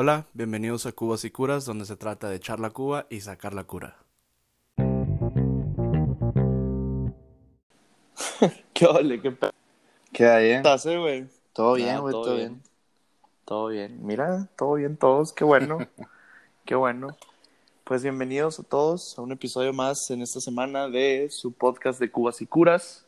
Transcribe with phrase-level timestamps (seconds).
[0.00, 3.52] Hola, bienvenidos a Cubas y Curas, donde se trata de echar la cuba y sacar
[3.52, 3.96] la cura.
[8.74, 9.20] ¿Qué ole?
[9.20, 9.50] ¿Qué pe...
[10.12, 10.56] ¿Qué hay, eh?
[10.58, 11.26] estás, eh, güey?
[11.52, 12.48] Todo bien, güey, todo todo bien.
[12.48, 12.62] bien.
[13.44, 14.06] Todo bien.
[14.06, 15.32] Mira, todo bien todos.
[15.32, 15.78] Qué bueno.
[16.64, 17.16] Qué bueno.
[17.82, 22.08] Pues bienvenidos a todos a un episodio más en esta semana de su podcast de
[22.08, 23.04] Cubas y Curas.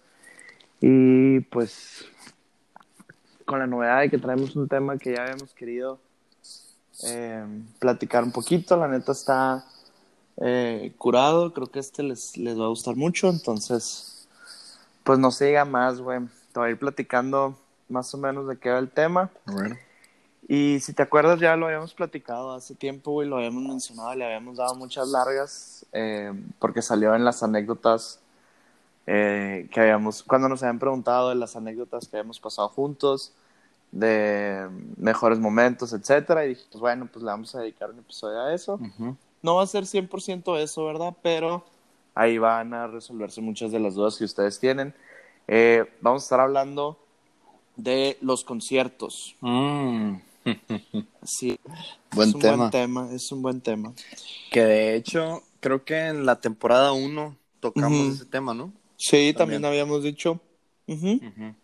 [0.81, 2.05] Y pues
[3.45, 6.01] con la novedad de que traemos un tema que ya habíamos querido
[7.05, 7.45] eh,
[7.79, 8.77] platicar un poquito.
[8.77, 9.65] La neta está
[10.39, 11.53] eh, curado.
[11.53, 13.29] Creo que este les, les va a gustar mucho.
[13.29, 14.29] Entonces,
[15.05, 16.21] pues no se diga más, güey.
[16.53, 17.57] Te voy a ir platicando
[17.89, 19.31] más o menos de qué va el tema.
[20.49, 24.25] Y si te acuerdas, ya lo habíamos platicado hace tiempo, güey, lo habíamos mencionado, le
[24.25, 28.19] habíamos dado muchas largas, eh, porque salió en las anécdotas
[29.07, 33.33] eh, que habíamos, cuando nos habían preguntado de las anécdotas que habíamos pasado juntos,
[33.93, 38.41] de mejores momentos, etcétera, y dije, pues bueno, pues le vamos a dedicar un episodio
[38.41, 38.81] a eso.
[39.43, 41.17] No va a ser 100% eso, ¿verdad?
[41.23, 41.65] Pero
[42.15, 44.95] ahí van a resolverse muchas de las dudas que ustedes tienen.
[45.49, 46.99] Eh, vamos a estar hablando
[47.77, 49.35] de los conciertos.
[49.41, 50.17] Mm,
[51.23, 51.59] Sí,
[52.13, 52.57] Buen es un tema.
[52.57, 53.93] buen tema, es un buen tema.
[54.51, 58.73] Que de hecho, creo que en la temporada 1 tocamos ese tema, ¿no?
[58.97, 59.65] Sí, también, También.
[59.67, 60.41] habíamos dicho.
[60.87, 61.21] Ujú.
[61.23, 61.55] Ujú.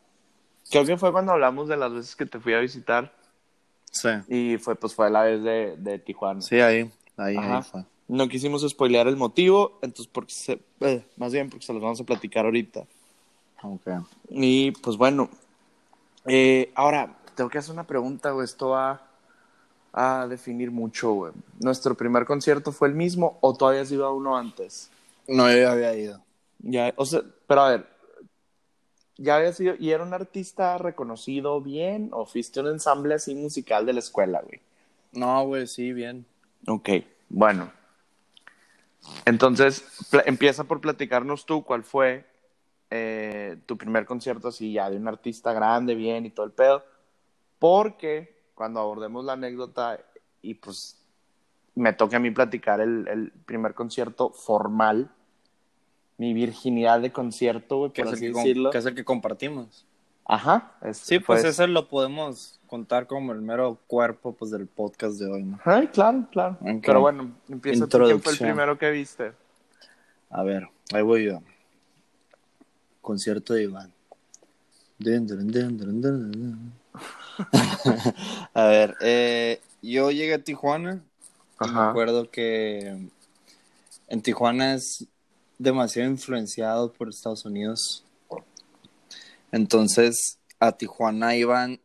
[0.71, 3.13] Creo que fue cuando hablamos de las veces que te fui a visitar
[3.93, 4.09] Sí.
[4.29, 6.43] y fue pues fue la vez de, de Tijuana.
[6.43, 7.57] Sí, ahí, ahí, Ajá.
[7.59, 7.85] ahí fue.
[8.09, 12.01] No quisimos spoilear el motivo, entonces porque se, eh, más bien porque se los vamos
[12.01, 12.85] a platicar ahorita.
[13.63, 13.87] Ok.
[14.31, 15.29] Y pues bueno,
[16.27, 18.45] eh, ahora tengo que hacer una pregunta, güey.
[18.45, 19.03] Esto va
[19.93, 21.33] a definir mucho, güey.
[21.59, 24.91] ¿Nuestro primer concierto fue el mismo o todavía has ido a uno antes?
[25.27, 26.23] No, yo ya había ido.
[26.59, 27.87] Ya, o sea, pero a ver,
[29.17, 33.87] ¿ya había sido, y era un artista reconocido bien o fuiste un ensamble así musical
[33.87, 34.61] de la escuela, güey?
[35.13, 36.27] No, güey, sí, bien.
[36.67, 36.91] Ok,
[37.29, 37.71] bueno.
[39.25, 39.85] Entonces,
[40.25, 42.27] empieza por platicarnos tú cuál fue
[42.91, 46.85] eh, tu primer concierto así ya de un artista grande, bien y todo el pedo.
[47.59, 49.99] Porque cuando abordemos la anécdota
[50.43, 51.03] y pues
[51.75, 55.11] me toca a mí platicar el, el primer concierto formal,
[56.19, 58.71] mi virginidad de concierto, güey, Que por es, el así que, com- decirlo.
[58.71, 59.85] que es el que compartimos.
[60.29, 60.73] Ajá.
[60.83, 65.19] es- Sí, pues fue- ese lo podemos contar como el mero cuerpo pues, del podcast
[65.21, 65.61] de hoy, ¿no?
[65.65, 66.59] Ay, claro, claro.
[66.83, 69.33] Pero bueno, empieza tú, ¿quién fue el primero que viste?
[70.31, 71.41] A ver, ahí voy yo.
[73.01, 73.93] Concierto de Iván.
[74.99, 76.73] Dun, dun, dun,
[78.55, 80.95] a ver, eh, yo llegué a Tijuana
[81.61, 81.91] y me Ajá.
[81.91, 82.97] acuerdo que
[84.09, 85.07] en Tijuana es
[85.59, 88.05] demasiado influenciado por Estados Unidos.
[89.53, 91.81] Entonces, a Tijuana iban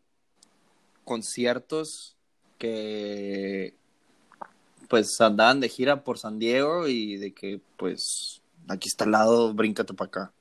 [1.04, 2.16] conciertos
[2.58, 3.74] que
[4.88, 9.54] pues andaban de gira por San Diego y de que pues aquí está al lado,
[9.54, 10.34] bríncate para acá.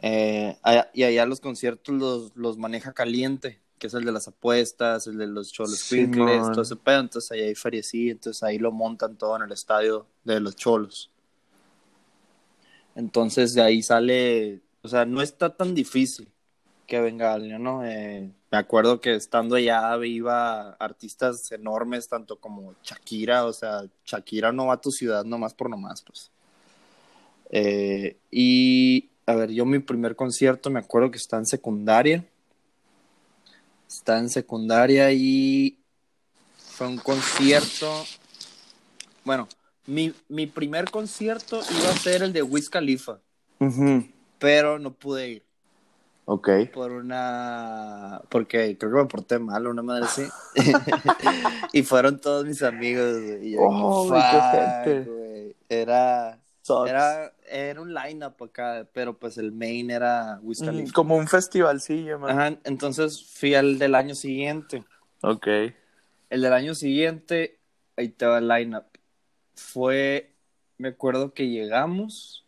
[0.00, 4.28] Eh, allá- y allá los conciertos los, los maneja Caliente, que es el de las
[4.28, 5.84] apuestas, el de los cholos.
[6.06, 7.00] Quickles, todo ese pedo.
[7.00, 11.10] Entonces ahí hay feriecilla, entonces ahí lo montan todo en el estadio de los cholos.
[12.98, 16.28] Entonces de ahí sale, o sea, no está tan difícil
[16.84, 17.86] que venga alguien, ¿no?
[17.86, 24.50] Eh, me acuerdo que estando allá iba artistas enormes, tanto como Shakira, o sea, Shakira
[24.50, 26.32] no va a tu ciudad nomás por nomás, pues.
[27.50, 32.26] Eh, y, a ver, yo mi primer concierto me acuerdo que está en secundaria.
[33.86, 35.78] Está en secundaria y
[36.56, 38.04] fue un concierto.
[39.24, 39.46] Bueno,
[39.88, 43.18] mi, mi primer concierto iba a ser el de Wiz Khalifa,
[44.38, 45.42] pero no pude ir
[46.26, 46.48] Ok.
[46.74, 48.20] por una.
[48.28, 50.22] Porque creo que me porté mal, una madre así.
[51.72, 53.48] y fueron todos mis amigos, güey.
[53.48, 55.56] Y yo, Oh, qué gente.
[55.68, 56.38] Era.
[56.60, 56.90] Sucks.
[56.90, 60.92] Era, era un line-up acá, pero pues el main era Wiz Mm, Khalifa.
[60.92, 62.30] Como un festivalcillo, man.
[62.38, 64.84] Ajá, entonces fui al del año siguiente.
[65.22, 65.46] Ok.
[66.28, 67.58] El del año siguiente,
[67.96, 68.84] ahí te va el line-up.
[69.58, 70.30] Fue,
[70.78, 72.44] me acuerdo que llegamos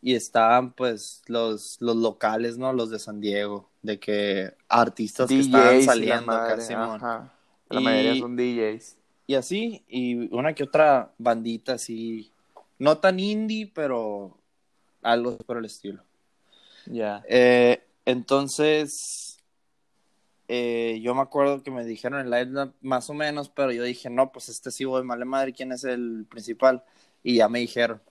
[0.00, 2.72] y estaban pues los, los locales, ¿no?
[2.72, 6.96] Los de San Diego, de que artistas que estaban y la saliendo madre, acá, Simón.
[6.96, 7.32] ajá.
[7.68, 8.96] La Y- mayoría son DJs.
[9.26, 12.30] Y así, y una que otra bandita así,
[12.78, 14.38] no tan indie, pero
[15.02, 16.02] algo por el estilo.
[16.86, 17.22] Ya.
[17.28, 19.27] Eh, entonces,
[20.48, 24.08] eh, yo me acuerdo que me dijeron el line más o menos, pero yo dije,
[24.08, 26.82] no, pues este sí voy, male madre, ¿quién es el principal?
[27.22, 28.02] Y ya me dijeron.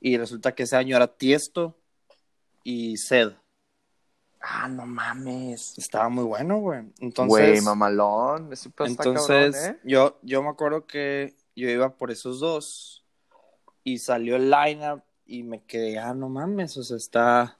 [0.00, 1.76] Y resulta que ese año era Tiesto
[2.64, 3.32] y Sed.
[4.40, 5.78] Ah, no mames.
[5.78, 6.82] Estaba muy bueno, güey.
[6.82, 8.52] Güey, Entonces, mamalón.
[8.52, 9.80] Ese entonces cabrón, ¿eh?
[9.84, 13.04] yo, yo me acuerdo que yo iba por esos dos
[13.84, 17.58] y salió el lineup y me quedé, ah, no mames, o sea, está,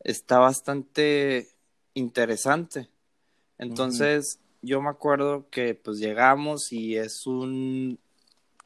[0.00, 1.48] está bastante
[1.94, 2.90] interesante.
[3.58, 7.98] Entonces, yo me acuerdo que pues llegamos y es un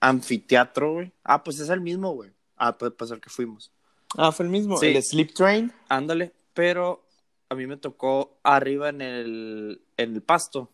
[0.00, 1.12] anfiteatro, güey.
[1.24, 2.30] Ah, pues es el mismo, güey.
[2.56, 3.70] Ah, puede pasar que fuimos.
[4.16, 4.76] Ah, fue el mismo.
[4.78, 4.86] Sí.
[4.86, 5.72] El Sleep Train.
[5.88, 7.04] Ándale, pero
[7.48, 10.70] a mí me tocó arriba en el, en el pasto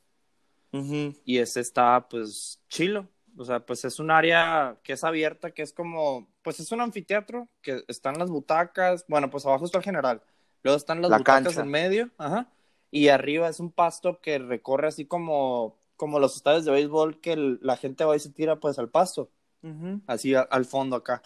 [0.72, 1.14] Ujú.
[1.24, 3.08] y ese estaba pues chilo.
[3.36, 6.80] O sea, pues es un área que es abierta, que es como, pues es un
[6.80, 10.22] anfiteatro, que están las butacas, bueno, pues abajo está el general,
[10.62, 11.62] luego están las La butacas cancha.
[11.62, 12.48] en medio, ajá,
[12.94, 17.32] y arriba es un pasto que recorre así como, como los estadios de béisbol, que
[17.34, 19.30] el- la gente va y se tira pues al pasto,
[19.62, 20.00] Ujú.
[20.06, 21.22] así a- al fondo acá.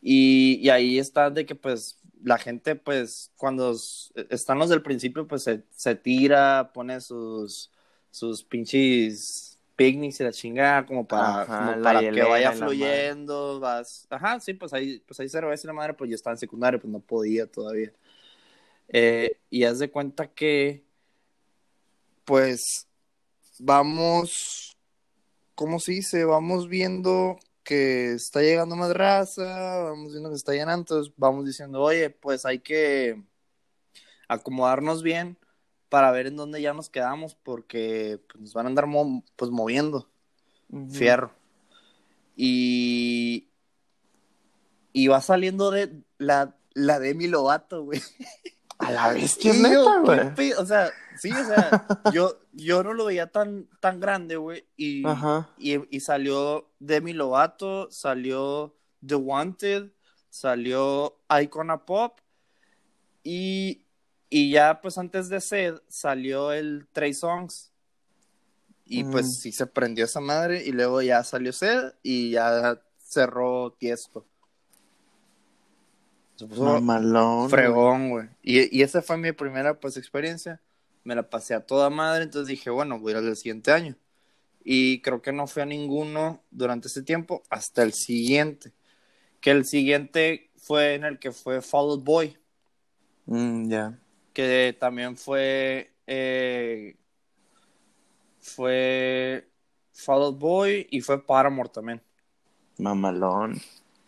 [0.00, 4.82] Y, y ahí está de que pues la gente pues cuando s- están los del
[4.82, 7.70] principio pues se, se tira, pone sus,
[8.10, 14.06] sus pinches picnics y la chingada como para, Ajá, como para que vaya fluyendo, vas,
[14.10, 16.80] ajá, sí, pues ahí, pues ahí cerveza y la madre, pues yo estaba en secundaria,
[16.80, 17.92] pues no podía todavía.
[18.92, 20.84] Eh, y haz de cuenta que
[22.24, 22.86] pues
[23.58, 24.76] vamos,
[25.54, 26.24] ¿cómo se dice?
[26.24, 31.80] Vamos viendo que está llegando más raza, vamos viendo que está llenando, entonces vamos diciendo,
[31.80, 33.22] oye, pues hay que
[34.28, 35.36] acomodarnos bien
[35.88, 39.50] para ver en dónde ya nos quedamos, porque pues, nos van a andar mo- pues
[39.50, 40.08] moviendo,
[40.90, 41.32] fierro.
[42.34, 43.48] Y,
[44.92, 48.00] y va saliendo de la, la Demi Lovato, güey.
[48.78, 50.52] A la bestia, es Y yo, neta, ¿qué güey.
[50.54, 54.66] O sea, sí, o sea, yo, yo no lo veía tan, tan grande, güey.
[54.76, 55.04] Y,
[55.58, 58.74] y, y salió Demi Lovato, salió
[59.06, 59.90] The Wanted,
[60.30, 62.18] salió Icona Pop.
[63.22, 63.84] Y,
[64.30, 67.70] y ya, pues antes de Sed, salió el Trey Songs.
[68.84, 69.10] Y Mm.
[69.12, 70.64] pues sí se prendió esa madre.
[70.66, 74.26] Y luego ya salió Sed y ya cerró Tiesto.
[76.42, 77.48] Se puso Mamalón.
[77.50, 78.28] fregón, güey.
[78.42, 80.60] Y, y esa fue mi primera, pues, experiencia.
[81.04, 83.96] Me la pasé a toda madre, entonces dije, bueno, voy a ir al siguiente año.
[84.64, 88.72] Y creo que no fui a ninguno durante ese tiempo hasta el siguiente.
[89.40, 92.36] Que el siguiente fue en el que fue Fall Out Boy,
[93.26, 93.98] Mm, ya.
[94.32, 95.92] que también fue.
[96.06, 96.96] eh,
[98.40, 99.48] fue
[99.92, 102.02] Fall Out Boy y fue Paramore también.
[102.78, 103.60] Mamalón.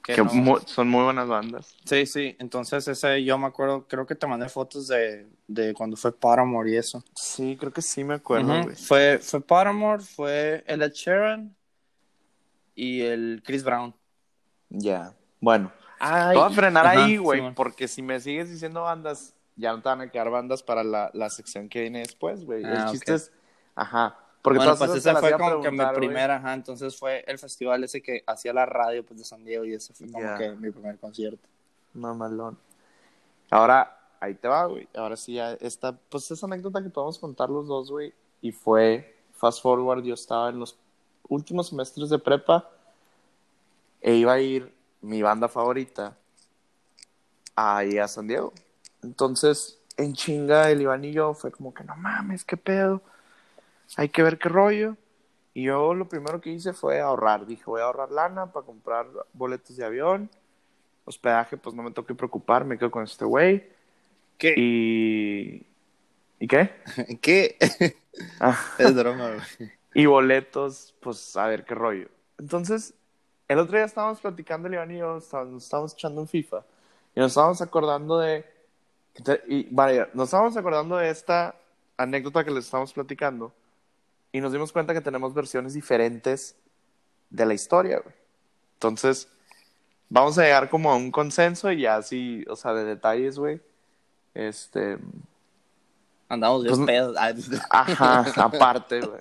[0.05, 1.75] Que Que no- mu- son muy buenas bandas.
[1.85, 5.97] Sí, sí, entonces ese yo me acuerdo, creo que te mandé fotos de, de cuando
[5.97, 7.03] fue Paramore y eso.
[7.15, 8.77] Sí, creo que sí me acuerdo, güey.
[8.77, 11.56] Fue, fue Paramore, fue el Ed Sheeran
[12.75, 13.95] y el Chris Brown.
[14.69, 15.15] Ya.
[15.41, 15.73] Bueno.
[15.99, 19.73] Ay, Te voy a frenar ajá, ahí, güey, porque si me sigues diciendo bandas, ya
[19.73, 22.62] no te van a quedar bandas para la, la sección que viene después, güey.
[22.65, 23.17] Ah, el chiste ok.
[23.17, 23.33] es...
[23.75, 24.19] Ajá.
[24.44, 27.38] Porque bueno, todas pues esas las fue como que mi primera, ajá, entonces fue el
[27.38, 30.37] festival ese que hacía la radio pues de San Diego y ese fue como Ya.
[30.37, 31.49] que mi primer concierto.
[31.94, 32.58] Mamalón.
[33.49, 34.87] Ahora, ahí te va, güey.
[34.94, 38.12] Ahora sí ya esta, pues esa anécdota que podemos contar los dos, güey.
[38.43, 40.76] Y fue, fast forward, yo estaba en los
[41.31, 42.69] últimos semestres de prepa
[44.02, 44.70] e iba a ir
[45.00, 46.19] mi banda favorita
[47.56, 48.52] ahí a San Diego.
[49.02, 53.00] Entonces, en chinga, el Iván y yo fue como que no mames, qué pedo.
[53.97, 54.97] Hay que ver qué rollo.
[55.53, 57.47] Y yo lo primero que hice fue ahorrar.
[57.47, 60.31] Dije, voy a ahorrar lana para comprar boletos de avión
[61.05, 63.64] hospedaje, pues no me tengo que preocupar, me quedo con este güey.
[64.38, 64.55] ¿Qué?
[64.57, 65.67] Y.
[66.41, 66.71] ¿Y qué?
[67.21, 67.57] ¿Qué?
[68.41, 69.73] Ah, es broma, güey.
[69.95, 72.09] y boletos, pues a ver qué rollo.
[72.38, 72.95] Entonces,
[73.49, 76.64] el otro día estábamos platicando, Iván y yo, estábamos, nos estábamos echando un FIFA.
[77.14, 78.45] Y nos estábamos acordando de.
[79.47, 81.55] Y vaya, nos estábamos acordando de esta
[81.97, 83.53] anécdota que les estamos platicando.
[84.35, 86.57] Y nos dimos cuenta que tenemos versiones diferentes
[87.31, 88.14] de la historia, güey.
[88.75, 89.29] Entonces,
[90.09, 93.61] vamos a llegar como a un consenso y ya así, o sea, de detalles, güey.
[94.35, 94.99] Este.
[96.29, 97.17] Andamos bien Pues, pedos.
[97.71, 99.21] Ajá, aparte, güey.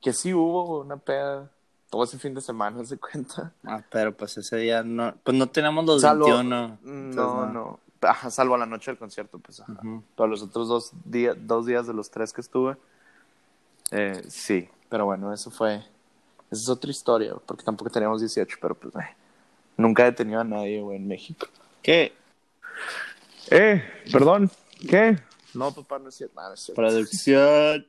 [0.00, 1.48] Que sí hubo una peda
[1.88, 3.52] todo ese fin de semana, ¿se cuenta?
[3.64, 6.78] Ah, pero pues ese día no, pues no tenemos los Salvo- 21.
[6.84, 7.80] entonces No, no.
[8.00, 9.60] Ajá, salvo la noche del concierto, pues.
[9.60, 9.74] Ajá.
[9.74, 10.02] Ujú.
[10.16, 12.76] Pero los otros dos, días dos días de los tres que estuve,
[13.92, 14.68] eh, sí.
[14.88, 15.76] Pero bueno, eso fue.
[16.50, 18.94] Esa es otra historia, porque tampoco teníamos 18, pero pues.
[18.96, 19.16] eh,
[19.76, 21.46] nunca he detenido a nadie, güey, en México.
[21.82, 22.12] ¿Qué?
[23.50, 24.50] Eh, perdón,
[24.88, 25.18] ¿qué?
[25.54, 26.40] No, papá, no es cierto.
[26.40, 26.80] No, no es cierto.
[26.80, 27.86] Producción.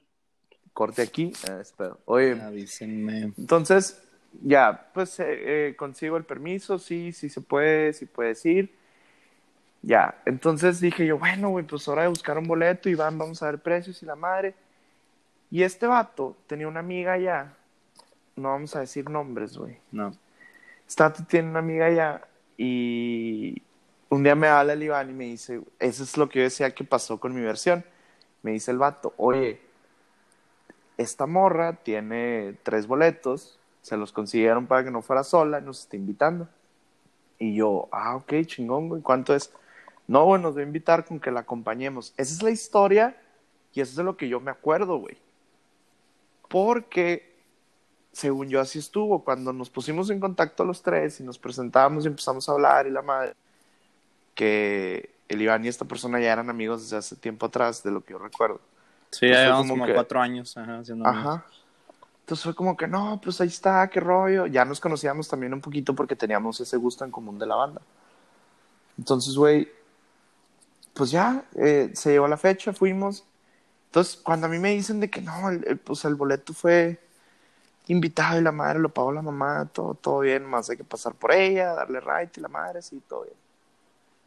[0.73, 1.31] Corte aquí.
[1.47, 1.99] Eh, espero.
[2.05, 3.33] Oye, Avísenme.
[3.37, 4.01] Entonces,
[4.41, 5.25] ya, pues eh,
[5.69, 8.75] eh, consigo el permiso, sí, sí se puede, sí puedes ir.
[9.83, 13.43] Ya, entonces dije yo, bueno, güey, pues hora de buscar un boleto y van, vamos
[13.43, 14.55] a ver precios y la madre.
[15.53, 17.53] Y este vato tenía una amiga allá,
[18.35, 19.77] no vamos a decir nombres, güey.
[19.91, 20.11] No.
[20.87, 23.61] Este vato tiene una amiga allá y
[24.09, 26.73] un día me habla el Iván y me dice, eso es lo que yo decía
[26.73, 27.85] que pasó con mi versión.
[28.41, 29.61] Me dice el vato, oye,
[30.97, 35.97] esta morra tiene tres boletos, se los consiguieron para que no fuera sola, nos está
[35.97, 36.49] invitando.
[37.37, 39.53] Y yo, ah, ok, chingón, güey, ¿cuánto es?
[40.07, 42.11] No, güey, nos va a invitar con que la acompañemos.
[42.17, 43.15] Esa es la historia
[43.71, 45.21] y eso es de lo que yo me acuerdo, güey.
[46.53, 47.33] Porque,
[48.11, 49.23] según yo, así estuvo.
[49.23, 52.91] Cuando nos pusimos en contacto los tres y nos presentábamos y empezamos a hablar y
[52.91, 53.33] la madre,
[54.35, 58.01] que el Iván y esta persona ya eran amigos desde hace tiempo atrás, de lo
[58.01, 58.61] que yo recuerdo.
[59.09, 61.25] Sí, ya llevamos como como que- cuatro años ajá, haciendo amigos.
[61.27, 61.45] Ajá.
[62.19, 64.45] Entonces fue como que, no, pues ahí está, qué rollo.
[64.45, 67.81] Ya nos conocíamos también un poquito porque teníamos ese gusto en común de la banda.
[68.99, 69.71] Entonces, güey,
[70.93, 73.23] pues ya, eh, se llegó la fecha, fuimos.
[73.93, 75.33] Entonces, cuando a mí me dicen de que no,
[75.83, 76.99] pues el boleto fue
[77.85, 81.13] invitado y la madre lo pagó la mamá, todo, todo bien, más hay que pasar
[81.13, 83.35] por ella, darle right y la madre, sí, todo bien.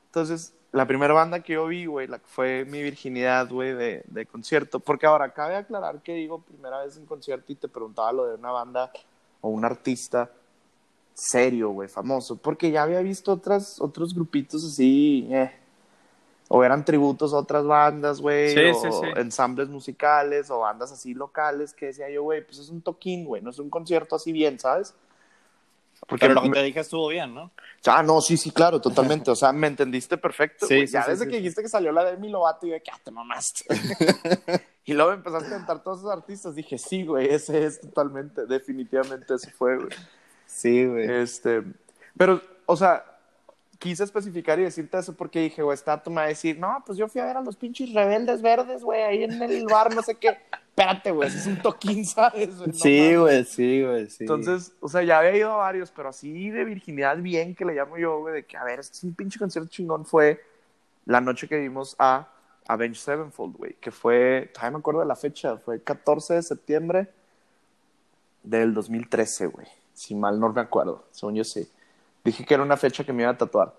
[0.06, 4.78] Entonces, la primera banda que yo vi, güey, fue mi virginidad, güey, de, de concierto,
[4.78, 8.37] porque ahora cabe aclarar que digo primera vez en concierto y te preguntaba lo de
[8.37, 8.92] una banda
[9.40, 10.30] o un artista
[11.12, 15.50] serio, güey, famoso, porque ya había visto otras, otros grupitos así, eh,
[16.49, 19.07] o eran tributos a otras bandas, güey, Sí, o sí, sí.
[19.17, 23.43] ensambles musicales, o bandas así locales, que decía yo, güey, pues es un toquín, güey,
[23.43, 24.95] no es un concierto así bien, ¿sabes?
[26.07, 27.50] Porque Pero lo me- que te dije estuvo bien, ¿no?
[27.87, 29.31] Ah, no, sí, sí, claro, totalmente.
[29.31, 30.67] O sea, me entendiste perfecto.
[30.67, 31.43] Sí, sí, ya sí, desde sí, que sí.
[31.43, 33.65] dijiste que salió la de Demi Lovato, y yo, que ah, te mamaste.
[34.85, 36.55] y luego empezaste a cantar todos esos artistas.
[36.55, 39.88] Dije, sí, güey, ese es totalmente, definitivamente ese fue, güey.
[40.47, 41.11] Sí, güey.
[41.23, 41.62] Este,
[42.17, 43.15] pero, o sea,
[43.78, 47.09] quise especificar y decirte eso porque dije, güey, está va a decir, no, pues yo
[47.09, 50.14] fui a ver a los pinches rebeldes verdes, güey, ahí en el bar, no sé
[50.16, 50.38] qué.
[50.68, 52.54] Espérate, güey, ese es un toquín, ¿sabes?
[52.54, 54.25] No sí, güey, sí, güey, sí.
[54.25, 57.75] Entonces, o sea, ya había ido a varios, pero así de virginidad bien que le
[57.75, 60.40] llamo yo, güey, de que, a ver, este es un pinche concierto chingón, fue
[61.06, 62.28] la noche que vimos a
[62.68, 67.09] Avenged Sevenfold, güey, que fue, todavía me acuerdo de la fecha, fue 14 de septiembre
[68.42, 71.68] del 2013, güey, si mal no me acuerdo, según yo sí.
[72.26, 73.75] Dije que era una fecha que me iba a tatuar.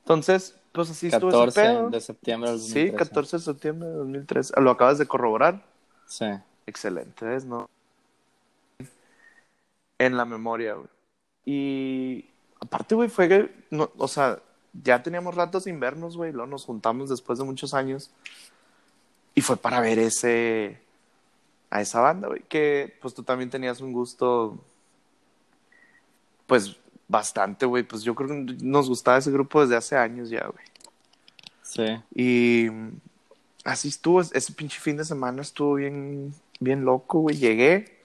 [0.00, 1.90] Entonces, pues así estuvo ese 14 pedo.
[1.90, 2.96] de septiembre del Sí, 2013.
[2.96, 4.60] 14 de septiembre de 2013.
[4.60, 5.62] ¿Lo acabas de corroborar?
[6.06, 6.26] Sí.
[6.66, 7.44] Excelente, ¿ves?
[7.44, 7.68] ¿No?
[9.98, 10.88] En la memoria, güey.
[11.44, 12.30] Y
[12.60, 14.40] aparte, güey, fue que, no, o sea,
[14.72, 18.10] ya teníamos ratos sin vernos, güey, luego nos juntamos después de muchos años.
[19.34, 20.80] Y fue para ver ese,
[21.70, 24.58] a esa banda, güey, que pues tú también tenías un gusto,
[26.46, 26.76] pues
[27.10, 30.64] bastante, güey, pues yo creo que nos gustaba ese grupo desde hace años ya, güey.
[31.62, 32.00] Sí.
[32.14, 32.68] Y
[33.64, 37.36] así estuvo, ese pinche fin de semana estuvo bien, bien loco, güey.
[37.36, 37.98] Llegué,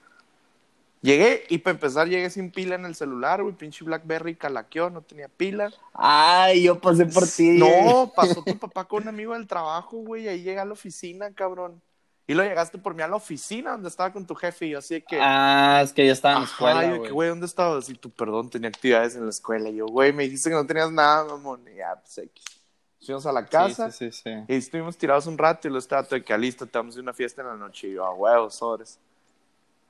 [1.02, 3.54] llegué y para empezar llegué sin pila en el celular, güey.
[3.54, 5.72] Pinche Blackberry calaqueó, no tenía pila.
[5.94, 7.50] Ay, yo pasé por ti.
[7.50, 10.26] No, pasó tu papá con un amigo del trabajo, güey.
[10.26, 11.80] Ahí llegué a la oficina, cabrón.
[12.28, 14.78] Y lo llegaste por mí a la oficina donde estaba con tu jefe y yo
[14.80, 15.18] así de que...
[15.20, 17.28] Ah, es que yo estaba en la escuela, de que, güey.
[17.28, 17.88] ¿dónde estabas?
[17.88, 19.68] Y tú, perdón, tenía actividades en la escuela.
[19.68, 21.62] Y yo, güey, me dijiste que no tenías nada, mamón.
[21.72, 22.44] Y ya, pues, X.
[23.04, 23.92] Fuimos a la casa.
[23.92, 24.44] Sí, sí, sí, sí.
[24.48, 26.96] Y estuvimos tirados un rato y luego estaba todo de que "Ah, listo, te vamos
[26.96, 27.86] a ir a una fiesta en la noche.
[27.86, 28.98] Y yo, a huevos, sobres.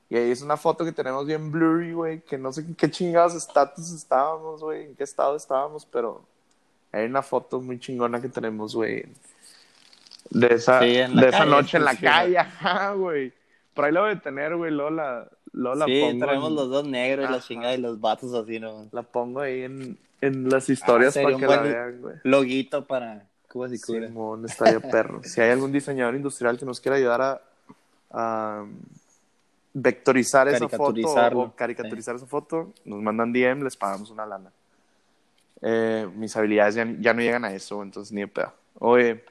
[0.09, 2.89] Y ahí es una foto que tenemos bien blurry, güey, que no sé en qué
[2.89, 6.23] chingados estatus estábamos, güey, en qué estado estábamos, pero
[6.91, 9.05] hay una foto muy chingona que tenemos, güey,
[10.29, 13.33] de esa, Sí, en la de esa noche en la sí, calle, ajá, güey.
[13.73, 16.25] Por ahí lo voy a tener, güey, luego la, luego la Sí, pongo.
[16.25, 18.87] traemos en- los dos negros y la chingada y los vatos así, ¿no?
[18.91, 22.15] La pongo ahí en, en las historias Ah, para que la vean, güey.
[22.23, 24.09] Loguito para Cubas y Curas.
[24.09, 25.21] Simón, estaría perro.
[25.23, 27.41] Si hay algún diseñador industrial que nos quiera ayudar a,
[28.11, 28.65] a
[29.73, 34.51] vectorizar esa foto o caricaturizar esa foto, nos mandan DM, les pagamos una lana.
[35.61, 38.53] Eh, mis habilidades ya, ya no llegan a eso, entonces ni de pedo.
[38.79, 39.23] Oye,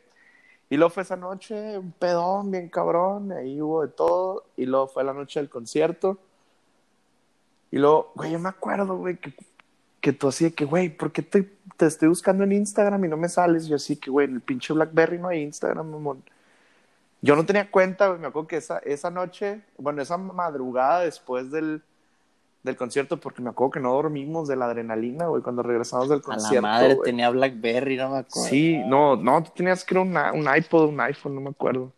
[0.69, 4.89] y luego fue esa noche, un pedón bien cabrón, ahí hubo de todo, y luego
[4.89, 6.19] fue la noche del concierto.
[7.71, 9.33] Y luego, güey, yo me acuerdo, güey, que,
[10.01, 13.09] que tú así de que, güey, ¿por qué te, te estoy buscando en Instagram y
[13.09, 13.67] no me sales?
[13.69, 16.23] Yo así que, güey, en el pinche Blackberry no hay Instagram, mamón.
[17.23, 21.51] Yo no tenía cuenta, güey, me acuerdo que esa, esa noche, bueno, esa madrugada después
[21.51, 21.83] del,
[22.67, 26.19] del concierto, porque me acuerdo que no dormimos de la adrenalina, güey, cuando regresamos del
[26.19, 26.55] A concierto.
[26.57, 27.11] la madre güey.
[27.11, 28.49] tenía Blackberry, no me acuerdo.
[28.51, 31.93] Sí, no, no, tú tenías que una- un iPod, un iPhone, no me acuerdo.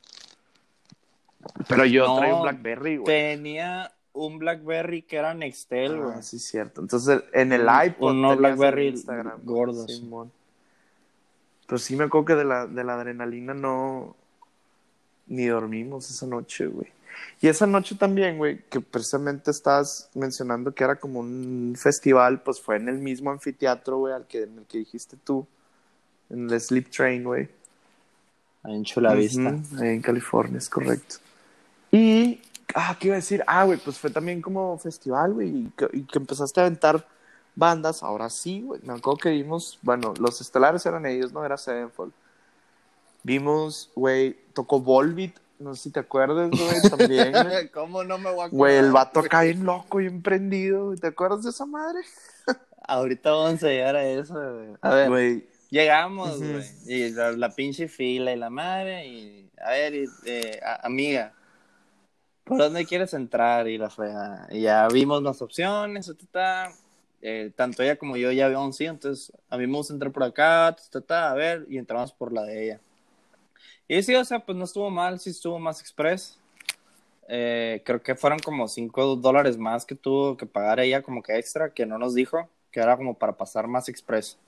[1.69, 3.07] Pero yo No, traía un Blackberry, güey.
[3.07, 6.13] Tenía un Blackberry que era Nextel, güey.
[6.17, 6.81] Ah, sí, cierto.
[6.81, 8.11] Entonces, en el Un- iPod.
[8.13, 9.87] tenías el Blackberry Instagram, gordos.
[9.87, 10.31] Simón.
[11.67, 14.17] Pero sí me acuerdo que de la, de la adrenalina no.
[15.27, 16.89] Ni dormimos esa noche, güey.
[17.41, 22.61] Y esa noche también, güey, que precisamente estás mencionando que era como un festival, pues
[22.61, 25.47] fue en el mismo anfiteatro, güey, al que, en el que dijiste tú,
[26.31, 27.49] en el Sleep Train, güey.
[28.65, 29.55] En Chula Vista.
[29.81, 31.17] Ahí en California, es correcto.
[31.93, 32.41] Y,
[32.75, 33.45] ah, ¿qué iba a decir?
[33.47, 37.07] Ah, güey, pues fue también como festival, güey, y que, y que empezaste a aventar
[37.55, 38.81] bandas, ahora sí, güey.
[38.83, 41.45] Me acuerdo que vimos, bueno, los estelares eran ellos, ¿no?
[41.45, 42.13] Era Sevenfold.
[43.23, 47.33] Vimos, güey, tocó Volbeat, no sé si te acuerdas, güey, también.
[47.33, 47.69] güey.
[47.71, 48.51] ¿Cómo no me voy a acordar?
[48.51, 50.95] Güey, el vato acá bien loco y emprendido.
[50.97, 52.01] ¿Te acuerdas de esa madre?
[52.87, 54.69] Ahorita vamos a llegar a eso, güey.
[54.81, 56.65] A ver, Güey, llegamos, güey.
[56.87, 59.07] Y la, la pinche fila y la madre.
[59.07, 61.35] Y, a ver, y, eh, a- amiga,
[62.45, 63.69] ¿por dónde quieres entrar?
[63.69, 64.47] Y la fregada.
[64.51, 66.73] Y ya vimos las opciones, ta, ta, ta.
[67.21, 70.23] Eh, tanto ella como yo ya habíamos sí, entonces a mí me gusta entrar por
[70.23, 72.81] acá, ta, a ver, y entramos por la de ella.
[73.89, 76.39] Y sí, o sea, pues no estuvo mal, sí estuvo más express.
[77.27, 81.37] Eh, creo que fueron como 5 dólares más que tuvo que pagar ella como que
[81.39, 84.39] extra, que no nos dijo, que era como para pasar más express.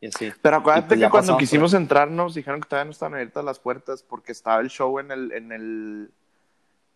[0.00, 0.32] Y así.
[0.42, 3.58] Pero acuérdate pues que cuando quisimos entrar nos dijeron que todavía no estaban abiertas las
[3.58, 6.10] puertas porque estaba el show en el en el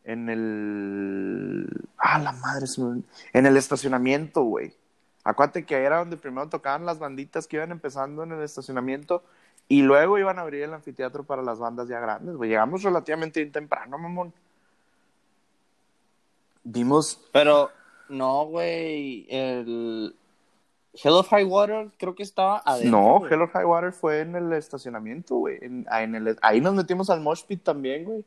[0.04, 1.66] en el
[1.99, 2.66] ah la madre
[3.33, 4.75] en el estacionamiento, güey.
[5.23, 9.23] Acuérdate que ahí era donde primero tocaban las banditas que iban empezando en el estacionamiento
[9.68, 12.50] y luego iban a abrir el anfiteatro para las bandas ya grandes, güey.
[12.50, 14.32] Llegamos relativamente bien temprano, mamón.
[16.64, 17.70] Vimos Pero
[18.08, 20.14] no, güey, el
[20.94, 22.90] Hell of High Water creo que estaba adentro.
[22.99, 23.32] no, güey.
[23.32, 25.58] Hell or High Water fue en el estacionamiento, güey.
[25.61, 28.25] En, ah, en el, ahí nos metimos al mosh pit también, güey.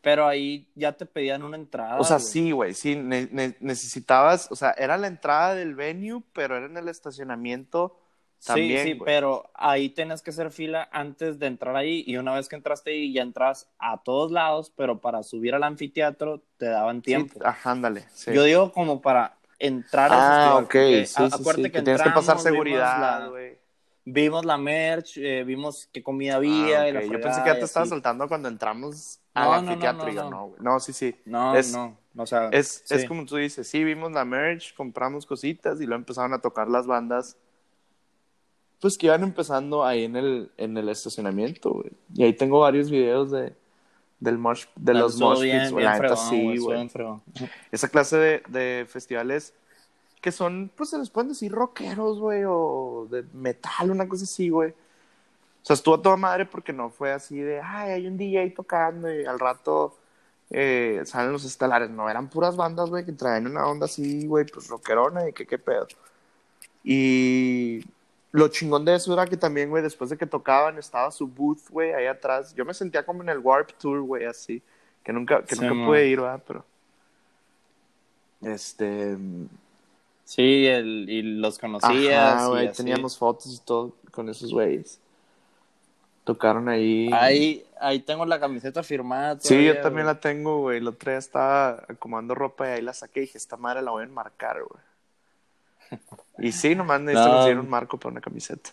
[0.00, 1.98] Pero ahí ya te pedían una entrada.
[1.98, 6.22] O sea, sí, güey, sí, ne- ne- necesitabas, o sea, era la entrada del venue,
[6.32, 7.96] pero era en el estacionamiento
[8.44, 12.34] también, sí, sí, pero ahí tenías que hacer fila antes de entrar ahí y una
[12.34, 16.66] vez que entraste ahí ya entras a todos lados, pero para subir al anfiteatro te
[16.66, 17.40] daban Sí, tiempo.
[17.40, 18.32] ajá, ándale, sí.
[18.32, 20.74] Yo digo como para entrar ah, ok,
[21.06, 23.58] sí, a- sí, acuérdate sí, que que tienes que pasar seguridad, güey.
[24.04, 26.80] Vimos la merch, eh, vimos qué comida había.
[26.80, 29.52] Ah, y la ok, Yo pensé que ya te estabas saltando cuando entramos No, al
[29.62, 30.30] no, anfiteatro no, y yo no.
[30.30, 30.62] no, güey.
[30.62, 31.14] No, sí, sí.
[31.24, 35.26] No, Es- no, o sea, Es, es como tú dices, sí, vimos la merch, compramos
[35.26, 37.36] cositas y luego empezaron a tocar las bandas.
[38.80, 41.90] Pues que iban empezando ahí en el, en el estacionamiento, güey.
[42.14, 43.54] Y ahí tengo varios videos de,
[44.20, 45.84] del mosh, de Ah, los mosh pits, güey.
[45.84, 46.90] La neta, sí, güey.
[47.72, 49.54] Esa clase de, de festivales
[50.20, 54.48] que son, pues se les pueden decir rockeros, güey, o de metal, una cosa así,
[54.48, 54.70] güey.
[54.70, 58.50] O sea, estuvo a toda madre porque no fue así de, ay, hay un DJ
[58.50, 59.96] tocando y al rato
[60.50, 61.90] eh, salen los estelares.
[61.90, 65.46] No, eran puras bandas, güey, que traen una onda así, güey, pues rockerona y que
[65.46, 65.86] qué pedo.
[66.82, 67.84] Y
[68.30, 71.68] lo chingón de eso era que también, güey, después de que tocaban, estaba su booth,
[71.70, 72.54] güey, ahí atrás.
[72.54, 74.62] Yo me sentía como en el Warp Tour, güey, así.
[75.02, 75.86] Que nunca, que Sí, nunca man.
[75.86, 76.42] pude ir, ¿verdad?
[76.46, 76.64] Pero.
[78.42, 79.16] Este.
[80.24, 82.34] Sí, el, y los conocías.
[82.34, 85.00] Ajá, güey, teníamos fotos y todo con esos güeyes.
[86.24, 87.08] Tocaron ahí.
[87.14, 89.38] Ahí, ahí tengo la camiseta firmada.
[89.40, 90.14] Sí, yo también güey.
[90.14, 90.76] la tengo, güey.
[90.78, 93.92] El otro día estaba acomodando ropa y ahí la saqué y dije, esta madre la
[93.92, 94.82] voy a enmarcar, güey.
[96.38, 97.60] Y sí, nomás necesito No.
[97.60, 98.70] un marco para una camiseta.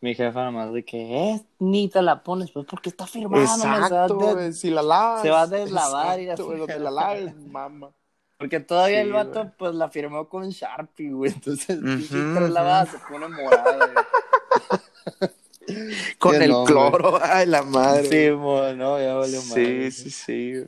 [0.00, 3.44] Mi jefa nomás de que, eh, ni te la pones, pues porque está firmada.
[3.44, 4.52] no Exacto, sabes de- güey.
[4.52, 5.22] Si la lavas.
[5.22, 7.14] se va a deslavar y la exacto, güey, donde la fregada.
[7.14, 7.90] laves, mamá.
[8.36, 9.52] Porque todavía Sí, el vato, güey.
[9.56, 11.32] pues la firmó con Sharpie, güey.
[11.32, 15.30] Entonces, Ujú, pinches tres se pone morada, güey.
[16.18, 18.04] Con el cloro, ay, la madre.
[18.30, 19.90] Sí, mo, no, ya valió Sí, madre.
[19.90, 20.52] sí, sí.
[20.52, 20.66] güey.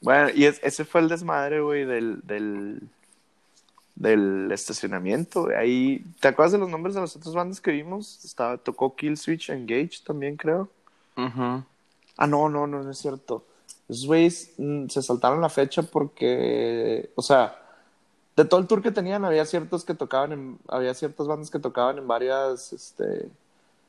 [0.00, 2.80] Bueno, y es- ese fue el desmadre, güey, del, del,
[3.94, 5.48] del estacionamiento.
[5.56, 8.24] Ahí, ¿te acuerdas de los nombres de las otras bandas que vimos?
[8.24, 10.68] Estaba, tocó Kill Switch Engage también, creo.
[12.16, 13.44] Ah, no, no, no, no es cierto.
[13.88, 17.60] Esos güeyes mm, se saltaron la fecha porque, o sea,
[18.36, 21.58] de todo el tour que tenían, había ciertos que tocaban en, había ciertas bandas que
[21.58, 23.28] tocaban en varias, este,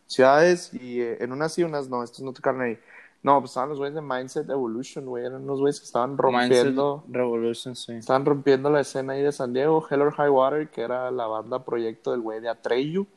[0.07, 2.77] ciudades y eh, en unas sí, unas no, estos no tocaron ahí.
[3.25, 6.97] No, pues estaban los güeyes de Mindset Evolution, güey, eran unos güeyes que estaban rompiendo,
[6.97, 7.93] Mindset Revolution, sí.
[7.93, 11.25] estaban rompiendo la escena ahí de San Diego, Hell or High Water, que era la
[11.25, 13.07] banda proyecto del güey de Atreyu,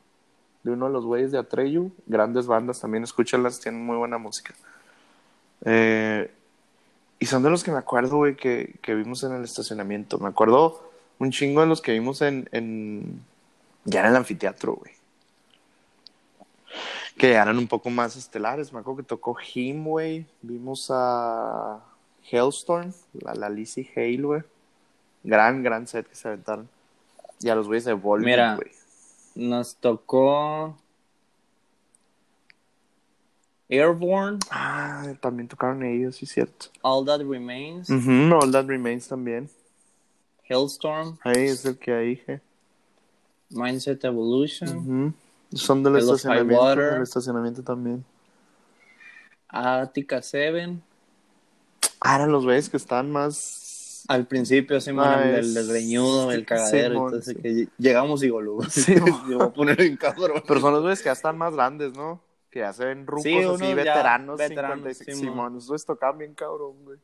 [0.62, 4.54] de uno de los güeyes de Atreyu, grandes bandas, también escúchenlas, tienen muy buena música.
[5.66, 6.30] Eh,
[7.18, 10.16] y son de los que me acuerdo, güey, que, que vimos en el estacionamiento.
[10.16, 13.20] Me acuerdo un chingo de los que vimos en, en
[13.84, 14.92] ya en el anfiteatro, güey.
[17.18, 18.72] Que eran un poco más estelares.
[18.72, 20.26] Me acuerdo que tocó Him, güey.
[20.40, 21.82] Vimos a
[22.30, 24.42] Hellstorm, la, la Lizzie Hale, güey.
[25.24, 26.68] Gran, gran set que se aventaron.
[27.40, 28.58] Y a los güeyes de Volbeat, Mira.
[29.34, 30.76] Nos tocó
[33.68, 36.66] Airborne, Ah, también tocaron ellos, sí, cierto.
[36.82, 39.50] All That Remains, Ujú, All That Remains también.
[40.44, 42.40] Hellstorm, Ahí es el que dije.
[43.50, 45.12] Mindset Evolution, Ujú.
[45.52, 48.04] Son del estacionamiento, del estacionamiento también.
[49.48, 50.78] Attica 7.
[52.00, 54.04] Ah, eran los güeyes que están más...
[54.08, 57.42] Al principio, sí, man, Ah, el, reñudo, el cagadero, entonces sí.
[57.42, 58.62] que llegamos y golú.
[58.70, 60.42] Sí, va a poner bien cabrón.
[60.46, 62.22] Pero son los güeyes que ya están más grandes, ¿no?
[62.50, 64.38] Que ya se ven rucos Sí, así, veteranos.
[64.38, 65.18] veteranos, 56.
[65.18, 65.58] Simón.
[65.66, 66.98] Güeyes tocaban bien cabrón, güey.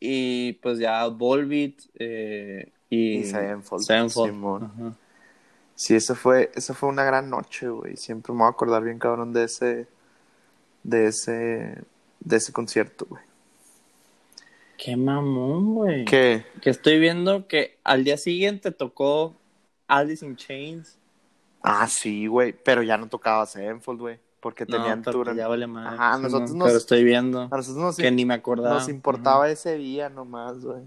[0.00, 4.30] Y pues ya Volbeat eh, y, Y Sevenfold, Sevenfold.
[4.32, 4.64] Simón.
[4.64, 4.92] Ajá.
[5.76, 7.96] Sí, esa fue, esa fue una gran noche, güey.
[7.96, 9.86] Siempre me voy a acordar bien cabrón de ese,
[10.82, 11.82] de ese,
[12.20, 13.22] de ese concierto, güey.
[14.78, 16.04] Qué mamón, güey.
[16.06, 16.44] ¿Qué?
[16.62, 19.34] Que estoy viendo que al día siguiente tocó
[19.86, 20.98] Alice in Chains.
[21.62, 22.52] Ah, sí, güey.
[22.52, 24.18] Pero ya no tocaba Sevenfold, güey.
[24.40, 25.24] Porque No, tenían tour.
[25.24, 25.94] pues ya vale más.
[25.94, 28.74] Ajá, nosotros nos- Pero estoy viendo A nosotros nos, que ni me acordaba.
[28.74, 30.82] nos importaba ese día nomás, güey.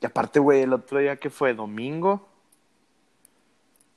[0.00, 2.28] Y aparte, güey, el otro día que fue domingo,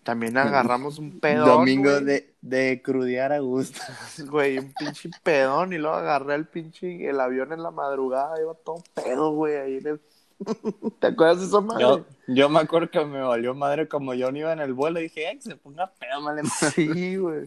[0.04, 1.48] también agarramos un pedón.
[1.48, 2.04] Domingo güey.
[2.04, 3.80] de, de crudear a gusto.
[4.30, 8.54] Güey, un pinche pedón y luego agarré el pinche el avión en la madrugada, iba
[8.54, 10.02] todo pedo, güey, ahí en el...
[11.00, 11.82] ¿Te acuerdas de esa madre?
[11.82, 15.00] Yo, yo me acuerdo que me valió madre como yo no iba en el vuelo.
[15.00, 16.44] Dije, ay, que se ponga pedo, madre.
[16.74, 17.46] Sí, güey.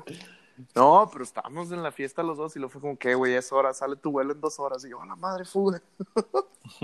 [0.75, 3.51] No, pero estábamos en la fiesta los dos y luego fue como que, güey, es
[3.51, 4.85] hora, sale tu vuelo en dos horas.
[4.85, 5.81] Y yo, a la madre, fuga.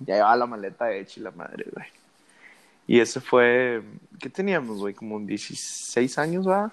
[0.00, 1.86] ya llevaba la maleta hecha y la madre, güey.
[2.86, 3.82] Y ese fue,
[4.20, 4.94] ¿qué teníamos, güey?
[4.94, 6.68] Como 16 años, ¿va?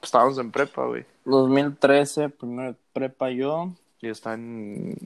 [0.00, 1.04] Pues estábamos en prepa, güey.
[1.24, 3.72] 2013, primero prepa yo.
[4.00, 4.96] Yo estaba en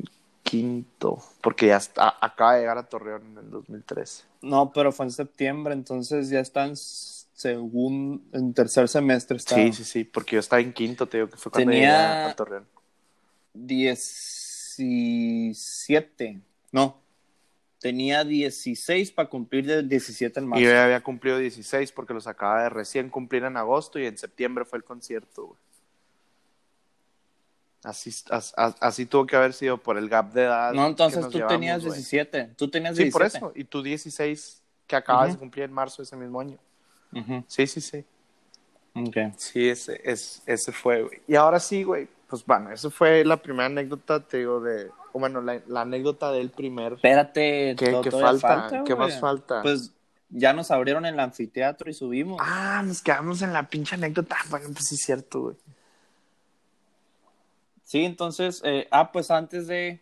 [0.43, 4.25] quinto, porque ya está, acaba de llegar a Torreón en el 2013.
[4.43, 9.37] No, pero fue en septiembre, entonces ya está en segundo, en tercer semestre.
[9.37, 11.89] Está Sí, sí, sí, porque yo estaba en quinto, te digo que fue cuando Tenía-
[12.21, 12.65] llegué a Torreón.
[14.77, 16.41] 17.
[16.73, 16.97] No,
[17.87, 20.61] tenía 16 para cumplir del 17 en marzo.
[20.61, 24.07] Y yo ya había cumplido 16 porque los acaba de recién cumplir en agosto y
[24.07, 25.59] en septiembre fue el concierto, güey.
[27.85, 30.73] Así, as- as- así tuvo que haber sido por el gap de edad.
[30.73, 31.93] No, entonces tú llevamos, tenías güey.
[31.95, 32.51] 17.
[32.57, 33.13] Tú tenías Sí, 17.
[33.13, 33.53] por eso.
[33.55, 36.59] Y tú 16 que acabas de cumplir en marzo de ese mismo año.
[37.47, 38.05] Sí, sí, sí.
[38.95, 39.17] ok.
[39.37, 41.21] Sí, ese, es, ese fue, güey.
[41.29, 42.09] Y ahora sí, güey.
[42.29, 44.91] Pues bueno, eso fue la primera anécdota, te digo, de.
[45.13, 46.95] O bueno, la, la anécdota del primer.
[46.95, 48.85] Espérate, ¿Qué, to- qué todavía falta?
[48.85, 49.09] ¿Qué güey.
[49.09, 49.63] más falta?
[49.63, 49.93] Pues
[50.29, 52.39] ya nos abrieron el anfiteatro y subimos.
[52.43, 54.37] Ah, nos quedamos en la pinche anécdota.
[54.51, 55.57] Bueno, pues sí, es cierto, güey.
[57.85, 60.01] Sí, entonces, eh, ah, pues antes de,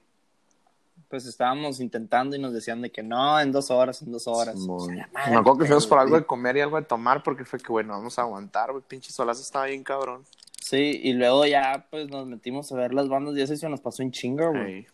[1.11, 4.59] pues estábamos intentando y nos decían de que no, en dos horas, en dos horas.
[4.59, 4.81] Simón.
[4.81, 6.87] O sea, la madre, Me acuerdo que fuimos por algo de comer y algo de
[6.87, 8.83] tomar porque fue que, bueno, vamos a aguantar, güey.
[8.89, 10.25] Pinche solazo estaba bien cabrón.
[10.67, 13.83] Sí, y luego ya, pues nos metimos a ver las bandas y eso se nos
[13.83, 14.73] pasó en chinga, güey.
[14.77, 14.87] Ey.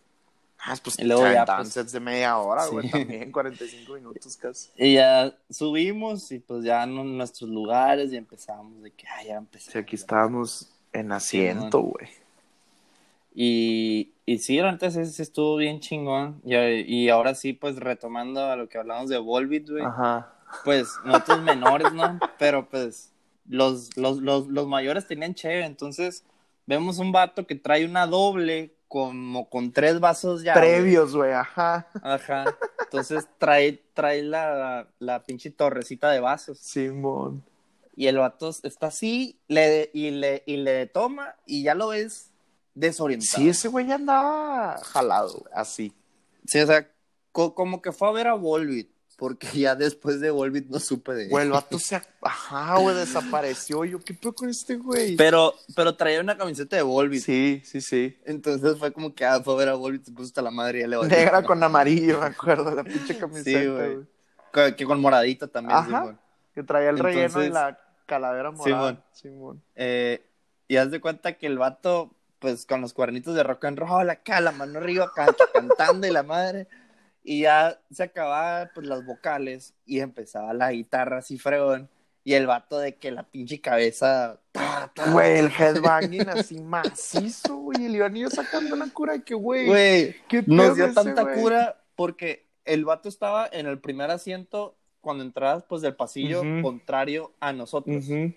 [0.59, 2.71] Ah, pues Y luego ya, pues- sets de media hora, Sí.
[2.71, 4.69] güey, también, 45 minutos casi.
[4.77, 9.35] Y ya subimos y pues ya en nuestros lugares y empezamos de que, ah, ya
[9.37, 9.71] empezamos.
[9.71, 12.09] Sí, aquí estábamos en asiento, güey.
[13.33, 16.41] Y, y sí, antes ese estuvo bien chingón.
[16.43, 19.83] Y, y ahora sí, pues retomando a lo que hablamos de Volbeat, güey.
[19.85, 20.33] Ajá.
[20.65, 22.19] Pues nosotros menores, ¿no?
[22.37, 23.09] Pero pues
[23.47, 25.65] los, los, los, los mayores tenían cheve.
[25.65, 26.23] Entonces
[26.65, 30.53] vemos un vato que trae una doble como con tres vasos ya.
[30.53, 31.87] Previos, güey, ajá.
[32.01, 32.57] Ajá.
[32.83, 36.57] Entonces trae, trae la, la pinche torrecita de vasos.
[36.59, 37.43] Simón.
[37.95, 42.31] Y el vato está así le, y, le, y le toma y ya lo ves
[42.73, 43.43] desorientado.
[43.43, 45.93] Sí, ese güey ya andaba jalado, güey, así.
[46.45, 46.89] Sí, o sea,
[47.31, 48.87] co- como que fue a ver a Volbeat,
[49.21, 51.29] porque ya después de Volbeat no supe de él.
[51.29, 52.01] Güey, el vato se...
[52.23, 53.85] Ajá, güey, desapareció.
[53.85, 55.15] Yo, ¿qué pedo con este güey?
[55.15, 57.21] Pero, pero traía una camiseta de Volbeat.
[57.21, 58.17] Sí, sí, sí.
[58.25, 60.79] Entonces fue como que ah, fue a ver a Volbeat, se puso hasta la madre
[60.79, 61.15] y ya le valió.
[61.15, 63.97] Negra con amarillo, me acuerdo, la pinche camiseta, Sí, güey.
[64.51, 65.85] Que, que con moradita también, Ajá.
[65.85, 66.19] Simón.
[66.55, 69.05] Que traía el relleno y Entonces- la calavera morada.
[69.13, 69.61] Simón.
[69.75, 70.25] Eh,
[70.67, 74.09] y haz de cuenta que el vato, pues con los cuernitos de rock and roll,
[74.09, 76.67] acá, la mano arriba, can- cantando y la madre.
[77.23, 81.89] Y ya se acababan pues las vocales y empezaba la guitarra así fregón.
[82.23, 84.39] Y el vato de que la pinche cabeza.
[84.51, 87.85] ta, ta, Güey, el headbanging así macizo, güey.
[87.85, 89.65] El yo sacando una cura de que, güey.
[89.65, 91.35] Güey, ¿qué pedo nos dio tanta güey?
[91.35, 97.33] cura porque el vato estaba en el primer asiento cuando entrabas pues del pasillo contrario
[97.39, 98.07] a nosotros.
[98.07, 98.33] Ujú.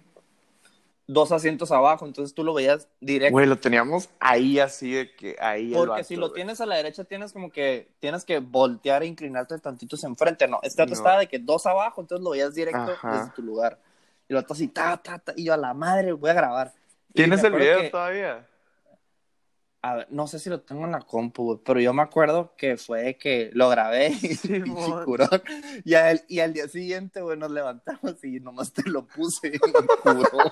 [1.07, 3.33] Dos asientos abajo, entonces tú lo veías directo.
[3.33, 6.35] Güey, lo teníamos ahí así de que ahí Porque vato, si lo güey.
[6.37, 10.49] tienes a la derecha, tienes como que tienes que voltear e inclinarte tantitos enfrente.
[10.49, 10.93] No, este No.
[10.95, 13.19] estaba de que dos abajo, entonces lo veías directo Ajá.
[13.19, 13.79] desde tu lugar.
[14.29, 15.35] Y vato así, ta, ta, ta.
[15.37, 16.73] Y yo a la madre, voy a grabar.
[17.13, 18.47] ¿Tienes el video que- todavía?
[19.83, 22.55] A ver, no sé si lo tengo en la compu, güey, pero yo me acuerdo
[22.57, 24.63] que fue que lo grabé y Sí,
[25.05, 25.29] curón.
[25.85, 29.51] Y, al, y al día siguiente, güey, nos levantamos y nomás te lo puse y
[29.51, 30.51] me curó.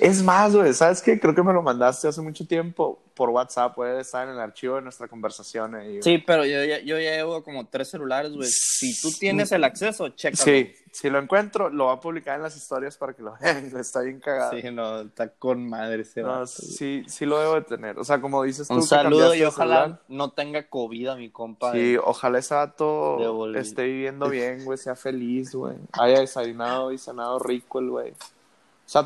[0.00, 1.20] Es más, güey, ¿sabes qué?
[1.20, 4.76] Creo que me lo mandaste hace mucho tiempo por WhatsApp, puede estar en el archivo
[4.76, 6.00] de nuestra conversación ahí.
[6.02, 8.48] Sí, pero yo ya, yo ya llevo como tres celulares, güey.
[8.48, 10.42] Si tú tienes el acceso, chécalo.
[10.42, 13.70] Sí, si lo encuentro, lo voy a publicar en las historias para que lo vean,
[13.78, 14.58] está bien cagado.
[14.58, 17.98] Sí, no, está con madre ese No, vato, sí, sí lo debo de tener.
[17.98, 20.02] O sea, como dices tú, Un saludo y ojalá celular.
[20.08, 21.72] no tenga COVID a mi compa.
[21.72, 22.00] Sí, eh.
[22.02, 25.76] ojalá ese vato esté viviendo bien, güey, sea feliz, güey.
[25.92, 28.14] Haya desayunado y cenado rico el güey.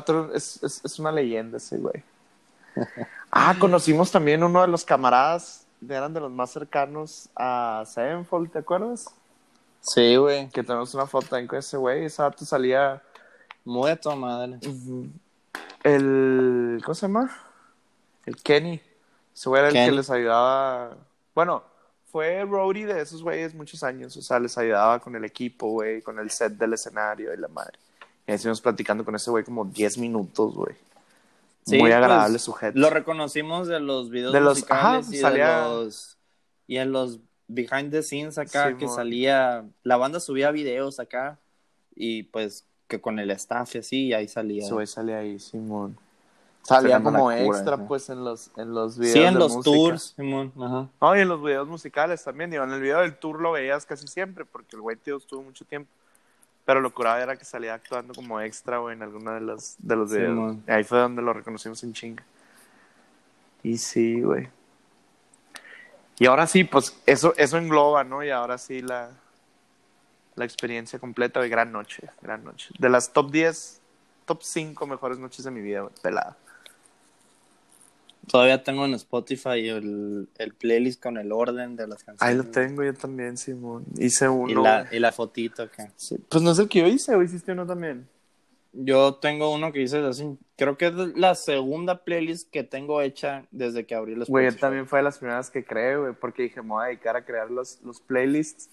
[0.05, 2.03] Tú- es, es, es una leyenda ese güey.
[3.37, 8.59] Ah, conocimos también uno de los camaradas, eran de los más cercanos a Sevenfold, ¿te
[8.59, 9.07] acuerdas?
[9.81, 10.47] Sí, güey.
[10.49, 12.05] Que tenemos una foto ahí con ese güey.
[12.05, 13.01] Ese vato salía
[13.65, 14.57] Muy a toda madre.
[15.83, 16.81] el...
[16.83, 17.29] ¿Cómo se llama?
[18.25, 18.81] El Kenny.
[19.33, 20.95] Ese güey era el que les ayudaba...
[21.33, 21.61] Bueno,
[22.11, 24.15] fue roadie de esos güeyes muchos años.
[24.15, 27.49] O sea, les ayudaba con el equipo, güey, con el set del escenario y la
[27.49, 27.77] madre.
[28.27, 30.75] Y ahí estuvimos platicando con ese güey como 10 minutos, güey.
[31.65, 32.77] Sí, Muy pues, agradable sujeto.
[32.79, 36.17] Lo reconocimos de los videos De los- musicales ajá, y salía- de los
[36.67, 41.39] y en los behind the scenes acá Sí, que salía la banda subía videos acá
[41.95, 44.67] y pues que con el staff y así y ahí salía.
[44.69, 45.97] Güey salía ahí, Simón.
[46.61, 49.75] Salía como cura, extra, pues, en los, en los videos Sí, en de los música.
[49.75, 50.51] tours, Simón.
[50.59, 50.89] Ajá.
[50.99, 52.49] No, y en los videos musicales también.
[52.49, 55.43] Digo, en el video del tour lo veías casi siempre, porque el güey tío estuvo
[55.43, 55.91] mucho tiempo.
[56.65, 59.95] Pero lo curado era que salía actuando como extra, güey, en alguno de los, de
[59.95, 60.57] los Sí, videos.
[60.67, 62.23] ahí fue donde lo reconocimos en chinga.
[63.61, 64.49] Y sí, güey.
[66.17, 68.23] Y ahora sí, pues eso, eso engloba, ¿no?
[68.23, 69.11] Y ahora sí la,
[70.35, 72.69] la experiencia completa de gran noche, gran noche.
[72.79, 73.81] De las top 10,
[74.25, 76.35] top 5 mejores noches de mi vida, güey, pelada.
[78.29, 82.21] Todavía tengo en Spotify el, el playlist con el orden de las canciones.
[82.21, 83.85] Ahí lo tengo yo también, Simón.
[83.97, 84.49] Hice uno.
[84.51, 85.91] Y la, y la fotito acá.
[85.95, 86.17] Sí.
[86.29, 88.07] Pues no es el que yo hice, o hiciste uno también.
[88.73, 90.37] Yo tengo uno que dice así.
[90.57, 94.57] Creo que es la segunda playlist que tengo hecha desde que abrí los Güey, yo
[94.57, 97.23] también fue de las primeras que creé, güey, porque dije, me voy a dedicar a
[97.23, 98.69] crear los, los playlists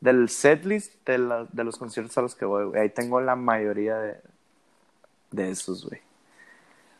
[0.00, 2.82] del setlist de, la- de los conciertos a los que voy, güey.
[2.82, 4.16] Ahí tengo la mayoría de,
[5.30, 6.00] de esos, güey.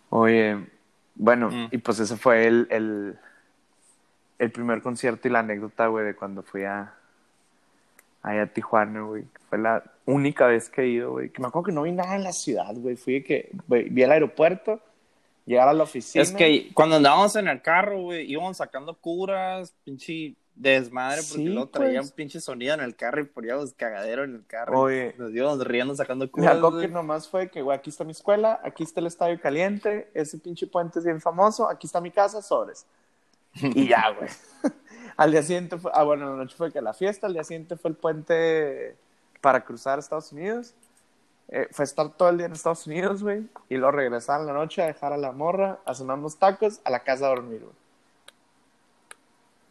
[0.08, 0.66] Oye,
[1.14, 1.68] bueno, Mm.
[1.70, 3.18] y pues ese fue el, el,
[4.38, 6.92] el primer concierto y la anécdota, güey, de cuando fui a,
[8.22, 9.24] ahí a Tijuana, güey.
[9.48, 11.30] Fue la única vez que he ido, güey.
[11.30, 12.96] Que me acuerdo que no vi nada en la ciudad, güey.
[12.96, 14.80] Fui de que, güey, vi el aeropuerto,
[15.46, 16.22] llegar a la oficina.
[16.22, 21.44] Es que cuando andábamos en el carro, güey, íbamos sacando curas, pinche desmadre, porque Sí,
[21.48, 22.10] luego traía pues.
[22.10, 24.80] un pinche sonido en el carro y poníamos cagadero en el carro.
[24.80, 25.14] Oye.
[25.18, 26.56] Nos íbamos riendo sacando Me curas.
[26.56, 30.10] acuerdo que nomás fue que, güey, aquí está mi escuela, aquí está el estadio caliente,
[30.14, 32.86] ese pinche puente es bien famoso, aquí está mi casa, sobres.
[33.54, 34.30] Y ya, güey.
[35.16, 37.76] al día siguiente fue, ah, bueno, la noche fue que la fiesta, al día siguiente
[37.76, 38.96] fue el puente
[39.40, 40.74] para cruzar a Estados Unidos.
[41.48, 44.54] Eh, fue estar todo el día en Estados Unidos, güey, y luego regresar en la
[44.54, 47.60] noche a dejar a la morra, a cenar unos tacos, a la casa a dormir,
[47.60, 47.74] güey.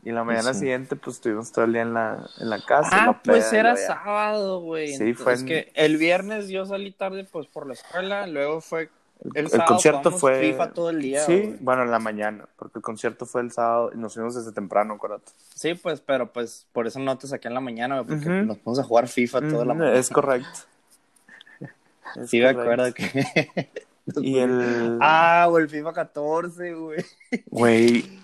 [0.05, 0.59] Y la mañana Sí.
[0.61, 2.89] siguiente, pues, estuvimos todo el día en la, en la casa.
[2.91, 4.89] Ah, la pues era sábado, güey.
[4.89, 8.27] Sí, Entonces, fue Es en- que el viernes yo salí tarde, pues, por la escuela,
[8.27, 8.89] luego fue
[9.23, 10.41] el, El sábado concierto fue.
[10.41, 13.91] FIFA todo el día, Sí, bueno, en la mañana, porque el concierto fue el sábado
[13.95, 15.31] y nos fuimos desde temprano, acuérdate.
[15.55, 18.57] Sí, pues, pero pues por eso no te saqué en la mañana, güey, porque nos
[18.57, 19.97] fuimos a jugar FIFA toda la Ujú, mañana.
[19.97, 20.49] Es correcto.
[22.17, 22.61] Es Sí, me correcto.
[22.61, 23.69] acuerdo que.
[24.17, 24.97] Y el.
[25.01, 27.05] Ah, güey, el FIFA 14, güey.
[27.47, 28.19] Güey.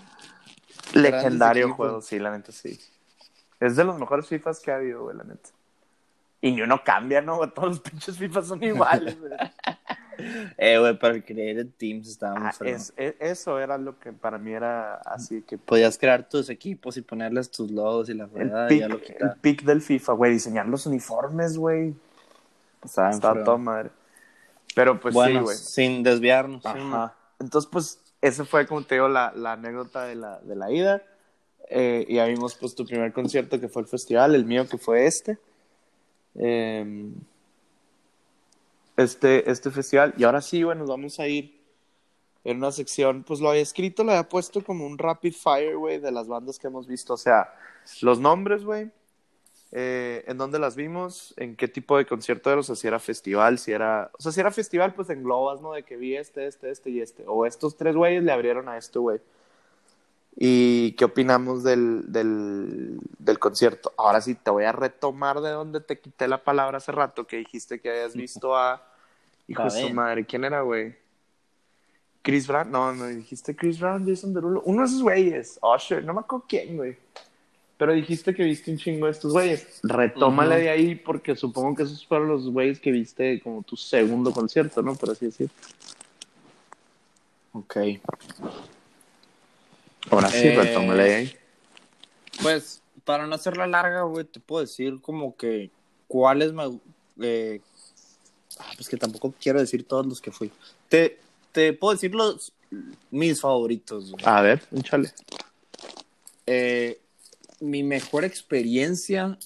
[0.93, 2.79] Legendario juego, sí, la neta sí.
[3.59, 5.49] Es de los mejores FIFAs que ha habido, güey, la neta.
[6.41, 7.37] Y ni uno cambia, ¿no?
[7.53, 9.31] Todos los pinches FIFAs son iguales, güey.
[10.57, 14.51] Eh, güey, pero el Teams estaba Ah, es- e- eso era lo que para mí
[14.51, 15.57] era así que.
[15.57, 18.51] Podías crear tus equipos y ponerles tus logos y la El
[18.89, 19.31] lo quitaba.
[19.31, 21.95] el pick del FIFA, güey, diseñar los uniformes, güey.
[23.31, 23.45] Fregón.
[23.45, 23.91] todo madre.
[24.75, 25.55] Pero pues bueno, sí, güey.
[25.57, 26.63] sin desviarnos.
[26.63, 27.15] sí, Ajá.
[27.39, 31.03] Entonces, pues, ese fue, como te digo, la, la anécdota de la, de la ida.
[31.69, 34.77] Eh, y ahí vimos, pues, tu primer concierto que fue el festival, el mío que
[34.77, 35.37] fue este.
[36.35, 37.11] Eh,
[38.97, 40.13] este, este festival.
[40.17, 41.57] Y ahora sí, bueno, vamos a ir
[42.43, 45.99] en una sección, pues lo había escrito, lo había puesto como un rapid fire, güey,
[45.99, 47.13] de las bandas que hemos visto.
[47.13, 47.53] O sea,
[48.01, 48.91] los nombres, güey,
[49.71, 52.99] eh, en dónde las vimos, en qué tipo de concierto era, o sea, si era
[52.99, 55.73] festival, si era, o sea, si era festival, pues englobas, ¿no?
[55.73, 58.77] De que vi este, este, este y este, o estos tres güeyes le abrieron a
[58.77, 59.19] este güey.
[60.35, 63.93] ¿Y qué opinamos del, del, del concierto?
[63.97, 67.37] Ahora sí, te voy a retomar de donde te quité la palabra hace rato, que
[67.37, 68.85] dijiste que habías visto a...
[69.47, 70.95] Hijo de su madre, ¿quién era, güey?
[72.21, 76.13] Chris Brown, no, no, dijiste Chris Brown, Jason Derulo, uno de esos güeyes, Usher, no
[76.13, 76.97] me acuerdo quién, güey.
[77.79, 79.79] Pero dijiste que viste un chingo de estos güeyes.
[79.83, 84.33] Retómale de ahí porque supongo que esos fueron los güeyes que viste como tu segundo
[84.33, 84.95] concierto, ¿no?
[84.95, 85.49] Por así decir.
[87.53, 87.77] Ok.
[90.11, 91.35] Ahora sí, Eh, retómale de ahí.
[92.41, 95.71] Pues, para no hacerla larga, güey, te puedo decir como que
[96.09, 96.79] cuáles me...
[97.21, 97.61] eh,
[98.59, 100.51] ah, pues que tampoco quiero decir todos los que fui.
[100.89, 101.17] Te,
[101.53, 102.51] te puedo decir los
[103.09, 104.11] mis favoritos.
[104.11, 104.25] güey.
[104.25, 105.13] A ver, échale.
[106.45, 106.99] Eh,
[107.61, 109.37] mi mejor experiencia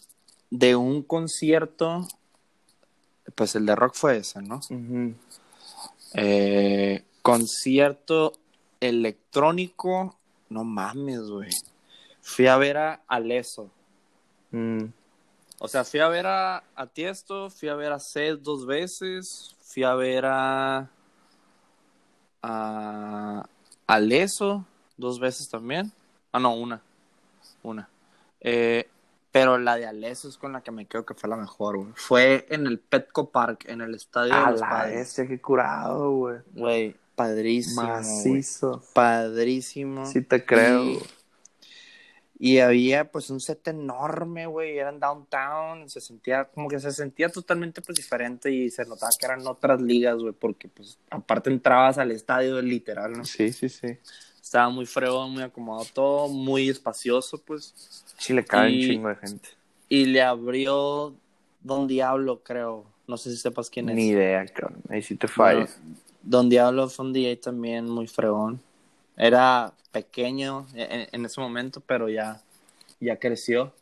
[0.49, 2.07] de un concierto,
[3.35, 4.61] pues el de rock fue ese, ¿no?
[6.13, 8.33] Eh, concierto
[8.79, 10.17] electrónico,
[10.49, 11.49] no mames, güey.
[12.21, 13.69] Fui a ver a Aleso.
[14.51, 14.85] Mm.
[15.59, 19.55] O sea, fui a ver a, a Tiesto, fui a ver a Seth dos veces,
[19.61, 20.89] fui a ver a.
[22.41, 23.45] a.
[23.87, 24.65] Aleso
[24.97, 25.91] dos veces también.
[26.31, 26.81] Ah, no, una.
[27.63, 27.89] Una.
[28.43, 28.87] Eh,
[29.31, 31.91] pero la de Aleso es con la que me quedo que fue la mejor, güey.
[31.95, 34.95] Fue en el Petco Park, en el estadio A de los la padres.
[34.97, 36.37] bestia, qué curado, güey.
[36.53, 37.81] Güey, padrísimo.
[37.81, 37.93] güey.
[37.93, 38.83] Macizo.
[38.93, 40.05] Padrísimo.
[40.05, 40.83] Sí te creo.
[40.83, 40.99] Y,
[42.37, 46.91] y había pues un set enorme, güey, era en downtown, se sentía como que se
[46.91, 51.49] sentía totalmente pues diferente y se notaba que eran otras ligas, güey, porque pues aparte
[51.49, 53.23] entrabas al estadio literal, ¿no?
[53.25, 53.97] Sí, sí, sí.
[54.53, 57.73] Estaba muy fregón, muy acomodado todo, muy espacioso, pues.
[58.19, 59.49] Sí le cae Y- un chingo de gente.
[59.89, 61.15] Y le abrió
[61.61, 62.85] Don Diablo, creo.
[63.07, 63.95] No sé si sepas quién es.
[63.95, 64.79] Ni idea, cabrón.
[64.89, 65.25] Ahí sí te.
[65.35, 65.65] Bueno,
[66.21, 68.61] Don Diablo fue un DJ también muy fregón.
[69.17, 72.39] Era pequeño en, en ese momento, pero ya,
[72.99, 73.73] ya creció.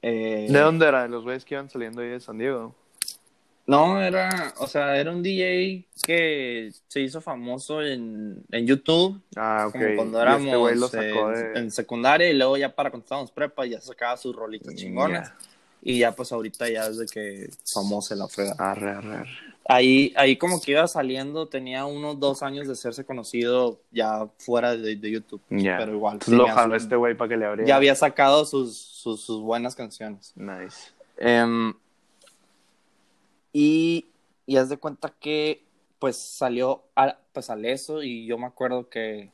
[0.00, 1.02] Eh, ¿De dónde era?
[1.02, 2.72] ¿De los güeyes que iban saliendo ahí de San Diego?
[3.68, 9.66] No, era, o sea, era un DJ que se hizo famoso en, en YouTube, Ah,
[9.68, 9.72] ok.
[9.74, 11.60] como cuando Y éramos este güey lo sacó en, de...
[11.60, 15.28] en secundaria y luego ya para cuando estábamos prepa ya sacaba sus rolitas chingonas.
[15.28, 15.36] Ya.
[15.82, 18.54] Y ya pues ahorita ya desde que famoso la frega.
[18.58, 19.30] Arre, arre, arre.
[19.70, 24.74] Ahí, ahí como que iba saliendo, tenía unos dos años de serse conocido ya fuera
[24.78, 25.42] de, de YouTube.
[25.50, 25.76] Ya.
[25.76, 26.14] Pero igual.
[26.14, 27.68] Entonces lo jaló este güey para que le abriera.
[27.68, 30.32] ya había sacado sus, sus, sus buenas canciones.
[30.36, 30.90] Nice.
[31.18, 31.74] Em,
[33.52, 34.06] y,
[34.46, 35.62] y haz de cuenta que
[35.98, 39.30] pues salió a, pues Aleso y yo me acuerdo que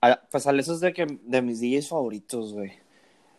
[0.00, 2.72] a- pues Aleso es de, que, de mis DJs favoritos, güey.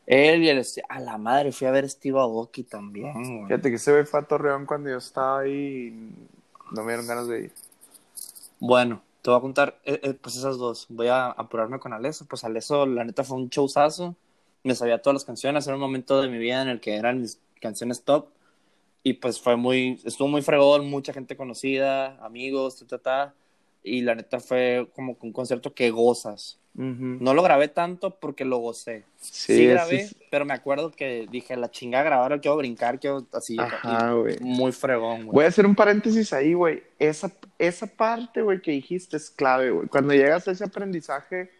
[0.05, 3.47] Él y el a la madre fui a ver Steve Aoki también, güey.
[3.47, 7.07] Fíjate que ese güey fue a Torreón cuando yo estaba ahí y no me dieron
[7.07, 7.51] ganas de ir.
[8.59, 10.87] Bueno, te voy a contar eh, eh, pues esas dos.
[10.89, 12.25] Voy a apurarme con Aleso.
[12.25, 14.15] Pues Aleso, la neta, fue un showzazo.
[14.63, 15.65] Me sabía todas las canciones.
[15.67, 18.27] Era un momento de mi vida en el que eran mis canciones top.
[19.03, 23.33] Y pues fue muy, estuvo muy fregón, mucha gente conocida, amigos, ta, ta, ta.
[23.83, 26.57] Y la neta fue como un concierto que gozas.
[26.75, 29.03] No lo grabé tanto porque lo gocé.
[29.21, 33.27] Sí, Sí, grabé, es- pero me acuerdo que dije, la chingada grabar, quiero brincar, quiero
[33.33, 33.57] así.
[33.59, 34.37] Ajá, güey.
[34.39, 35.33] muy fregón, güey.
[35.35, 36.81] Voy a hacer un paréntesis ahí, güey.
[36.97, 39.87] Esa, esa parte, güey, que dijiste es clave, güey.
[39.87, 41.51] Cuando llegas a ese aprendizaje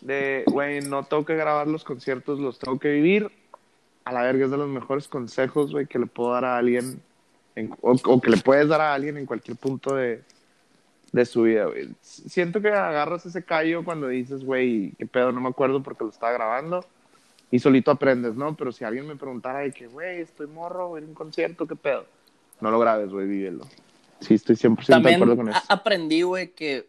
[0.00, 3.30] de, güey, no tengo que grabar los conciertos, los tengo que vivir,
[4.08, 7.00] a la verga es de los mejores consejos, güey, que le puedo dar a alguien,
[7.54, 10.22] en- o, o que le puedes dar a alguien en cualquier punto de,
[11.12, 11.88] de su vida, güey.
[12.00, 16.10] Siento que agarras ese callo cuando dices, güey, qué pedo, no me acuerdo porque lo
[16.10, 16.84] estaba grabando.
[17.50, 18.54] Y solito aprendes, ¿no?
[18.56, 21.14] Pero si alguien me preguntara de que, güey, estoy morro, voy a ir a un
[21.14, 22.04] concierto, ¿qué pedo?
[22.60, 23.64] No lo grabes, güey, vívelo.
[24.20, 25.60] Sí, estoy 100% de También acuerdo con eso.
[25.68, 26.88] aprendí, güey, que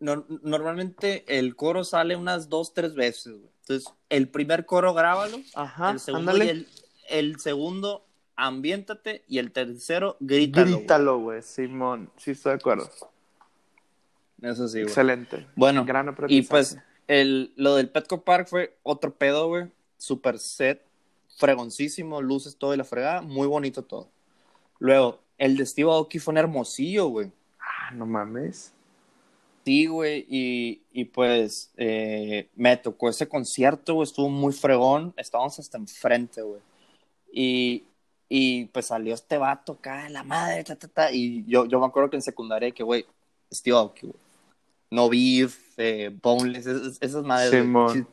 [0.00, 3.53] nor- normalmente el coro sale unas dos, tres veces, güey.
[3.66, 6.68] Entonces, el primer coro grábalo, Ajá, el segundo y el,
[7.08, 8.04] el segundo
[8.36, 10.76] ambiéntate y el tercero grítalo.
[10.76, 12.10] Grítalo, güey, Simón.
[12.18, 12.90] Sí, estoy de acuerdo.
[14.42, 14.88] Eso sí, güey.
[14.88, 15.46] Excelente.
[15.56, 16.76] Bueno, Gran y pues
[17.08, 19.72] el, lo del Petco Park fue otro pedo, güey.
[19.96, 20.82] Super set,
[21.38, 24.10] fregoncísimo, luces, todo y la fregada, muy bonito todo.
[24.78, 27.32] Luego, el de Steve Aoki fue un hermosillo, güey.
[27.58, 28.73] Ah, no mames.
[29.64, 35.78] Güey, y, y pues eh, me tocó ese concierto, güey, estuvo muy fregón, estábamos hasta
[35.78, 36.60] enfrente, güey.
[37.32, 37.84] Y,
[38.28, 41.86] y pues salió este vato acá, la madre, ta, ta, ta, y yo, yo me
[41.86, 43.06] acuerdo que en secundaria que, güey,
[43.52, 44.18] Steve Aoki, güey.
[44.90, 47.64] No Beef, eh, Boneless, esas, esas madres.
[47.92, 48.04] Sí,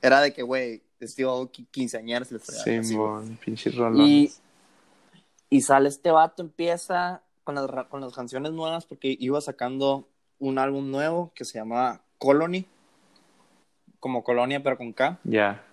[0.00, 2.84] Era de que, güey, Steve Aoki, quinceañeras, le fregaba.
[2.84, 4.40] Simón, pinches rolones.
[5.50, 10.06] Y, y sale este vato, empieza con las, con las canciones nuevas porque iba sacando
[10.40, 12.66] un álbum nuevo que se llama Colony,
[14.00, 15.20] como Colonia pero con K.
[15.22, 15.64] Ya.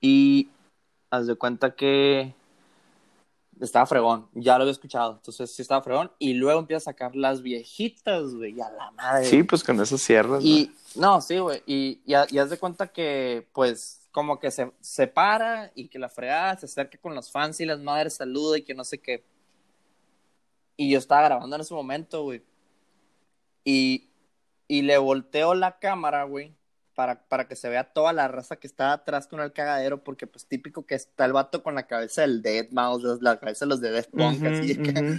[0.00, 0.50] Y
[1.10, 2.34] haz de cuenta que
[3.60, 7.16] estaba fregón, ya lo había escuchado, entonces sí estaba fregón, y luego empieza a sacar
[7.16, 9.24] las viejitas, güey, a la madre.
[9.24, 10.44] Sí, pues con eso cierras.
[10.44, 14.70] Y, no, sí, güey, y, y, y haz de cuenta que, pues, como que se
[14.80, 18.62] separa y que la fregada se acerca con los fans y las madres saluda y
[18.62, 19.24] que no sé qué.
[20.76, 22.42] Y yo estaba grabando en ese momento, güey.
[23.64, 24.08] Y,
[24.68, 26.52] y le volteo la cámara, güey,
[26.94, 30.26] para, para que se vea toda la raza que está atrás con el cagadero, porque
[30.26, 33.68] pues típico que está el vato con la cabeza del Dead Mouse, la cabeza de
[33.70, 34.76] los de Death Punk, así.
[34.76, 35.18] que-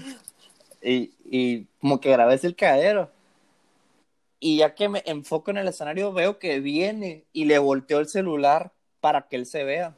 [0.81, 3.09] y, y como que grabé el cagadero.
[4.39, 8.07] Y ya que me enfoco en el escenario, veo que viene y le volteo el
[8.07, 9.95] celular para que él se vea.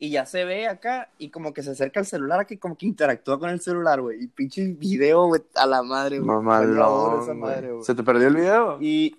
[0.00, 2.86] Y ya se ve acá y como que se acerca el celular aquí, como que
[2.86, 4.22] interactúa con el celular, güey.
[4.22, 6.36] Y pinche video, güey, a la madre, güey.
[6.36, 7.70] Güey.
[7.70, 7.84] güey.
[7.84, 8.78] ¿Se te perdió el video?
[8.80, 9.16] Y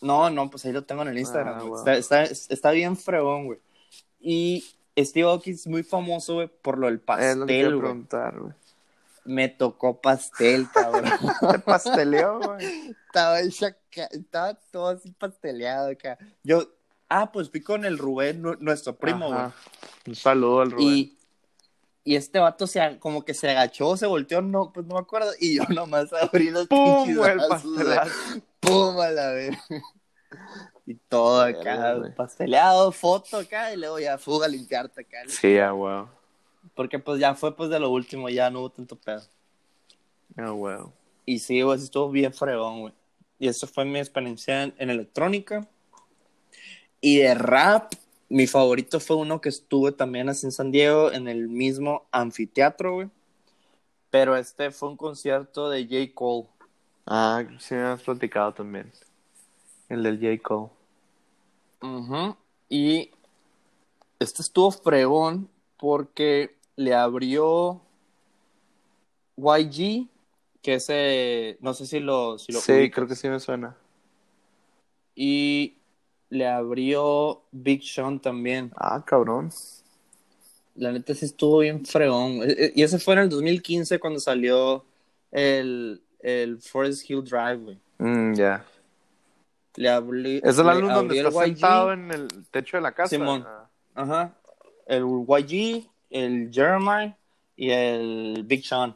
[0.00, 1.56] no, no, pues ahí lo tengo en el Instagram.
[1.56, 1.68] Ah, güey.
[1.68, 1.78] wow.
[1.80, 3.58] está, está, está bien fregón, güui.
[4.18, 4.64] Y
[4.98, 7.78] Steve Aoki es muy famoso, güey, por lo del pastel, güey.
[7.78, 8.52] preguntar, güey.
[9.24, 11.04] Me tocó pastel, cabrón.
[11.52, 12.94] Te pasteleó, güey.
[13.06, 16.16] estaba estaba todo así pasteleado acá.
[16.44, 16.68] Yo,
[17.08, 19.46] ah, pues fui con el Rubén, nu- nuestro primo, güey.
[20.06, 20.86] Un saludo al Rubén.
[20.86, 21.18] Y,
[22.04, 25.30] y este vato se, como que se agachó, se volteó, no, pues no me acuerdo.
[25.40, 27.62] Y yo nomás abrí los ¡Pum, pinches.
[28.60, 29.00] ¡Pum!
[29.00, 29.56] A la vez.
[30.86, 35.18] Y todo acá, pasteleado, foto acá, y luego ya fuga a limpiarte acá.
[35.26, 36.08] Sí, ah, wow.
[36.76, 39.22] Porque pues ya fue pues de lo último, ya no hubo tanto pedo.
[40.36, 40.92] Ah, wow.
[41.24, 42.94] Y sí, güey, estuvo bien fregón, güey.
[43.38, 45.66] Y eso fue mi experiencia en, en electrónica.
[47.00, 47.92] Y de rap,
[48.28, 52.94] mi favorito fue uno que estuve también así en San Diego, en el mismo anfiteatro,
[52.94, 53.10] güey.
[54.10, 56.14] Pero este fue un concierto de J.
[56.14, 56.48] Cole.
[57.06, 58.90] Ah, sí me has platicado también.
[59.88, 60.42] El del J.
[60.42, 60.70] Cole.
[61.82, 62.36] Ujú.
[62.68, 63.10] Y
[64.18, 67.80] este estuvo fregón porque le abrió
[69.36, 70.08] YG,
[70.62, 72.38] que ese, no sé si lo...
[72.38, 73.76] Si lo sí, creo que sí me suena.
[75.14, 75.76] Y
[76.30, 78.72] le abrió Big Sean también.
[78.76, 79.50] Ah, cabrón.
[80.74, 82.42] La neta sí estuvo bien fregón.
[82.42, 84.84] E- e- Y ese fue en el 2015 cuando salió
[85.30, 87.78] el, el Forest Hill Drive, güey.
[87.98, 88.64] Mm, ya.
[89.76, 91.30] Le abrí, Es el álbum donde YG.
[91.32, 93.08] sentado en el techo de la casa.
[93.10, 93.44] Simón.
[93.46, 93.68] Ah.
[93.94, 94.34] Ajá.
[94.86, 97.16] El YG, el Jeremiah
[97.56, 98.94] y el Big Sean.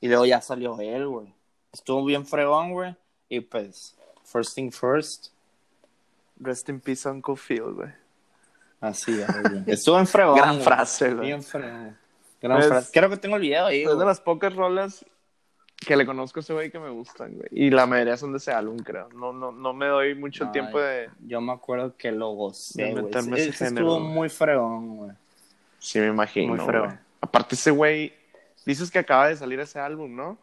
[0.00, 1.34] Y luego ya salió él, güey.
[1.72, 2.94] Estuvo bien fregón, güey.
[3.28, 5.28] Y pues, first thing first.
[6.40, 7.90] Rest in peace, Uncle Phil, güey.
[8.80, 9.64] Así es, güey.
[9.66, 10.36] Estuvo en fregón.
[10.36, 10.64] Gran güey.
[10.64, 11.26] frase, güey.
[11.26, 11.96] Bien fregón.
[12.40, 12.90] Gran Es- frase.
[12.92, 15.04] Creo que tengo el video ahí, Es de las pocas rolas
[15.76, 17.48] que le conozco a ese güey que me gustan, güey.
[17.52, 19.08] Y la mayoría son de ese álbum, creo.
[19.14, 21.08] No, no, no me doy mucho No, tiempo de...
[21.20, 23.04] Yo me acuerdo que lo gocé, güey.
[23.04, 24.14] meterme a ese Ese género, estuvo güey.
[24.14, 25.12] muy fregón, güey.
[25.78, 26.98] Sí, me imagino, Muy fregón.
[27.20, 28.12] Aparte ese güey...
[28.66, 30.36] Dices que acaba de salir ese álbum, ¿no?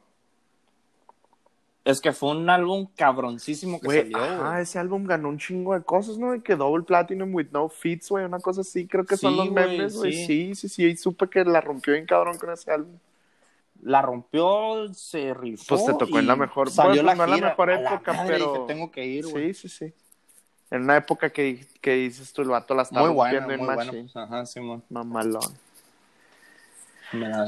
[1.86, 4.61] Es que fue un álbum cabroncísimo que Güey, salió, güey.
[4.63, 6.31] ese álbum ganó un chingo de cosas, ¿no?
[6.31, 9.38] De que Double Platinum with no feats, güey, una cosa así, creo que son Sí,
[9.38, 10.11] los memes, güey.
[10.11, 10.25] sí.
[10.25, 12.97] Sí, sí, sí, y supe que la rompió bien cabrón con ese álbum.
[13.83, 15.63] La rompió, se rifó.
[15.75, 17.49] Pues te tocó en la mejor- Salió pues, la no en la gira.
[17.49, 19.53] mejor la época, pero- dije, tengo que ir, güey.
[19.53, 19.93] Sí, sí, sí.
[20.71, 23.65] En una época que, que dices tú, el vato la estaba Muy bueno, muy en
[23.65, 23.91] bueno.
[24.15, 24.83] Ajá, Simón.
[24.89, 25.53] Mamalón.
[27.13, 27.47] Me la.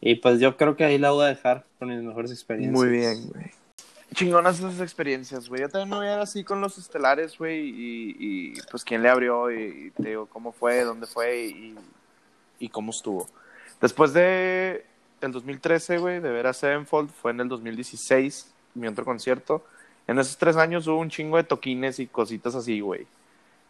[0.00, 2.74] Y pues yo creo que ahí la voy a dejar con mis mejores experiencias.
[2.74, 3.50] Muy bien, güey.
[4.14, 5.60] Chingonas esas experiencias, güey.
[5.60, 7.68] Yo también me voy a ir así con los estelares, güey.
[7.68, 11.74] Y, y, pues quién le abrió y, y te digo cómo fue, dónde fue y,
[12.58, 13.28] y cómo estuvo.
[13.80, 14.84] Después de
[15.20, 19.64] el 2013, güey, de ver a Sevenfold, fue en el 2016, mi otro concierto.
[20.06, 23.06] En esos tres años hubo un chingo de toquines y cositas así, güey.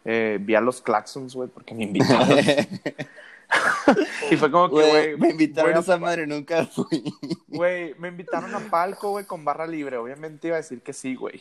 [0.05, 2.39] Eh, vi a los Claxons, güey, porque me invitaron.
[4.31, 7.03] y fue como que, Güey, me invitaron a esa madre, nunca fui.
[7.49, 9.97] Güey, me invitaron a palco, güey, con barra libre.
[9.97, 11.41] Obviamente iba a decir que sí, güey.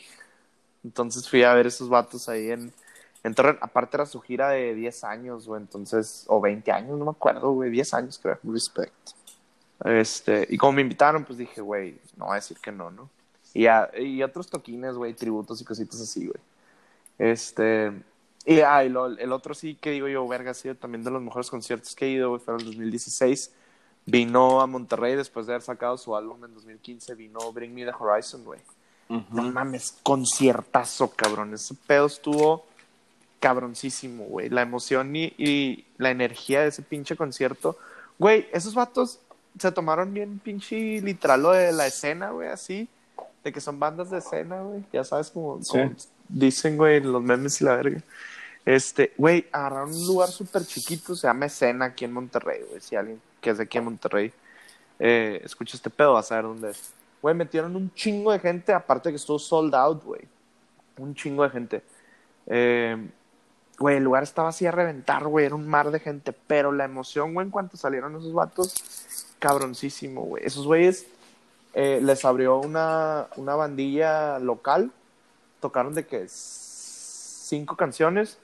[0.84, 2.72] Entonces fui a ver esos vatos ahí en,
[3.22, 3.58] en Torreón.
[3.60, 5.60] Aparte era su gira de 10 años, güey.
[5.60, 7.70] Entonces, o 20 años, no me acuerdo, güey.
[7.70, 8.38] 10 años, creo.
[8.42, 9.10] Respect.
[9.84, 13.08] Este, y como me invitaron, pues dije, güey, no voy a decir que no, ¿no?
[13.54, 16.40] Y, a- y otros toquines, güey, tributos y cositas así, güey.
[17.18, 17.92] Este,
[18.46, 21.10] y, ah, y lo- el otro sí que digo yo, verga, ha sido también de
[21.10, 23.52] los mejores conciertos que he ido, güey, fue en el 2016.
[24.06, 27.92] Vino a Monterrey después de haber sacado su álbum en 2015, vino Bring Me the
[27.98, 28.60] Horizon, güey.
[29.08, 31.52] No mames, conciertazo, cabrón.
[31.52, 32.64] Ese pedo estuvo
[33.40, 34.48] cabroncísimo, güey.
[34.50, 37.76] La emoción y, y la energía de ese pinche concierto.
[38.18, 39.18] Güey, esos vatos
[39.58, 42.88] se tomaron bien pinche literal lo de la escena, güey, así.
[43.42, 44.84] De que son bandas de escena, güey.
[44.92, 45.32] Ya sabes Sí.
[45.32, 45.58] como
[46.28, 48.00] dicen, güey, los memes y la verga.
[48.64, 52.80] Este, güey, agarraron un lugar súper chiquito, se llama Escena aquí en Monterrey, güey.
[52.80, 54.32] Si alguien que es de aquí en Monterrey
[54.98, 56.92] eh, escucha este pedo, va a saber dónde es.
[57.22, 60.22] Güey, metieron un chingo de gente, aparte que estuvo sold out, güey.
[60.98, 61.82] Un chingo de gente.
[62.46, 62.96] Eh,
[63.78, 65.46] güey, el lugar estaba así a reventar, güey.
[65.46, 68.74] Era un mar de gente, pero la emoción, güey, en cuanto salieron esos vatos,
[69.38, 70.44] cabroncísimo, güey.
[70.44, 71.06] Esos güeyes
[71.74, 74.92] eh, les abrió una, una bandilla local.
[75.60, 78.38] Tocaron de que cinco canciones.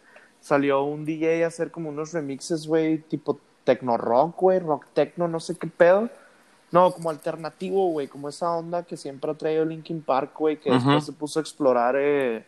[0.46, 5.26] Salió un DJ a hacer como unos remixes, güey, tipo techno rock, güey, rock techno,
[5.26, 6.08] no sé qué pedo.
[6.70, 10.70] No, como alternativo, güey, como esa onda que siempre ha traído Linkin Park, güey, que
[10.70, 12.46] después se puso a explorar eh,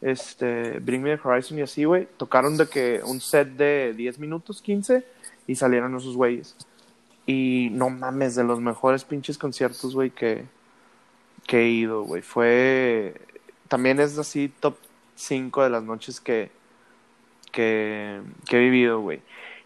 [0.00, 2.08] este Bring Me the Horizon y así, güey.
[2.16, 5.04] Tocaron de que un set de 10 minutos, 15,
[5.46, 6.56] y salieron esos güeyes.
[7.26, 10.46] Y no mames, de los mejores pinches conciertos, güey, que,
[11.46, 12.22] que he ido, güey.
[12.22, 13.20] Fue.
[13.68, 14.76] También es así, top
[15.16, 16.50] 5 de las noches que,
[17.54, 19.22] que, que he vivido, güey.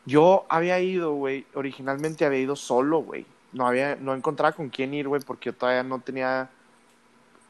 [0.06, 3.26] Yo había ido, güey, originalmente había ido solo, güey.
[3.52, 6.50] No había, no encontraba con quién ir, güey, porque yo todavía no tenía.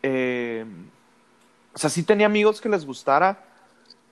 [0.03, 0.64] eh,
[1.74, 3.45] o sea, sí tenía amigos que les gustara,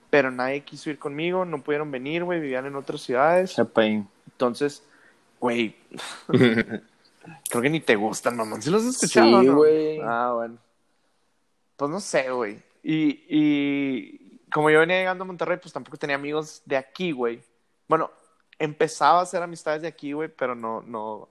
[0.09, 3.55] pero nadie quiso ir conmigo, no pudieron venir, güey, vivían en otras ciudades.
[4.31, 4.83] Entonces,
[5.39, 5.75] güey,
[6.27, 8.61] creo que ni te gustan, mamón.
[8.61, 9.41] ¿Sí los has escuchado?
[9.41, 9.55] Sí, no?
[9.55, 9.99] güey.
[10.01, 10.57] Ah, bueno.
[11.75, 12.59] Pues no sé, güey.
[12.83, 17.41] Y, y como yo venía llegando a Monterrey, pues tampoco tenía amigos de aquí, güey.
[17.87, 18.11] Bueno,
[18.59, 21.29] empezaba a hacer amistades de aquí, güey, pero no, no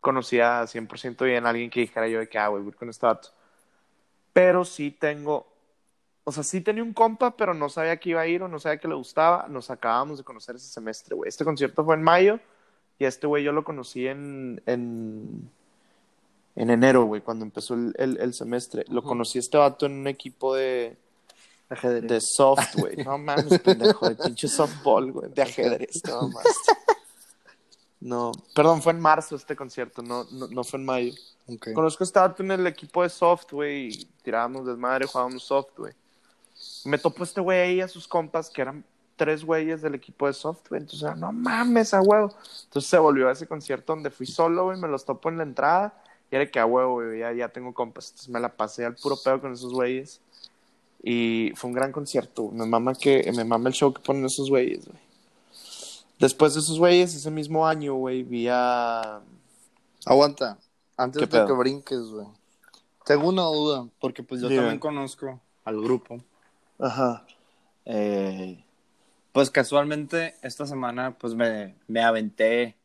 [0.00, 3.06] conocía 100% bien a alguien que dijera yo de que, ah, güey, voy con este
[3.06, 3.30] vato.
[4.32, 5.46] Pero sí tengo,
[6.24, 8.58] o sea, sí tenía un compa, pero no sabía que iba a ir o no
[8.58, 9.46] sabía que le gustaba.
[9.48, 11.28] Nos acabamos de conocer ese semestre, güey.
[11.28, 12.40] Este concierto fue en mayo
[12.98, 15.50] y a este güey yo lo conocí en, en,
[16.56, 18.84] en enero, güey, cuando empezó el, el, el semestre.
[18.88, 20.96] Lo conocí a este vato en un equipo de,
[21.72, 22.08] Ajedrez.
[22.08, 22.96] de soft, güey.
[23.04, 25.30] No mames, pendejo, de pinche softball, güey.
[25.30, 26.72] De ajedrez, te mamaste.
[28.00, 31.12] No, perdón, fue en marzo este concierto, no, no, no fue en mayo.
[31.46, 31.68] Ok.
[31.72, 35.76] Conozco a este vato en el equipo de soft, güey, y tirábamos desmadre, jugábamos soft,
[35.76, 35.92] güey.
[36.84, 40.32] Me topó este güey ahí a sus compas, que eran tres güeyes del equipo de
[40.32, 40.80] soft, güey.
[40.80, 42.34] Entonces, era, no mames, a huevo.
[42.64, 45.44] Entonces se volvió a ese concierto donde fui solo, güey, me los topo en la
[45.44, 45.94] entrada.
[46.28, 48.10] Y era que a huevo, güey, ya, ya tengo compas.
[48.10, 50.20] Entonces me la pasé al puro pedo con esos güeyes.
[51.02, 52.48] Y fue un gran concierto.
[52.50, 55.00] Me mama, que, me mama el show que ponen esos güeyes, güey.
[56.18, 59.20] Después de esos güeyes, ese mismo año, güey, vi a...
[60.06, 60.58] Aguanta.
[60.96, 61.46] Antes ¿Qué de pedo?
[61.46, 62.26] que brinques, güey.
[63.04, 66.20] Tengo una duda, porque pues yo también conozco al grupo.
[66.78, 67.24] Ajá.
[67.84, 68.62] Eh,
[69.32, 72.76] pues casualmente esta semana pues me, me aventé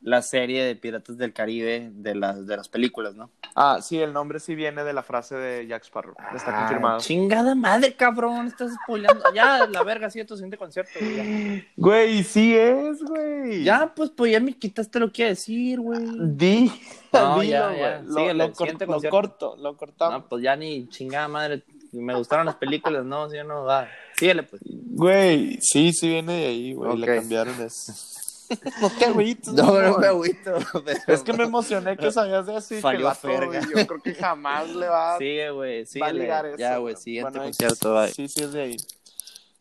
[0.00, 3.30] la serie de Piratas del Caribe de las, de las películas, ¿no?
[3.54, 6.14] Ah, sí, el nombre sí viene de la frase de Jack Sparrow.
[6.34, 7.00] Está Ah, confirmado.
[7.00, 9.24] Chingada madre, cabrón, estás spoileando.
[9.34, 11.66] Ya, la verga, sí, tu siguiente concierto, güey.
[11.76, 13.64] Güey, sí es, güey.
[13.64, 16.00] Ya, pues, pues ya me quitaste lo que iba a decir, güey.
[16.20, 16.70] Di.
[17.10, 18.02] No, dilo, ya, ya.
[18.02, 20.20] Lo, Síguele, lo cor- lo corto, lo cortamos.
[20.24, 21.62] No, pues ya ni chingada madre.
[21.90, 23.88] Me gustaron las películas, no, sí, no, va.
[24.14, 24.60] Síguele, pues.
[24.64, 26.92] Güey, sí, sí viene de ahí, güey.
[26.92, 26.98] Ok.
[26.98, 27.92] Le cambiaron eso.
[28.80, 30.00] no te agüites, No, no mamón.
[30.00, 30.52] me agüito.
[30.84, 33.46] pero- Es que me emocioné que sabías de eso y que vato, verga.
[33.46, 36.18] güey, yo creo que jamás le va, Sigue, güey, va a síguele.
[36.20, 36.56] ligar eso.
[36.58, 38.08] Ya, güey, siguiente Bueno, concierto, bye.
[38.12, 38.76] Sí, sí es de ahí.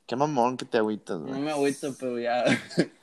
[0.05, 1.41] Qué mamón que te agüitas, No güey.
[1.41, 2.45] me agüito, pero ya.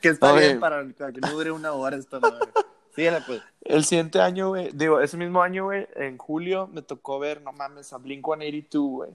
[0.00, 0.46] que está Oye.
[0.46, 2.48] bien para, para que no dure una hora esta madre.
[2.94, 3.42] Síguele, pues.
[3.62, 7.52] El siguiente año, güey, digo, ese mismo año, güey, en julio me tocó ver, no
[7.52, 9.10] mames, a Blink 182, güey.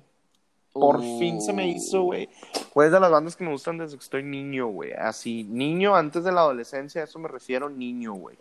[0.74, 1.20] Por Uh.
[1.20, 2.30] fin se me hizo, güey.
[2.74, 4.93] Fue de las bandas que me gustan desde que estoy niño, güey.
[4.93, 8.38] Así, niño antes de la adolescencia, a eso me refiero, niño, güey.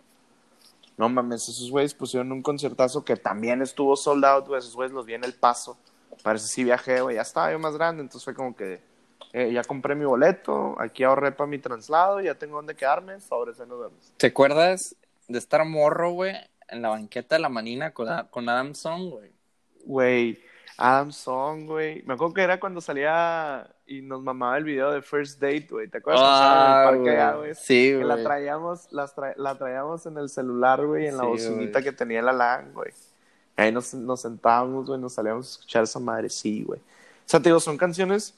[0.97, 4.59] No mames, esos güeyes pusieron un concertazo que también estuvo sold out, güey.
[4.59, 5.77] Esos güeyes los vi en el paso.
[6.23, 7.15] Parece sí viajé, güey.
[7.15, 8.81] Ya estaba yo más grande, entonces fue como que
[9.31, 13.51] eh, ya compré mi boleto, aquí ahorré para mi traslado, ya tengo dónde quedarme, sobre
[13.51, 14.13] eso nos vemos.
[14.17, 14.95] ¿Te acuerdas
[15.27, 16.35] de estar morro, güey,
[16.67, 19.31] en la banqueta de la manina con, con Adam Song, güey?
[19.85, 20.39] Güey,
[20.81, 22.01] Adam Song, güey.
[22.03, 25.87] Me acuerdo que era cuando salía y nos mamaba el video de First Date, güey.
[25.89, 26.21] ¿Te acuerdas?
[26.23, 27.51] estaban en el parque allá, güey?
[27.51, 28.23] Ah, Sí, Que la güey.
[28.25, 31.83] traíamos, las tra- la traíamos en el celular, güey, en la bocinita güey.
[31.83, 32.91] que tenía la LAN, güey.
[33.57, 36.79] Ahí nos, nos sentábamos, güey, nos salíamos a escuchar esa madre, sí, güey.
[36.79, 36.83] O
[37.25, 38.33] sea, te digo, son canciones,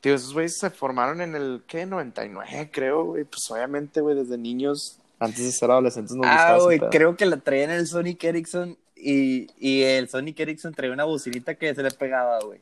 [0.00, 1.86] tío, esos güeyes se formaron en el, ¿qué?
[1.86, 3.24] 99, creo, güey.
[3.24, 7.16] Pues obviamente, güey, desde niños, antes de ser adolescentes, nos gustaba Ah, ese güey, creo
[7.16, 11.74] que la traían el Sonic Ericsson y, y el Sonic Ericsson traía una bocinita que
[11.74, 12.60] se le pegaba, güey.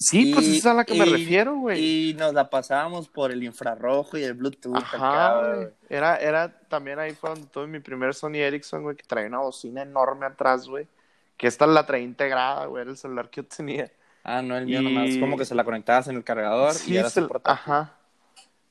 [0.00, 2.10] Sí, pues Y- esa es a la que me y- refiero, güey.
[2.10, 4.76] Y nos la pasábamos por el infrarrojo y el Bluetooth.
[4.76, 5.68] Ajá, güey.
[5.88, 9.38] Era, era también ahí fue donde tuve mi primer Sony Ericsson, güey, que traía una
[9.40, 10.86] bocina enorme atrás, güey.
[11.36, 13.90] Que esta la traía integrada, güey, era el celular que yo tenía.
[14.22, 15.16] Ah, no, el mío Y- nomás.
[15.18, 17.26] Como que se la conectabas en el cargador Sí, y era se-.
[17.44, 17.94] Ajá.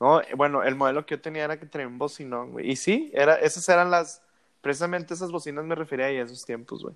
[0.00, 2.70] No, eh, bueno, el modelo que yo tenía era que tenía un bocinón, güey.
[2.70, 4.22] Y sí, era, esas eran las,
[4.60, 6.94] precisamente esas bocinas me refería ahí a esos tiempos, güey.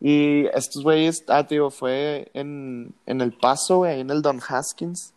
[0.00, 4.40] Y estos güeyes, ah, digo, fue en, en El Paso, güey, ahí en el Don
[4.46, 5.12] Haskins.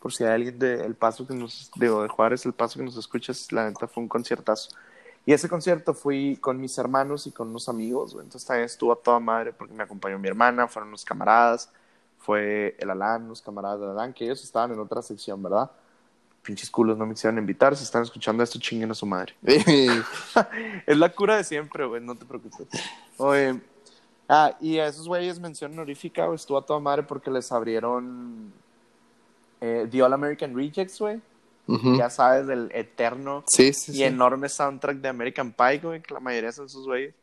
[0.00, 2.84] Por si hay alguien de El Paso que nos, digo, de Juárez, El Paso que
[2.84, 4.68] nos escuchas, la neta fue un conciertazo.
[5.24, 8.26] Y ese concierto fui con mis hermanos y con unos amigos, güey.
[8.26, 11.70] Entonces también estuvo a toda madre porque me acompañó mi hermana, fueron unos camaradas,
[12.18, 15.70] fue el Alan, unos camaradas del Alan, que ellos estaban en otra sección, ¿verdad?
[16.42, 19.34] Pinches culos no me quisieron invitar, si están escuchando esto, chinguen a su madre.
[19.42, 22.66] es la cura de siempre, güey, no te preocupes.
[23.16, 23.60] Oye,
[24.28, 28.52] ah, y a esos güeyes mención honorífica, güey, estuvo a toda madre porque les abrieron
[29.60, 31.20] eh, The All American Rejects, güey.
[31.96, 34.02] Ya sabes, del eterno Sí, sí, y sí.
[34.02, 37.14] enorme soundtrack de American Pie, güey, que la mayoría son sus güeyes.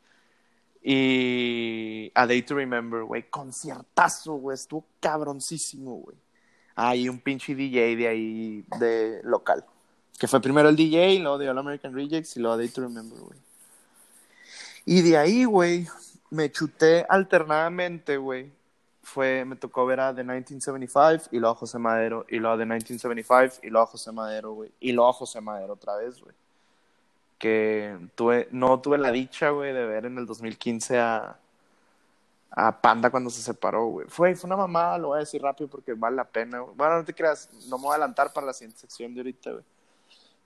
[0.81, 6.15] Y A Day to Remember, güey, conciertazo, güey, estuvo cabroncísimo, güey.
[6.81, 9.65] Ah, y un pinche DJ de ahí, de local.
[10.17, 12.79] Que fue primero el DJ, luego de All American Rejects y luego A Day to
[12.79, 13.37] Remember, güey.
[14.85, 15.85] Y de ahí, güey,
[16.29, 18.49] me chuté alternadamente, güey.
[19.03, 22.57] Fue, me tocó ver a The 1975 y luego a José Madero, y luego a
[22.57, 24.71] The 1975 y luego a José Madero, güey.
[24.79, 26.33] Y luego a José Madero otra vez, güey.
[27.37, 31.37] Que tuve, no tuve la dicha, güey, de ver en el 2015 a,
[32.51, 34.07] a Panda cuando se separó, güey.
[34.09, 36.75] Fue, fue una mamada, lo voy a decir rápido porque vale la pena, güey.
[36.75, 39.51] Bueno, no te creas, no me voy a adelantar para la siguiente sección de ahorita,
[39.51, 39.63] güey.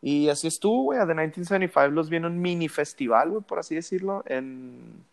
[0.02, 1.00] Y así estuvo, güey.
[1.00, 5.06] A The 1975 los vi en un mini festival, güey, por así decirlo, en,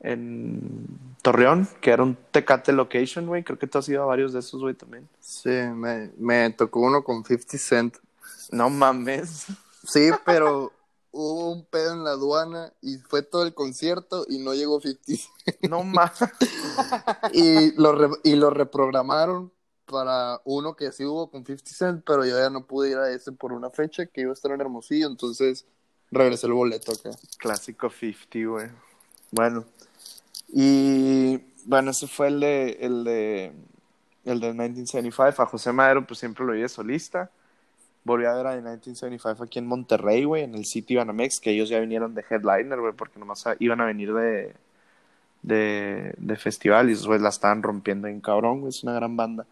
[0.00, 3.42] en Torreón, que era un Tecate Location, güey.
[3.42, 5.08] Creo que tú has ido a varios de esos, güey, también.
[5.20, 7.96] Sí, me, me tocó uno con 50 Cent.
[8.50, 9.46] No mames.
[9.86, 10.70] Sí, pero
[11.16, 15.02] hubo un pedo en la aduana y fue todo el concierto y no llegó 50
[15.06, 15.56] Cent.
[15.70, 16.12] No mames.
[17.32, 19.52] Y lo, re- y lo reprogramaron
[19.86, 23.10] para uno que sí hubo con 50 Cent, pero yo ya no pude ir a
[23.10, 25.66] ese por una fecha que iba a estar en Hermosillo, entonces
[26.10, 27.10] regresé el boleto acá.
[27.38, 28.68] Clásico 50, güey.
[29.30, 29.64] Bueno.
[30.48, 33.52] Y bueno, ese fue el de el de
[34.24, 35.42] el de 1975.
[35.42, 37.30] A José Madero, pues siempre lo de solista.
[38.04, 41.50] Volví a ver a The 1975 aquí en Monterrey, güey, en el City Banamex, que
[41.50, 44.54] ellos ya vinieron de headliner, güey, porque nomás iban a venir de,
[45.42, 49.46] de, de festival y güeyes la estaban rompiendo en cabrón, güey, es una gran banda.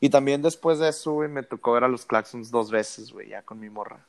[0.00, 3.28] Y también después de eso, güey, me tocó ver a los Claxons dos veces, güey,
[3.28, 4.00] ya con mi morra.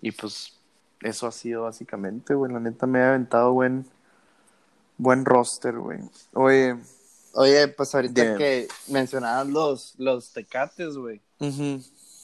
[0.00, 0.58] Y pues
[1.02, 3.84] eso ha sido básicamente, güey, la neta me ha aventado buen,
[4.96, 5.98] buen roster, güey.
[6.32, 6.76] Oye,
[7.38, 11.20] Oye, pues ahorita que mencionabas los, los tecates, güey.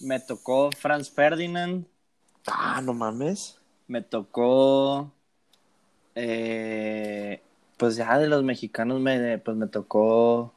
[0.05, 1.87] Me tocó Franz Ferdinand,
[2.47, 3.59] ah, no mames.
[3.89, 5.11] me tocó.
[6.15, 7.41] eh,
[7.77, 10.53] pues ya de los mexicanos, me, pues me tocó.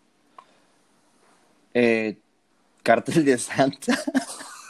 [1.74, 2.18] Eh,
[2.84, 3.98] Cártel de Santa.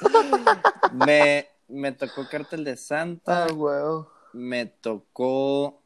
[0.93, 3.45] me, me tocó Cártel de Santa.
[3.45, 4.05] Ah, güey.
[4.33, 5.81] Me tocó.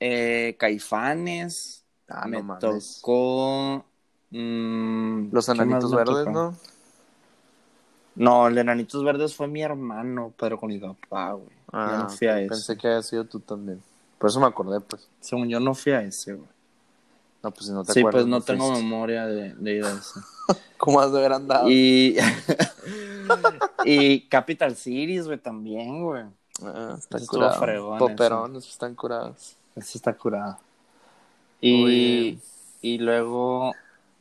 [0.00, 1.84] eh, Caifanes.
[2.08, 3.00] Ah, me no mames.
[3.00, 3.84] tocó.
[4.30, 6.30] mm, Los ¿qué más enanitos me verdes, tocó?
[6.30, 6.56] ¿no?
[8.14, 11.48] No, el Enanitos Verdes fue mi hermano, pero con mi papá, güey.
[11.48, 12.48] yo Ah, no fui a ese.
[12.48, 13.82] pensé que había sido tú también.
[14.18, 15.08] Por eso me acordé, pues.
[15.20, 16.48] Según yo no fui a ese, güey.
[17.42, 18.22] No, pues si no te Sí, acuerdas.
[18.22, 18.84] pues no tengo fuiste.
[18.84, 20.20] memoria de, de ir a ese.
[20.78, 21.68] ¿Cómo has de haber andado?
[21.70, 22.16] Y,
[23.84, 26.24] y Capital Cities, güey, también, güey.
[26.62, 27.60] Ah, está Eso curado.
[27.60, 29.56] fregón, Poperones están curados.
[29.74, 30.58] Ese está curado.
[31.60, 32.38] Y,
[32.80, 33.72] y luego,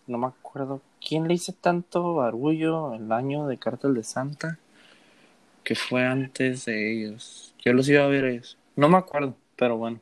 [0.07, 4.59] no me acuerdo quién le hice tanto barullo el año de Cártel de Santa
[5.63, 7.53] que fue antes de ellos.
[7.63, 8.57] Yo los iba a ver a ellos.
[8.75, 9.99] No me acuerdo, pero bueno.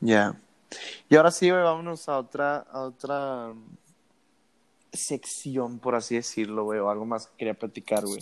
[0.00, 0.36] Ya.
[1.08, 3.52] Y ahora sí, güey, vámonos a otra, a otra
[4.92, 8.20] sección, por así decirlo, güey, o algo más que quería platicar, güey.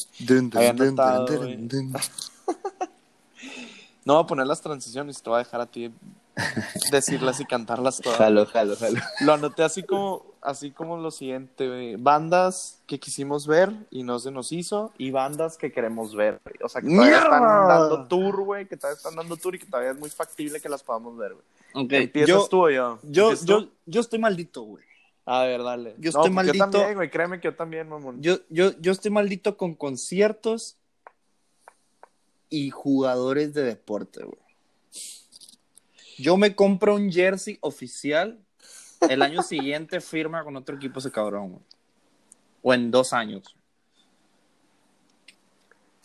[4.04, 5.90] No voy a poner las transiciones, te voy a dejar a ti
[6.90, 8.18] decirlas y cantarlas todas.
[8.18, 9.00] Jalo, jalo, jalo.
[9.20, 11.96] Lo anoté así como, así como lo siguiente, güey.
[11.96, 16.56] Bandas que quisimos ver y no se nos hizo, y bandas que queremos ver, güey.
[16.62, 17.36] O sea, que todavía ¡Mierda!
[17.36, 20.60] están dando tour, güey, que todavía están dando tour y que todavía es muy factible
[20.60, 21.44] que las podamos ver, güey.
[21.74, 22.98] Ok, ¿Empiezas yo, tú o yo?
[23.02, 24.84] yo, estoy maldito, güey.
[25.24, 25.94] A ver, dale.
[25.98, 26.64] yo estoy pues maldito.
[26.64, 28.22] Yo también, güey, créeme que yo también, mamón.
[28.22, 30.76] Yo, yo, yo estoy maldito con conciertos
[32.50, 34.38] y jugadores de deporte, güey.
[36.18, 38.43] Yo me compro un jersey oficial.
[39.08, 41.62] El año siguiente firma con otro equipo ese cabrón, güey.
[42.62, 43.56] O en dos años.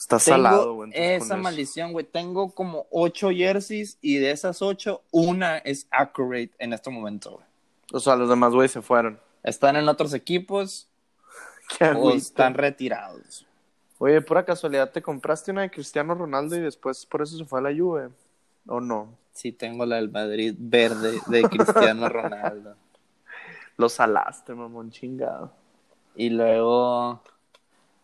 [0.07, 0.91] Tengo salado, güey.
[0.93, 2.05] esa maldición, güey.
[2.05, 7.45] Tengo como ocho jerseys y de esas ocho, una es accurate en este momento, güey.
[7.91, 9.19] O sea, los demás güeyes se fueron.
[9.43, 10.87] Están en otros equipos
[11.97, 13.45] o están retirados.
[13.97, 17.59] Oye, pura casualidad, ¿te compraste una de Cristiano Ronaldo y después por eso se fue
[17.59, 18.09] a la Juve?
[18.67, 19.17] ¿O no?
[19.33, 22.75] Sí, tengo la del Madrid verde de Cristiano Ronaldo.
[23.79, 25.53] Lo salaste, mamón, chingado.
[26.13, 27.21] Y luego.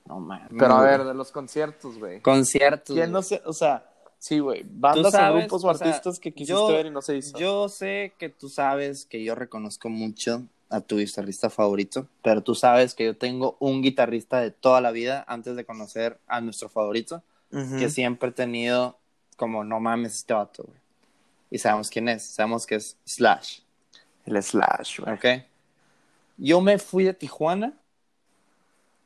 [0.06, 0.48] No mames.
[0.58, 2.22] Pero a ver, de los conciertos, güey.
[2.22, 2.96] Conciertos.
[2.96, 3.42] ¿Quién no sé?
[3.46, 3.86] O sea,
[4.18, 4.64] sí, güey.
[4.66, 7.38] Bandas sabes, o grupos o sea, artistas que quisiste yo- ver y no se hizo.
[7.38, 12.56] Yo sé que tú sabes que yo reconozco mucho a tu guitarrista favorito, pero tú
[12.56, 16.70] sabes que yo tengo un guitarrista de toda la vida antes de conocer a nuestro
[16.70, 17.22] favorito,
[17.78, 18.98] que siempre he tenido
[19.38, 20.78] como no mames este vato, güey.
[21.52, 23.60] Y sabemos quién es, sabemos que es Slash,
[24.26, 25.14] El Slash, güey.
[25.14, 25.46] ¿ok?
[26.38, 27.74] Yo me fui de Tijuana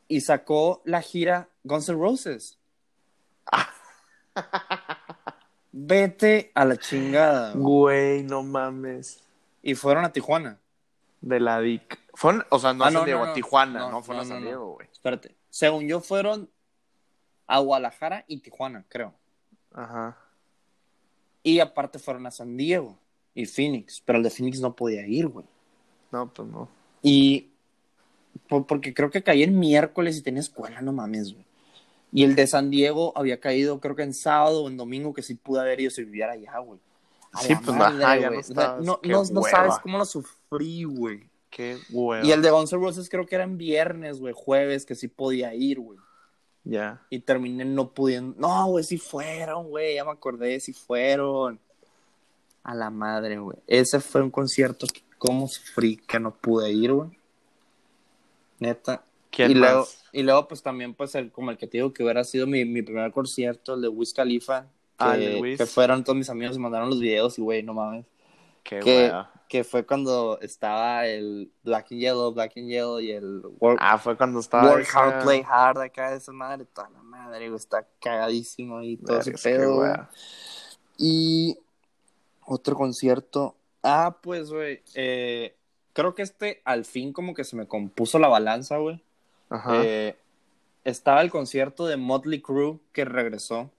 [0.07, 2.57] y sacó la gira Guns N' Roses.
[5.71, 7.53] Vete a la chingada.
[7.53, 8.23] güey.
[8.23, 9.21] No mames.
[9.61, 10.59] Y fueron a Tijuana.
[11.21, 11.99] De la DIC.
[12.13, 13.33] Fueron, o sea, no Ah, a San no, Diego, no, a.
[13.33, 14.41] Tijuana, no, No, fueron a San.
[14.41, 14.87] Diego, güey.
[14.91, 15.35] Espérate.
[15.49, 16.49] Según yo, fueron
[17.47, 19.13] a Guadalajara y Tijuana, creo.
[19.73, 20.17] Ajá.
[21.43, 22.97] Y aparte fueron a San Diego
[23.33, 24.01] y Phoenix.
[24.01, 25.45] Pero el de Phoenix no podía ir, güey.
[26.11, 26.67] No, pues no.
[27.01, 27.49] Y.
[28.47, 31.45] po- Porque creo que caí en miércoles y tenía escuela, no mames, güey.
[32.11, 35.21] Y el de San Diego había caído, creo que en sábado o en domingo, que
[35.21, 36.79] sí pude haber ido si viviera allá, güey.
[37.31, 39.49] A Sí, pues, madre, ajá, ya no hueva.
[39.51, 41.29] sabes cómo lo sufrí, güey.
[41.51, 42.25] Qué huevo.
[42.25, 45.07] Y el de Guns N' Roses creo que era en viernes, güey, jueves, que sí
[45.07, 45.99] podía ir, güey.
[46.63, 47.01] Ya.
[47.11, 48.35] Y terminé no pudiendo.
[48.39, 49.95] No, güey, sí fueron, güey.
[49.95, 51.59] Ya me acordé, sí fueron.
[52.63, 53.57] A la madre, güey.
[53.67, 57.09] Ese fue un concierto que cómo sufrí que no pude ir, güey.
[58.57, 59.03] Neta.
[59.29, 62.03] ¿Quién y luego, y luego, pues también, pues, el, como el que te digo que
[62.03, 64.63] hubiera sido mi, mi primer concierto, el de Wiz Khalifa.
[64.63, 64.65] Que,
[65.01, 65.15] Ah,
[65.57, 68.05] que fueron todos mis amigos y mandaron los videos y, güey, no mames.
[68.63, 69.13] Qué Que,
[69.47, 73.97] que fue cuando estaba el Black and Yellow, Black and Yellow y el Work, Ah,
[73.97, 74.69] fue cuando estaba.
[74.69, 78.97] Work esa- hard, play hard, acá esa madre, toda la madre, güey, está cagadísimo y
[78.97, 80.07] todo ese Vergas, pedo.
[80.97, 81.57] Y
[82.45, 83.55] otro concierto.
[83.83, 85.55] Ah, pues, güey, eh,
[85.93, 89.01] creo que este al fin como que se me compuso la balanza, güey.
[89.49, 89.81] Ajá.
[89.83, 90.15] Eh,
[90.83, 93.71] estaba el concierto de Motley Crue que regresó.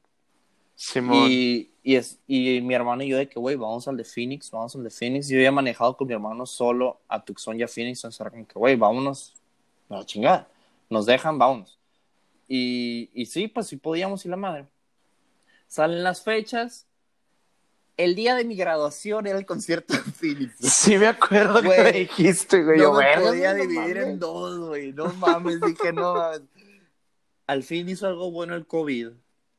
[0.75, 1.29] Simón.
[1.29, 4.51] Y, y, es, y mi hermano y yo de que, güey, vamos al de Phoenix,
[4.51, 5.29] vamos al de Phoenix.
[5.29, 8.47] Yo había manejado con mi hermano solo a Tucson y a Phoenix, entonces era como
[8.47, 9.35] que, güey, vámonos,
[9.89, 10.49] la chingada.
[10.89, 11.79] Nos dejan, vámonos.
[12.49, 14.67] Y, y sí, pues sí podíamos ir la madre.
[15.69, 16.87] Salen las fechas.
[18.03, 20.55] El día de mi graduación era el concierto de Phoenix.
[20.61, 22.79] Sí me acuerdo que Güey, me dijiste, güey.
[22.79, 24.07] No Yo, me podía no dividir mames.
[24.09, 24.93] en dos, güey.
[24.93, 26.43] No mames, dije, no mames.
[27.47, 29.09] Al fin hizo algo bueno el COVID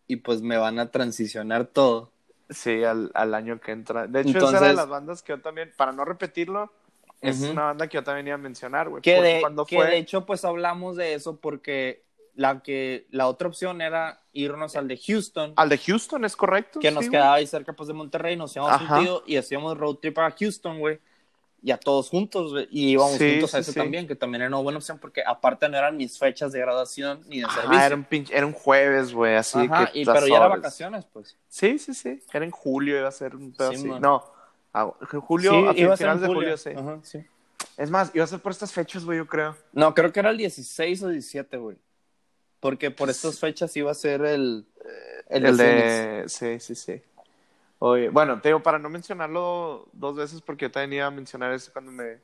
[0.07, 2.11] y pues me van a transicionar todo.
[2.49, 4.07] Sí, al, al año que entra.
[4.07, 6.71] De hecho, esa Entonces- era de las bandas que yo también, para no repetirlo,
[7.21, 7.51] es Ujú.
[7.51, 9.01] una banda que yo también iba a mencionar, güey.
[9.01, 9.85] Que, de, que fue...
[9.87, 12.03] de hecho pues hablamos de eso porque
[12.35, 16.79] la, que, la otra opción era irnos al de Houston, Al de Houston, ¿es correcto?
[16.79, 19.77] que nos Sí, quedaba ahí cerca pues de Monterrey, nos íbamos un tío y hacíamos
[19.77, 20.99] road trip a Houston, güey.
[21.63, 24.41] Y a todos juntos, güey, y íbamos Sí, juntos a sí, ese también, que también
[24.41, 27.61] era una buena opción porque aparte no eran mis fechas de graduación ni de Ajá,
[27.61, 27.85] servicio.
[27.85, 31.05] era un pinche, era un jueves, güey, así Ajá, que y, pero ya era vacaciones,
[31.05, 31.37] pues.
[31.49, 32.19] Sí, sí, sí.
[32.33, 33.87] Era en julio, iba a ser un pedo Sí, así.
[33.87, 34.01] man.
[34.01, 34.23] No,
[34.73, 34.91] a-
[35.27, 36.69] julio, a iba a ser finales en de julio, sí.
[36.71, 37.23] Ajá, sí.
[37.77, 39.55] Es más, iba a ser por estas fechas, güey, yo creo.
[39.71, 41.77] No, creo que era el 16 o 17, güey.
[42.61, 44.65] Porque por estas fechas iba a ser el,
[45.27, 46.29] el, El, de de...
[46.29, 47.01] Sí, sí, sí.
[47.79, 51.51] Oye, bueno, te digo, para no mencionarlo dos veces, porque yo también iba a mencionar
[51.51, 52.19] eso cuando me,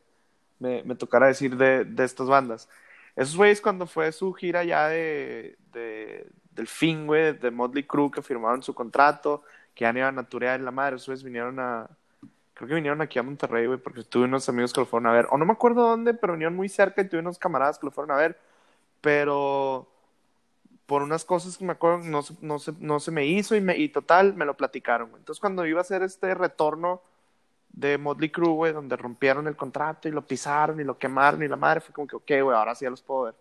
[0.60, 2.70] me, me tocara decir de, de estas bandas.
[3.16, 8.12] Esos güeyes cuando fue su gira ya de, de, del fin, güey, de Motley Crue,
[8.12, 9.42] que firmaron su contrato,
[9.74, 11.90] que ya no iban a turear en la madre, esos güeyes vinieron a...
[12.54, 15.14] Creo que vinieron aquí a Monterrey, güey, porque tuve unos amigos que lo fueron a
[15.14, 15.28] ver.
[15.32, 17.92] O no me acuerdo dónde, pero vinieron muy cerca y tuve unos camaradas que lo
[17.92, 18.38] fueron a ver.
[19.02, 19.88] Pero
[20.88, 23.78] por unas cosas que me acuerdo no, no, se, no se me hizo y, me,
[23.78, 25.10] y total me lo platicaron.
[25.10, 25.20] güey.
[25.20, 27.02] Entonces cuando iba a hacer este retorno
[27.70, 31.48] de Motley Crue, güey, donde rompieron el contrato y lo pisaron y lo quemaron y
[31.48, 33.36] la madre, fue como que, ok, güey, ahora sí ya los puedo ver.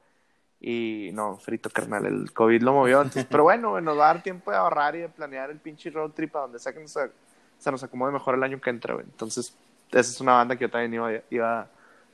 [0.61, 2.99] Y no, frito carnal, el COVID lo movió.
[2.99, 5.59] Entonces, pero bueno, güey, nos va a dar tiempo de ahorrar y de planear el
[5.59, 8.71] pinche road trip a donde sea que nos, se nos acomode mejor el año que
[8.71, 8.95] entra.
[8.95, 9.55] Entonces,
[9.91, 11.69] esa es una banda que yo también iba, iba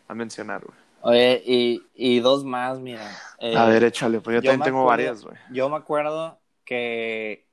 [0.07, 0.63] a mencionar.
[1.03, 3.11] Oye, y, y dos más, mira.
[3.39, 5.37] Eh, a ver, échale, pues yo, yo también tengo acuerdo- varias, güey.
[5.51, 7.47] Yo me acuerdo que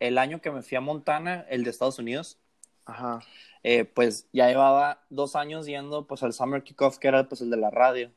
[0.00, 2.38] el año que me fui a Montana, el de Estados Unidos,
[2.86, 3.20] Ajá.
[3.62, 7.50] eh, pues ya llevaba dos años yendo pues al Summer Kickoff, que era pues el
[7.50, 8.10] de la radio.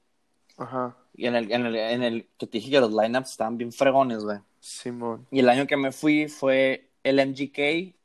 [0.58, 0.96] Ajá.
[1.14, 3.72] Y en el, en el, en el que te dije que los lineups estaban bien
[3.74, 4.40] fregones, güey.
[4.62, 5.28] Simón.
[5.32, 7.96] Y el año que me fui fue el MGK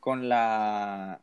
[0.00, 1.20] con la.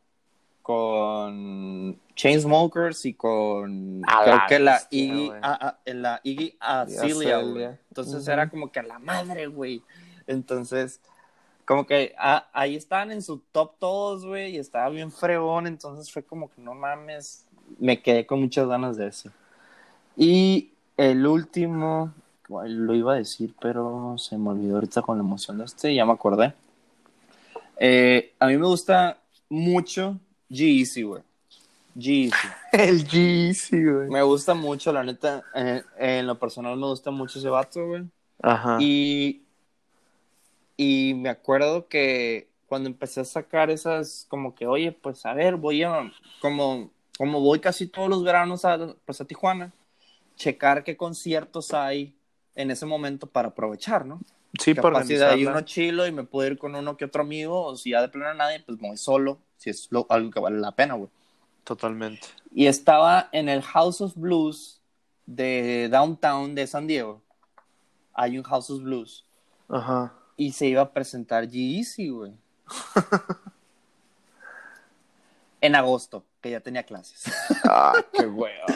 [0.62, 6.54] con Chainsmokers y con A creo la que la Iggy, a- a- la Iggy.
[7.88, 9.82] Entonces era como que a la madre, güey.
[10.26, 11.00] Entonces,
[11.64, 16.12] como que ah, ahí estaban en su top todos, güey, y estaba bien fregón, entonces
[16.12, 17.46] fue como que no mames,
[17.78, 19.30] me quedé con muchas ganas de ese.
[20.14, 22.12] Y el último,
[22.48, 26.04] lo iba a decir, pero se me olvidó ahorita con la emoción de este, ya
[26.04, 26.52] me acordé.
[27.78, 31.22] Eh, a mí me gusta mucho G-Eazy, güey.
[31.96, 32.30] G-Eazy.
[32.72, 34.08] El Jeezy, güey.
[34.10, 35.42] Me gusta mucho, la neta.
[35.54, 38.04] eh, en lo personal me gusta mucho ese vato, güey.
[38.42, 38.78] Ajá.
[38.80, 39.42] Y,
[40.76, 45.56] y me acuerdo que cuando empecé a sacar esas, como que, oye, pues a ver,
[45.56, 46.10] voy a,
[46.40, 49.72] como, como voy casi todos los veranos a, pues, a Tijuana,
[50.36, 52.14] checar qué conciertos hay
[52.54, 54.20] en ese momento para aprovechar, ¿no?
[54.58, 55.50] sí, por Capaz si organizarla.
[55.50, 58.08] uno chilo y me puedo ir con uno que otro amigo, o si ya de
[58.08, 61.10] plano nadie, pues me voy solo, si es lo- algo que vale la pena, güey.
[61.70, 62.26] Totalmente.
[62.52, 64.80] Y estaba en el House of Blues
[65.24, 67.22] de Downtown de San Diego.
[68.12, 69.24] Hay un House of Blues.
[69.68, 70.12] Ajá.
[70.36, 72.32] Y se iba a presentar G-Eazy, güey.
[75.60, 77.32] en agosto, que ya tenía clases.
[77.72, 78.66] Ah, qué hueva.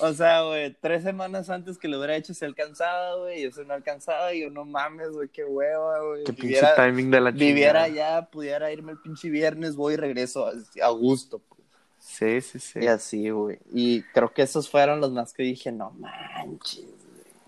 [0.00, 3.42] o sea, güey, tres semanas antes que lo hubiera hecho se alcanzaba, güey.
[3.42, 4.34] Y eso no alcanzaba.
[4.34, 6.24] Y yo, no mames, güey, qué hueva, güey.
[6.24, 8.20] Qué pinche Viviera, timing de la viviera chingada.
[8.20, 10.52] ya, pudiera irme el pinche viernes, voy y regreso a,
[10.84, 11.38] a gusto.
[11.38, 11.61] pues.
[12.02, 12.80] Sí, sí, sí.
[12.80, 13.58] Y así, güey.
[13.72, 16.84] Y creo que esos fueron los más que dije, no manches.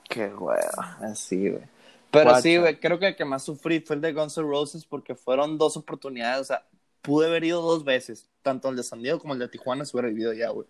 [0.08, 0.98] Qué hueva.
[1.00, 1.64] Así, güey.
[2.12, 2.42] Pero Guacha.
[2.42, 5.16] sí, güey, creo que el que más sufrí fue el de Guns N' Roses porque
[5.16, 6.42] fueron dos oportunidades.
[6.42, 6.64] O sea,
[7.02, 8.28] pude haber ido dos veces.
[8.42, 10.68] Tanto el de San Diego como el de Tijuana se hubiera vivido ya, güey.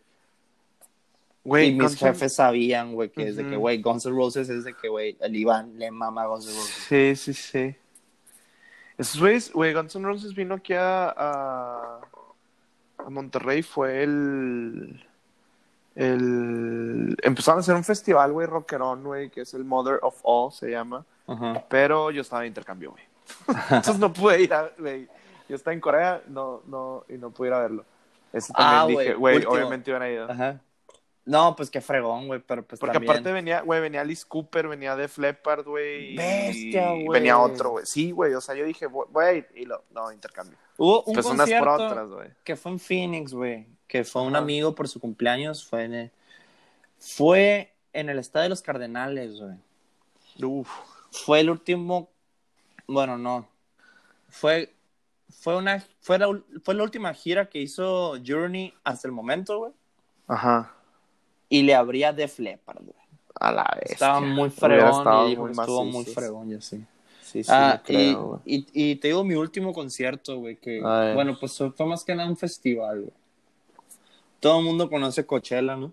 [1.44, 4.16] Güey, y mis Guns N' jefes sabían, güey, que es de que, güey, Guns N'
[4.16, 6.74] Roses es de que, güey, el Iván le mama a Guns N' Roses.
[6.88, 7.76] Sí, sí, sí.
[8.96, 12.00] Esos güeyes, güey, Guns N' Roses vino aquí a, a,
[13.06, 15.04] a Monterrey, fue el...
[15.94, 17.16] el...
[17.22, 20.70] Empezaron a hacer un festival, güey, rockerón, güey, que es el Mother of All, se
[20.70, 21.04] llama.
[21.26, 21.64] Ajá.
[21.68, 23.04] Pero yo estaba de intercambio, güey.
[23.70, 25.08] Entonces no pude ir a, güey.
[25.48, 27.84] Yo estaba en Corea, no, no, y no pude ir a verlo.
[28.32, 30.20] Ese también Ah, dije, güey, obviamente iban a ir.
[30.28, 30.60] Ajá.
[31.26, 33.10] No, pues qué fregón, güey, pero pues Porque también...
[33.12, 36.14] aparte venía, güey, venía Alice Cooper, venía Def Leppard, güey.
[36.14, 37.08] Bestia, güey.
[37.08, 37.86] Venía otro, güey.
[37.86, 40.58] Sí, güey, o sea, yo dije, güey, y lo, no, intercambio.
[40.76, 42.30] Hubo un Pues unas por concierto otras, güey.
[42.44, 46.12] que fue en Phoenix, güey, que fue un amigo por su cumpleaños, fue en el,
[46.98, 49.56] fue en el Estadio de los Cardenales, güey.
[50.42, 50.68] Uf.
[51.10, 52.10] Fue el último,
[52.86, 53.48] bueno, no,
[54.28, 54.74] fue,
[55.30, 56.28] fue una, fue la,
[56.62, 59.72] fue la última gira que hizo Journey hasta el momento, güey,
[60.26, 60.73] Ajá.
[61.58, 62.96] Y le abría Def Leppard, güey.
[63.40, 63.92] A la vez.
[63.92, 66.84] Estaba muy fregón y dijo muy que estuvo muy fregón y así.
[67.20, 70.80] Sí, sí, Ah, creo, y, y, y te digo mi último concierto, güey, que,
[71.14, 73.12] bueno, pues fue más que nada un festival, güey.
[74.40, 75.92] Todo el mundo conoce Coachella, ¿no?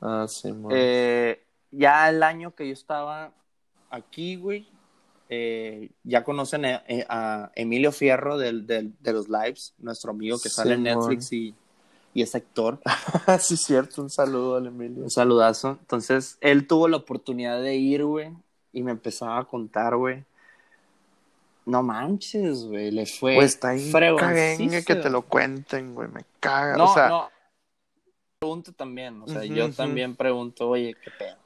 [0.00, 0.72] Ah, sí, man.
[0.74, 3.32] Eh, ya el año que yo estaba
[3.90, 4.66] aquí, güey,
[5.28, 10.38] eh, ya conocen a, eh, a Emilio Fierro del, del- de los lives, nuestro amigo
[10.40, 10.82] que sale en.
[10.84, 11.54] Netflix y,
[12.14, 12.80] y es actor.
[13.40, 14.02] sí, cierto.
[14.02, 15.04] Un saludo al Emilio.
[15.04, 15.78] Un saludazo.
[15.80, 18.32] Entonces, él tuvo la oportunidad de ir, güey,
[18.72, 20.24] y me empezaba a contar, güey.
[21.64, 26.08] No manches, güey, le fue Pues está ahí caguengue que te lo cuenten, güey.
[26.08, 26.78] Me caga.
[26.78, 27.30] No, o sea, no.
[28.40, 31.36] Pregunto también, o sea, yo también pregunto, oye, ¿qué pedo?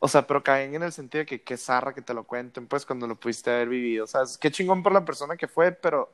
[0.00, 2.66] O sea, pero caen en el sentido de que qué zarra que te lo cuenten,
[2.66, 4.04] pues, cuando lo pudiste haber vivido.
[4.04, 6.10] O sea, qué chingón por la persona que fue, pero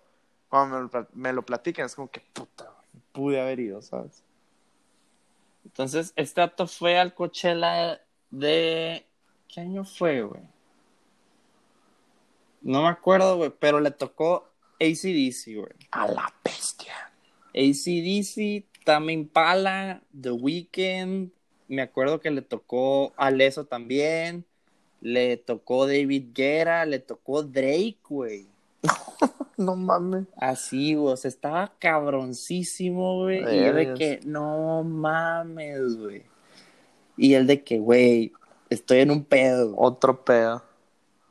[0.49, 2.71] cuando me lo, me lo platican es como que puta,
[3.17, 4.23] pude haber ido, ¿sabes?
[5.64, 8.01] Entonces, este dato fue al Coachella
[8.31, 9.07] de...
[9.49, 10.43] ¿Qué año fue, güey?
[12.61, 14.49] No me acuerdo, güey, pero le tocó
[14.81, 15.73] ACDC, güey.
[15.93, 17.11] A la bestia.
[17.55, 21.31] ACDC, Tame Impala, The Weeknd,
[21.69, 24.45] me acuerdo que le tocó a Leso también,
[25.01, 28.47] le tocó David Guerra, le tocó Drake, güey.
[29.57, 30.27] No mames.
[30.37, 33.41] Así, güey, o sea, estaba cabroncísimo, güey.
[33.41, 36.25] Y yo de que, no mames, güey.
[37.17, 38.33] Y él de que, güey,
[38.69, 39.75] estoy en un pedo.
[39.77, 40.63] Otro pedo.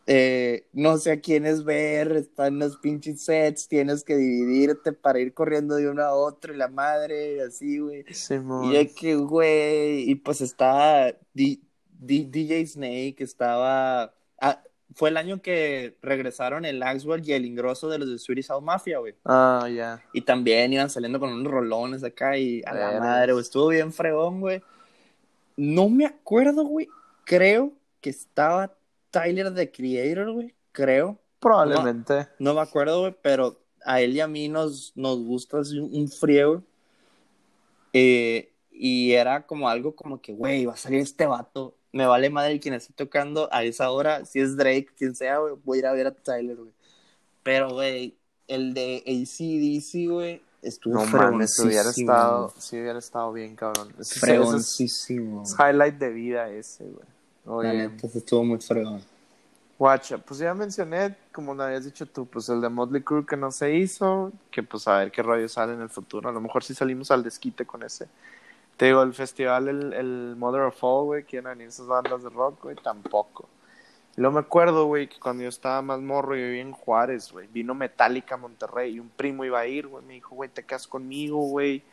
[0.07, 5.33] Eh, no sé a quiénes ver, están los pinches sets, tienes que dividirte para ir
[5.33, 8.05] corriendo de uno a otro y la madre, así, güey.
[8.13, 8.65] Simón.
[8.65, 11.59] Y de que, güey, y pues estaba D-
[11.89, 14.13] D- DJ Snake, estaba...
[14.39, 14.61] ah,
[14.95, 18.63] fue el año que regresaron el Axwell y el Ingrosso de los de Swedish House
[18.63, 19.13] Mafia, güey.
[19.25, 20.01] Ah, ya.
[20.13, 23.43] Y también iban saliendo con unos rolones acá y a la madre, güey.
[23.43, 24.63] Estuvo bien fregón, güey.
[25.57, 26.87] No me acuerdo, güey.
[27.25, 28.73] Creo que estaba
[29.11, 30.55] Tyler the Creator, güey.
[30.71, 31.19] Creo.
[31.41, 32.29] Probablemente.
[32.39, 36.07] No me acuerdo, güey, pero a él y a mí nos, nos gusta así un,
[36.07, 36.63] frío.
[37.91, 41.75] Eh, y era como algo como que, güey, va a salir este vato.
[41.95, 44.25] Me vale madre quien esté tocando a esa hora.
[44.25, 46.71] Si es Drake, quien sea, güey, voy a ir a ver a Tyler, güey.
[47.41, 48.15] Pero, güey,
[48.49, 53.93] el de ACDC, güey, estuvo No mames, hubiera fregoncísimo, estado, sí hubiera estado bien, cabrón.
[53.97, 55.43] Es- Fregoncísimo.
[55.43, 57.05] es highlight de vida ese, güey.
[57.45, 59.01] La Oye, neta, estuvo muy fregón.
[59.79, 63.37] guacha, pues ya mencioné, como lo habías dicho tú, pues el de Motley Crue que
[63.37, 66.27] no se hizo, que pues a ver qué rollo sale en el futuro.
[66.27, 68.07] A lo mejor sí salimos al desquite con ese.
[68.77, 72.29] Te digo, el festival, el, el Mother of All, güey, quieren venir esas bandas de
[72.29, 73.47] rock, güey, tampoco.
[74.17, 77.47] Y me acuerdo, güey, que cuando yo estaba más morro, yo vivía en Juárez, güey,
[77.47, 80.63] vino Metallica a Monterrey y un primo iba a ir, güey, me dijo, güey, te
[80.63, 81.83] quedas conmigo, güey,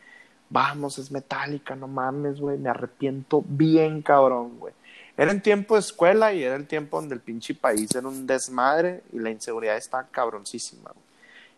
[0.49, 4.73] vamos, es Metallica, no mames, güey, me arrepiento bien cabrón, güey.
[5.17, 8.27] Era en tiempo de escuela y era el tiempo donde el pinche país era un
[8.27, 11.05] desmadre y la inseguridad estaba cabroncísima, güey.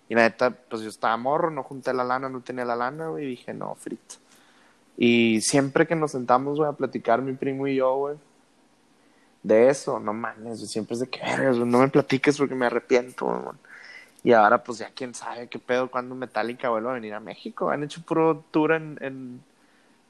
[0.09, 3.09] Y la neta, pues yo estaba morro, no junté la lana, no tenía la lana,
[3.09, 4.16] güey, y dije, no, frito.
[4.97, 8.16] Y siempre que nos sentamos, güey, a platicar mi primo y yo, güey,
[9.42, 11.20] de eso, no mames, siempre es de que,
[11.66, 13.57] no me platiques porque me arrepiento, güey.
[14.24, 17.68] Y ahora, pues ya quién sabe qué pedo cuando Metallica vuelva a venir a México.
[17.68, 19.42] Han hecho puro tour en, en,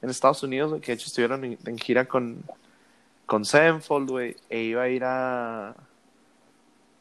[0.09, 2.43] Estados Unidos, que de hecho estuvieron en, gira con,
[3.25, 5.75] con Sevenfold, güey, e iba a ir a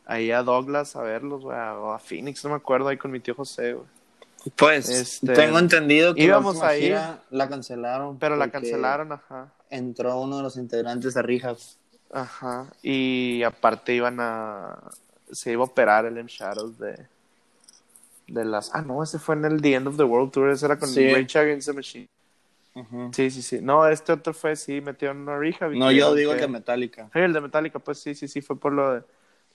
[0.07, 3.21] ahí a Douglas a verlos, güey, o a Phoenix, no me acuerdo, ahí con mi
[3.21, 3.87] tío José, güey.
[4.57, 6.99] Pues, Este, tengo entendido que íbamos la a ir,
[7.31, 8.19] la cancelaron.
[8.19, 9.53] Pero la cancelaron, ajá.
[9.71, 11.57] Entró uno de los integrantes a Rehab.
[12.13, 12.67] Ajá.
[12.83, 14.79] Y aparte iban a.
[15.33, 17.07] Se iba a operar el M Shadows de.
[18.27, 18.75] De las.
[18.75, 20.51] Ah, no, ese fue en el The End of the World Tour.
[20.51, 21.13] Ese era con Sí.
[21.13, 22.09] Rage Against the Machine.
[23.13, 23.61] Sí, sí, sí.
[23.63, 25.73] No, este otro fue, sí, metieron una rehab.
[25.73, 27.09] y No, yo digo que- el de Metallica.
[27.13, 29.03] Sí, el de Metallica, pues sí, sí, sí, fue por lo, de,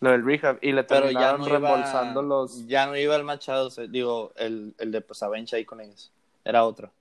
[0.02, 0.58] lo del rehab.
[0.62, 2.68] Y le Pero ya terminaron no iba, reembolsando los.
[2.68, 6.12] ya no iba el Machado, digo, el, el de pues Avencha ahí con ellos.
[6.46, 6.92] Era otro.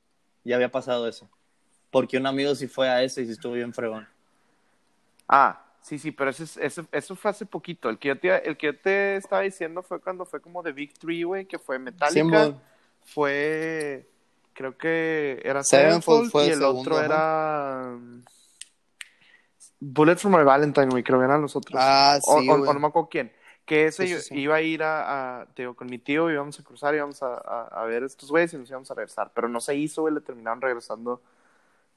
[0.44, 1.28] Ya había pasado eso.
[1.90, 4.06] Porque un amigo sí fue a ese y sí estuvo bien fregón.
[5.26, 7.88] Ah, sí, sí, pero ese, es- ese, eso fue hace poquito.
[7.88, 10.72] El que, yo te, el que yo te estaba diciendo fue cuando fue como de
[10.72, 12.54] Big Three, güey, que fue Metallica.
[13.04, 14.06] Fue
[14.52, 17.96] creo que era Sevenfold Sevenfold fue y el segundo, otro era
[19.80, 21.78] Bullet for My Valentine, güey, creo que eran los otros.
[21.80, 23.32] Ah, sí, o- o no me acuerdo quién.
[23.64, 24.38] Que ese Sí, yo- sí, sí.
[24.40, 27.34] iba a ir a, a- te digo, con mi tío, íbamos a cruzar, íbamos a,
[27.34, 29.30] a, a ver estos güeyes y nos íbamos a regresar.
[29.34, 31.20] Pero no se hizo, güey, le terminaron regresando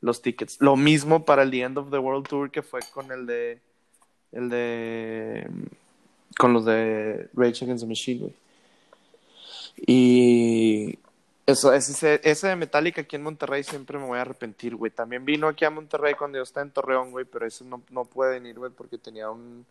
[0.01, 0.57] los tickets.
[0.59, 3.61] Lo mismo para el The End of the World Tour que fue con el de,
[4.33, 5.47] el de,
[6.37, 8.33] con los de Rage Against the Machine, güey.
[9.87, 10.99] Y
[11.51, 14.91] eso, ese, de Metallica aquí en Monterrey siempre me voy a arrepentir, güey.
[14.91, 18.05] También vino aquí a Monterrey cuando yo estaba en Torreón, güey, pero ese no, no
[18.05, 19.65] puede venir, güey, porque tenía un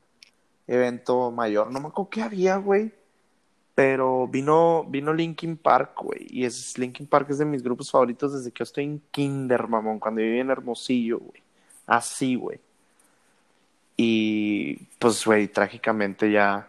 [0.67, 1.71] evento mayor.
[1.71, 2.93] No me acuerdo qué había, güey.
[3.75, 6.27] Pero vino, vino Linkin Park, güey.
[6.29, 9.69] Y es, Linkin Park es de mis grupos favoritos desde que yo estoy en Kinder,
[9.69, 9.99] mamón.
[9.99, 11.43] Cuando viví en Hermosillo, güey.
[11.87, 12.61] Así, güey.
[13.97, 16.69] Y pues, güey, trágicamente ya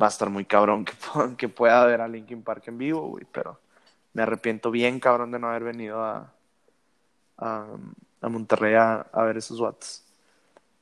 [0.00, 0.92] va a estar muy cabrón que,
[1.36, 3.24] que pueda ver a Linkin Park en vivo, güey.
[3.30, 3.58] Pero
[4.14, 6.32] me arrepiento bien, cabrón, de no haber venido a,
[7.36, 7.66] a,
[8.22, 10.02] a Monterrey a, a ver esos watts.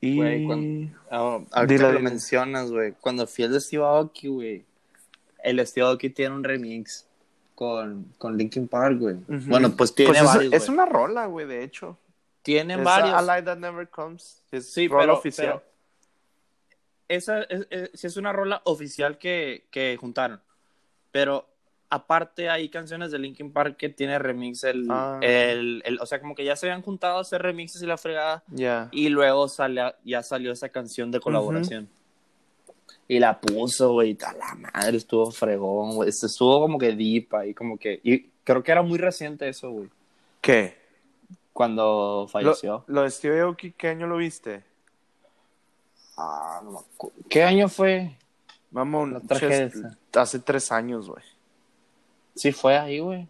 [0.00, 0.16] Y...
[0.16, 1.18] Güey, cuando- Ah,
[1.50, 2.10] ahorita Dile, que lo dile.
[2.10, 2.92] mencionas, güey.
[3.00, 4.64] Cuando fui al Steve Aoki, güey.
[5.42, 7.06] El Steve Aoki tiene un remix
[7.54, 9.14] con, con Linkin Park, güey.
[9.14, 9.48] Ujú.
[9.48, 10.74] Bueno, pues tiene Pues es- varios, es, güey.
[10.74, 11.98] una rola, güey, de hecho.
[12.42, 13.14] Tienen Es varios.
[13.14, 14.42] A Light That Never Comes.
[14.50, 15.46] Es Sí, rola pero, oficial.
[15.46, 15.72] pero
[17.08, 20.40] esa es, es- sí es una rola oficial que, que juntaron.
[21.12, 21.46] Pero
[21.94, 25.18] aparte hay canciones de Linkin Park que tiene remix el, Ah.
[25.20, 27.98] el, el- o sea, como que ya se habían juntado a hacer remixes y la
[27.98, 28.42] fregada
[28.92, 31.88] y luego sale, ya salió esa canción de colaboración.
[33.08, 36.08] Y la puso, güey, a la madre, estuvo fregón, güey.
[36.08, 38.00] Este, Estuvo como que deep ahí, como que.
[38.02, 39.90] Y creo que era muy reciente eso, güey.
[40.40, 40.78] ¿Qué?
[41.52, 42.84] Cuando Lo, falleció.
[42.86, 44.62] lo de Steve Aoki, ¿qué año lo viste?
[46.16, 48.16] Ah, no me acu- ¿Qué año fue?
[49.66, 49.98] Esa.
[50.14, 51.22] hace tres años, güey.
[52.34, 53.28] Sí, fue ahí, güey.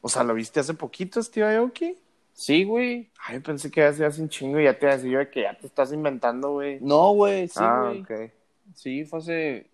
[0.00, 1.96] O sea, ¿lo viste hace poquito, Steve Aoki?
[2.34, 3.10] Sí, güey.
[3.24, 5.92] Ay, pensé que hace hace un chingo y ya te decía que ya te estás
[5.92, 6.78] inventando, güey.
[6.80, 8.00] No, güey, sí, ah, güey.
[8.02, 8.32] ok.
[8.74, 9.66] Sí, fue hace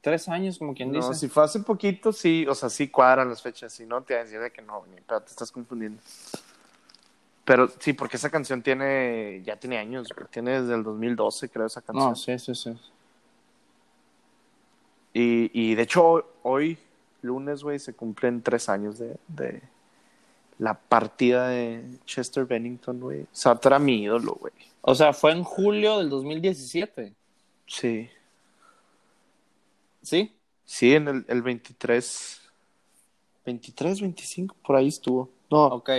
[0.00, 1.14] tres años, como quien No, dice.
[1.18, 4.20] si fue hace poquito, sí, o sea, sí cuadran las fechas, si no, te voy
[4.20, 6.00] a decir de que no, ni, pero te estás confundiendo.
[7.44, 11.66] Pero sí, porque esa canción tiene, ya tiene años, güey, tiene desde el 2012, creo,
[11.66, 12.10] esa canción.
[12.10, 12.78] No, sí, sí, sí.
[15.14, 16.76] Y, y de hecho, hoy,
[17.24, 19.62] lunes, güey, se cumplen tres años de, de
[20.58, 23.22] la partida de Chester Bennington, güey.
[23.22, 24.52] O era mi ídolo, güey.
[24.82, 27.12] O sea, fue en julio del 2017.
[27.66, 28.08] Sí.
[30.02, 30.34] ¿Sí?
[30.64, 32.40] Sí, en el, el 23,
[33.46, 35.30] 23, 25, por ahí estuvo.
[35.50, 35.90] No, Ok.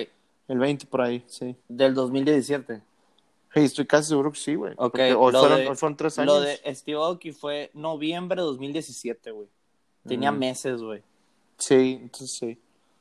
[0.48, 1.56] El 20 por ahí, sí.
[1.68, 2.80] Del 2017.
[3.52, 4.74] Hey, estoy casi seguro que sí, güey.
[4.74, 6.34] Ok, Porque Hoy lo fueron, de- hoy fueron tres años.
[6.36, 9.48] Lo de Steve Aoki fue noviembre de 2017, güey.
[10.08, 10.38] Tenía Mm.
[10.38, 11.02] meses, güey.
[11.58, 12.58] Sí, entonces sí.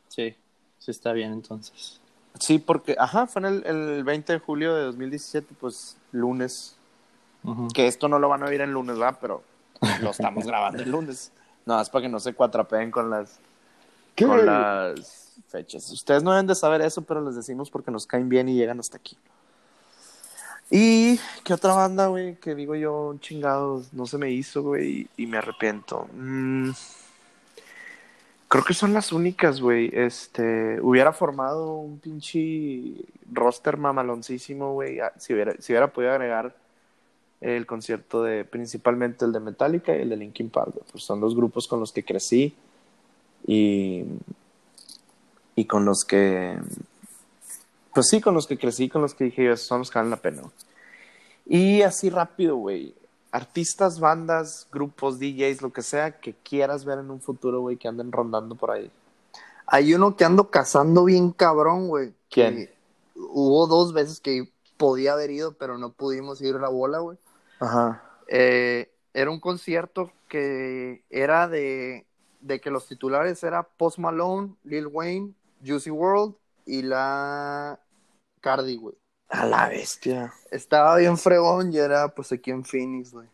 [0.09, 0.37] Sí,
[0.79, 2.01] sí está bien entonces.
[2.39, 6.77] Sí, porque, ajá, fue en el, el 20 de julio de 2017, pues lunes.
[7.75, 9.43] Que esto no lo van a oír en lunes, va, pero
[10.01, 11.31] lo estamos grabando el lunes.
[11.67, 13.39] No, es para que no se cuatrapeen con las,
[14.15, 14.27] ¿Qué?
[14.27, 15.91] con las fechas.
[15.91, 18.81] Ustedes no deben de saber eso, pero les decimos porque nos caen bien y llegan
[18.81, 19.17] hasta aquí.
[20.71, 22.37] ¿Y qué otra banda, güey?
[22.37, 26.09] Que digo yo, chingados, no se me hizo, güey, y me arrepiento.
[26.15, 26.71] Mm,
[28.49, 29.91] creo que son las únicas, güey.
[29.93, 36.55] Este, hubiera formado un pinche roster mamaloncísimo, güey, si hubiera, si hubiera podido agregar
[37.41, 40.87] el concierto de, principalmente el de Metallica y el de Linkin Park, güey.
[40.91, 42.55] Pues son los grupos con los que crecí
[43.47, 44.05] y,
[45.55, 46.57] y con los que,
[47.93, 50.11] pues sí, con los que crecí, con los que dije, esos son los que valen
[50.11, 50.43] la pena.
[51.47, 52.95] Y así rápido, güey.
[53.35, 57.89] Artistas, bandas, grupos, DJs, lo que sea que quieras ver en un futuro, güey, que
[57.89, 58.93] anden rondando por ahí.
[59.67, 62.15] Hay uno que ando cazando bien cabrón, güey.
[62.31, 62.55] ¿Quién?
[62.55, 62.75] Que
[63.17, 67.19] Hubo dos veces que podía haber ido, pero no pudimos ir a la bola, güey.
[67.59, 68.05] Ajá.
[68.29, 72.07] Eh, era un concierto que era de,
[72.41, 75.35] de que los titulares era Post Malone, Lil Wayne,
[75.67, 77.81] Juicy World y la
[78.41, 78.95] Cardi, güey.
[79.35, 80.33] A la bestia.
[80.51, 83.27] Estaba bien fregón y era pues aquí en Phoenix, güey.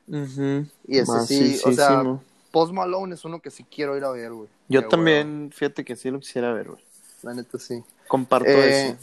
[0.87, 2.25] Y ese sí, o sea, Maciísimo.
[2.51, 4.49] Post Malone es uno que sí quiero ir a ver, güey.
[4.69, 6.83] Yo Qué también, fíjate que sí lo quisiera ver, güey.
[7.23, 7.83] La neta sí.
[8.09, 8.97] Comparto Eh, eso.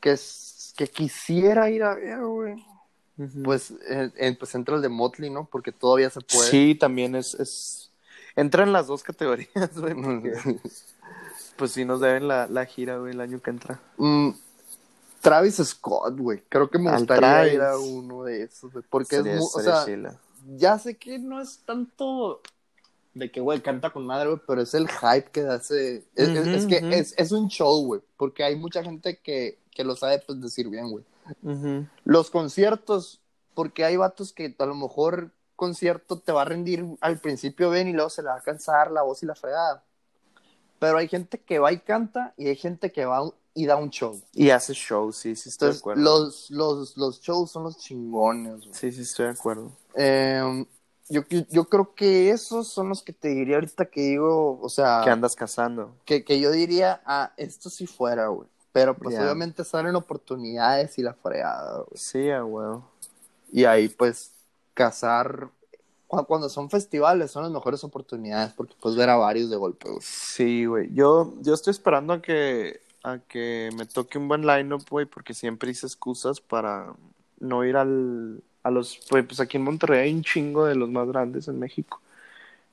[0.00, 2.64] Que, es- que quisiera ir a ver, güey.
[3.42, 5.48] Pues, eh, eh, pues entra el de Motley, ¿no?
[5.50, 6.50] Porque todavía se puede.
[6.50, 7.90] Sí, también es, es...
[8.36, 10.34] Entra en las dos categorías, güey, porque
[11.56, 13.80] pues sí nos deben la, la gira, güey, el año que entra.
[13.96, 14.30] Mm,
[15.20, 16.42] Travis Scott, güey.
[16.48, 17.54] Creo que me Al gustaría Travis.
[17.54, 18.84] ir a uno de esos, güey.
[18.88, 20.20] Porque Sería- es muy, o sea, chila.
[20.56, 22.40] ya sé que no es tanto
[23.14, 26.04] de que, güey, canta con madre, güey, pero es el hype que hace.
[26.14, 28.00] Es, es- que es, es un show, güey.
[28.16, 31.04] Porque hay mucha gente que, que lo sabe, pues, decir bien, güey.
[32.04, 33.20] Los conciertos,
[33.54, 37.88] porque hay vatos que a lo mejor concierto te va a rendir al principio bien
[37.88, 39.82] y luego se le va a cansar la voz y la fregada.
[40.78, 43.22] Pero hay gente que va y canta y hay gente que va
[43.56, 44.20] y da un show.
[44.32, 46.02] Y hace show, sí, sí estoy de acuerdo.
[46.02, 48.58] los, los, los shows son los chingones.
[48.60, 48.74] güey.
[48.74, 49.72] Sí, sí estoy de acuerdo.
[49.94, 50.64] Eh,
[51.08, 55.00] yo, yo creo que esos son los que te diría ahorita que digo, o sea,
[55.02, 55.94] Que andas cazando.
[56.04, 58.48] que, que yo diría, ah, esto sí fuera, güey.
[58.72, 59.22] Pero pues Ya.
[59.22, 61.88] obviamente salen oportunidades y la fregada, güey.
[61.94, 62.90] Sí, huevo.
[63.50, 64.32] Y ahí pues
[64.74, 65.48] cazar,
[66.08, 69.88] cu- cuando son festivales son las mejores oportunidades porque puedes ver a varios de golpe,
[69.88, 70.02] güey.
[70.02, 70.92] Sí, güey.
[70.92, 75.32] Yo, yo estoy esperando a que, a que me toque un buen line-up, güey, porque
[75.34, 76.92] siempre hice excusas para
[77.38, 80.88] no ir al, a los, pues, pues aquí en Monterrey hay un chingo de los
[80.90, 82.00] más grandes en México.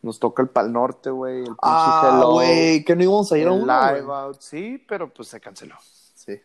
[0.01, 3.47] Nos toca el Pal Norte, güey, el pinche Ah, güey, que no íbamos a ir
[3.47, 4.11] a uno, Live.
[4.11, 5.75] Out, sí, pero pues se canceló.
[6.15, 6.41] Sí.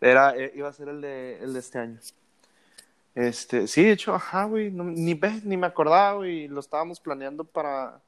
[0.00, 1.98] Era, eh, iba a ser el de, el de este año.
[3.14, 7.44] Este, sí, de hecho, ajá, güey, no- ni, ni me acordaba, güey, lo estábamos planeando
[7.44, 8.00] para,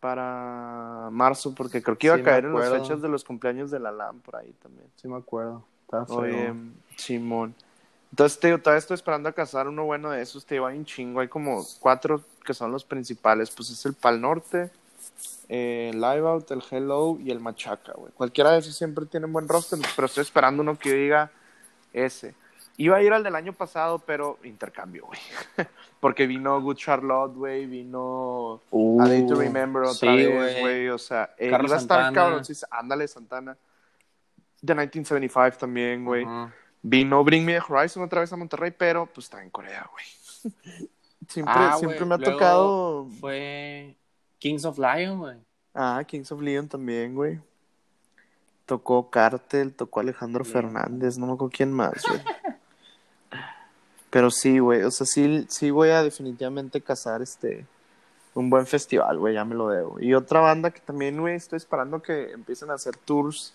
[0.00, 3.70] para marzo, porque creo que iba Sí, a caer en las fechas de los cumpleaños
[3.70, 4.86] de la LAM por ahí también.
[4.96, 5.64] Sí me acuerdo.
[5.88, 6.06] Feo.
[6.08, 6.54] Oye,
[6.96, 7.54] Simón.
[8.10, 10.76] Entonces, te digo, todavía estoy esperando a cazar uno bueno de esos, te digo, hay
[10.78, 14.70] un chingo, hay como cuatro que son los principales, pues es el Pal Norte,
[15.48, 18.12] el Live Out, el Hello y el Machaca, güey.
[18.12, 21.30] Cualquiera de esos siempre tienen buen roster, pero estoy esperando uno que diga
[21.92, 22.34] ese.
[22.80, 25.20] Iba a ir al del año pasado, pero intercambio, güey.
[26.00, 30.88] Porque vino Good Charlotte, güey, vino Uh, A Day to Remember otra sí, vez, güey.
[30.88, 32.42] O sea, eh, Carlos iba a estar cabrón.
[32.42, 33.54] Sí, ándale, Santana.
[34.64, 36.26] The 1975 también, güey.
[36.80, 40.06] Vino Bring Me the Horizon otra vez a Monterrey, pero pues está en Corea, güey.
[41.28, 43.08] Siempre, Ah, siempre me ha luego tocado.
[43.20, 43.94] Fue
[44.38, 45.36] Kings of Lion, güey.
[45.74, 47.38] Ah, Kings of Leon también, güey.
[48.64, 50.46] Tocó Cartel, tocó Alejandro.
[50.46, 52.20] Fernández, no me acuerdo quién más, güey.
[54.10, 57.64] Pero sí, güey, o sea, sí, sí voy a definitivamente cazar este
[58.34, 60.00] un buen festival, güey, ya me lo debo.
[60.00, 63.52] Y otra banda que también, güey, estoy esperando que empiecen a hacer tours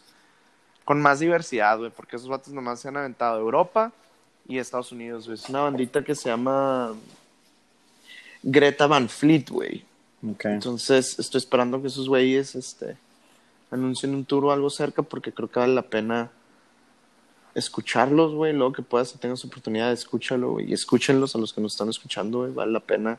[0.83, 3.91] con más diversidad, güey, porque esos vatos nomás se han aventado Europa
[4.47, 5.39] y Estados Unidos, güey.
[5.39, 6.93] Es una bandita que se llama
[8.43, 9.83] Greta Van Fleet, güey.
[10.43, 12.97] Entonces, estoy esperando que esos güeyes este,
[13.71, 16.31] anuncien un tour o algo cerca porque creo que vale la pena
[17.55, 18.53] escucharlos, güey.
[18.53, 20.69] Luego que puedas, si tengas oportunidad, escúchalo, güey.
[20.69, 22.53] Y escúchenlos a los que nos están escuchando, güey.
[22.53, 23.17] Vale la pena.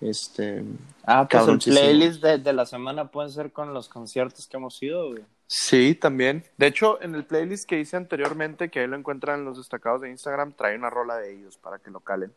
[0.00, 0.64] Este,
[1.04, 4.80] Ah, pues el playlist de, de la semana puede ser con los conciertos que hemos
[4.82, 5.24] ido, güey.
[5.48, 6.44] Sí, también.
[6.56, 10.02] De hecho, en el playlist que hice anteriormente, que ahí lo encuentran en los destacados
[10.02, 12.32] de Instagram, trae una rola de ellos para que lo calen.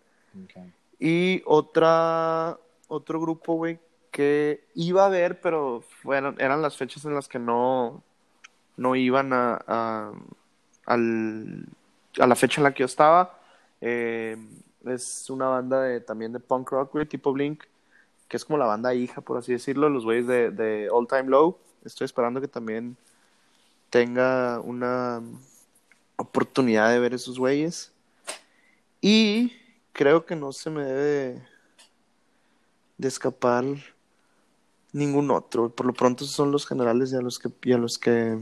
[0.98, 2.57] Y otra,
[2.88, 3.80] otro grupo, güey,
[4.11, 8.02] que iba a ver, pero fueron, eran las fechas en las que no,
[8.77, 10.14] no iban a, a,
[10.85, 11.65] al-
[12.19, 13.39] a la fecha en la que yo estaba.
[13.81, 14.37] Eh,
[14.85, 17.63] es una banda de, también de punk rock, güey, tipo Blink,
[18.27, 21.25] que es como la banda hija, por así decirlo, los güeyes de, de All Time
[21.25, 21.57] Low.
[21.85, 22.97] Estoy esperando que también
[23.89, 25.21] tenga una
[26.15, 27.91] oportunidad de ver esos güeyes.
[29.01, 29.53] Y
[29.93, 31.41] creo que no se me debe
[32.97, 33.65] de escapar
[34.93, 35.69] ningún otro.
[35.69, 38.37] Por lo pronto son los generales y los que, y a los que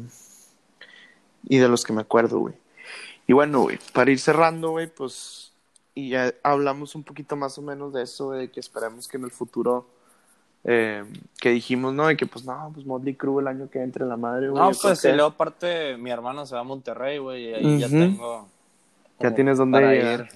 [1.44, 2.56] y de los que me acuerdo, güey.
[3.28, 5.50] Y bueno, güey, para ir cerrando, güey, pues
[5.96, 9.26] y ya hablamos un poquito más o menos de eso, de que esperemos que en
[9.26, 9.88] el futuro
[10.64, 11.04] eh,
[11.40, 12.08] que dijimos, ¿no?
[12.08, 14.62] De que pues no, pues Motley Crue el año que entre la madre, güey.
[14.62, 17.90] No, pues y luego aparte mi hermano se va a Monterrey, güey, y ahí ya
[17.90, 18.48] tengo.
[19.20, 20.28] Ya tienes dónde ir.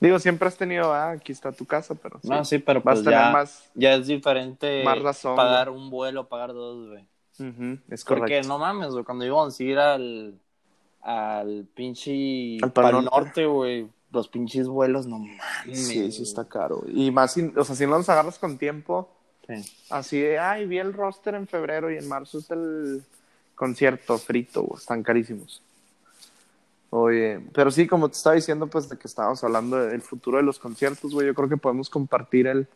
[0.00, 2.98] Digo, siempre has tenido, ah, aquí está tu casa, pero sí, No, sí, pero vas
[2.98, 3.70] pues a tener ya, más.
[3.74, 7.04] ya es diferente más razón, pagar un vuelo, pagar dos, güey.
[7.38, 8.48] Es Porque correcto.
[8.48, 10.38] no mames, güey, cuando íbamos a ir al,
[11.00, 13.10] al pinche Al Norte.
[13.10, 15.86] Norte, güey, los pinches vuelos, no mames.
[15.86, 16.82] Sí, sí está caro.
[16.86, 19.08] Y más, si, o sea, si no los agarras con tiempo,
[19.46, 19.54] Sí.
[19.90, 23.02] así de, ay, vi el roster en febrero y en marzo es el
[23.56, 25.60] concierto frito, güey, están carísimos.
[26.90, 30.42] Oye, pero sí, como te estaba diciendo, pues de que estábamos hablando del futuro de
[30.42, 32.66] los conciertos, güey, yo creo que podemos compartir el,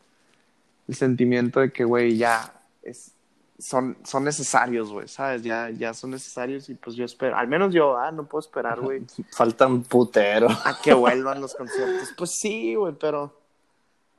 [0.88, 3.12] el sentimiento de que, güey, ya es,
[3.58, 5.42] son, son necesarios, güey, ¿sabes?
[5.42, 8.80] Ya, ya son necesarios y pues yo espero, al menos yo, ah, no puedo esperar,
[8.80, 10.48] güey, Falta un putero.
[10.50, 12.12] a que vuelvan los conciertos.
[12.16, 13.38] Pues sí, güey, pero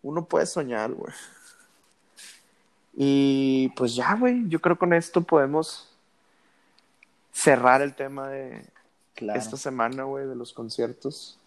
[0.02, 1.14] uno puede soñar, güey.
[2.94, 5.90] Y pues ya, güey, yo creo que con esto podemos
[7.32, 8.66] cerrar el tema de
[9.16, 9.40] Claro.
[9.40, 11.38] esta semana, güey, de los conciertos.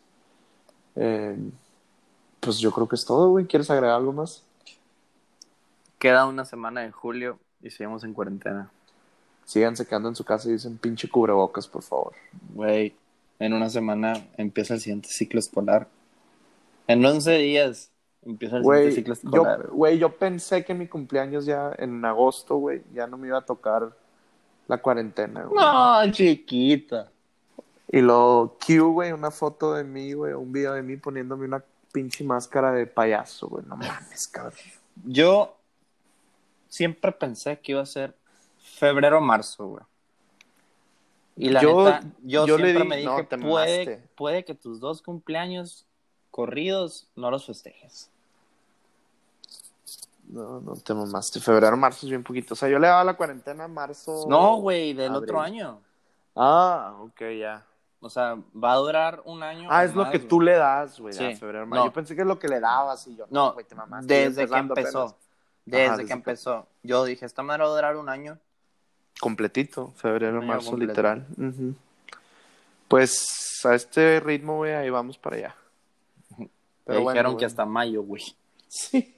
[0.96, 1.36] Eh,
[2.40, 3.46] pues yo creo que es todo, güey.
[3.46, 4.44] ¿Quieres agregar algo más?
[5.98, 8.70] Queda una semana de julio y seguimos en cuarentena.
[9.44, 12.12] Síganse quedando en su casa y dicen pinche cubrebocas, por favor.
[12.54, 12.94] Güey,
[13.38, 15.88] en una semana empieza el siguiente ciclo escolar.
[16.86, 17.90] En 11 días
[18.24, 19.68] empieza el siguiente ciclo escolar.
[19.68, 23.44] güey, yo pensé que mi cumpleaños ya en agosto, güey, ya no me iba a
[23.44, 23.90] tocar
[24.66, 25.64] la cuarentena, güey.
[25.64, 27.10] No, chiquita.
[27.90, 31.64] Y luego Q, güey, una foto de mí, güey, un video de mí poniéndome una
[31.90, 33.64] pinche máscara de payaso, güey.
[33.66, 34.52] No mames, cabrón.
[35.04, 35.57] Yo
[36.68, 38.16] siempre pensé que iba a ser
[38.58, 39.84] febrero o marzo, güey.
[41.36, 44.80] Y la Yo- neta, yo, yo le siempre di- me dije, no, puede, que tus
[44.80, 45.86] dos cumpleaños
[46.30, 48.10] corridos no los festejes.
[50.28, 51.40] No, no te mamaste.
[51.40, 52.54] Febrero, marzo es bien poquito.
[52.54, 54.26] O sea, yo le daba la cuarentena en marzo.
[54.28, 55.22] No, güey, del abril.
[55.30, 55.80] otro año.
[56.36, 57.64] Ah, ok, ya.
[58.00, 59.68] O sea, va a durar un año.
[59.72, 60.28] Ah, o es lo que güey.
[60.28, 61.24] tú le das, güey, Sí.
[61.24, 61.84] a febrero, marzo.
[61.84, 61.88] No.
[61.90, 63.26] Yo pensé que es lo que le dabas y yo.
[63.30, 64.12] No, güey, te mamaste.
[64.12, 65.02] desde que empezó.
[65.02, 65.27] apenas.
[65.70, 66.66] Desde Ajá, desde que- empezó.
[66.82, 68.38] Yo dije, esta madre va a durar un año.
[69.20, 70.92] Completito, febrero, año marzo, completo.
[70.92, 71.26] literal.
[71.36, 71.74] Ujú.
[72.88, 75.54] Pues a este ritmo, güey, ahí vamos para allá.
[76.84, 77.40] Pero bueno, dijeron güey.
[77.40, 78.22] que hasta mayo, güey.
[78.68, 79.14] Sí.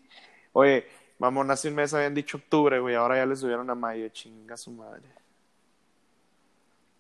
[0.52, 0.86] Oye,
[1.18, 2.94] mamón, hace un mes habían dicho octubre, güey.
[2.96, 4.08] Ahora ya le subieron a mayo.
[4.08, 5.02] Chinga su madre.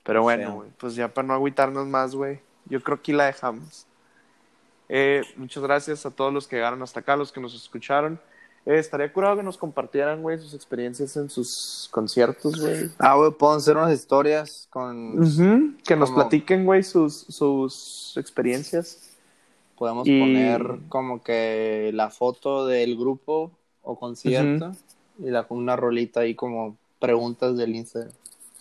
[0.04, 0.54] Pero bueno, Feo.
[0.54, 0.70] güey.
[0.78, 2.40] Pues ya para no agüitarnos más, güey.
[2.66, 3.86] Yo creo que la dejamos.
[4.88, 8.20] Eh, muchas gracias a todos los que llegaron hasta acá, los que nos escucharon.
[8.66, 12.90] Eh, estaría curado que nos compartieran, güey, sus experiencias en sus conciertos, güey.
[12.98, 15.18] Ah, güey, puedo hacer unas historias con...
[15.18, 19.08] Ujú, Que nos platiquen, güey, sus, sus experiencias.
[19.78, 23.50] Podemos Y- poner como que la foto del grupo
[23.82, 24.72] o concierto
[25.18, 28.12] y la, una rolita ahí como preguntas del Instagram.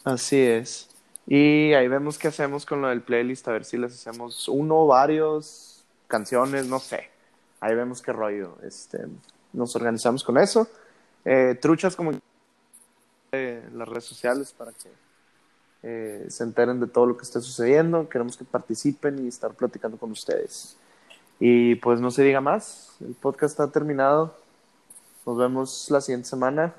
[0.06, 0.88] Así es.
[1.28, 4.88] Y ahí vemos qué hacemos con lo del playlist, a ver si les hacemos uno,
[4.88, 7.10] varios, canciones, no sé.
[7.60, 8.56] Ahí vemos qué rollo.
[8.64, 9.00] Este,
[9.54, 10.68] nos organizamos con eso.
[11.26, 12.12] Eh, truchas como
[13.32, 14.90] eh, las redes sociales para que
[15.84, 18.10] eh, se enteren de todo lo que esté sucediendo.
[18.10, 20.78] Queremos que participen y estar platicando con ustedes.
[21.40, 22.96] Y pues no se diga más.
[23.00, 24.36] El podcast está terminado.
[25.26, 26.74] Nos vemos la siguiente semana.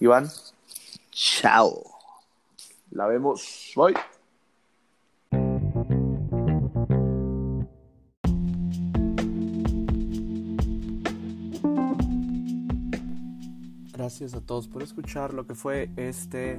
[0.00, 0.28] Iván.
[1.10, 1.82] Chao.
[2.90, 3.72] La vemos.
[3.74, 4.17] Bye.
[14.08, 16.58] Gracias a todos por escuchar lo que fue este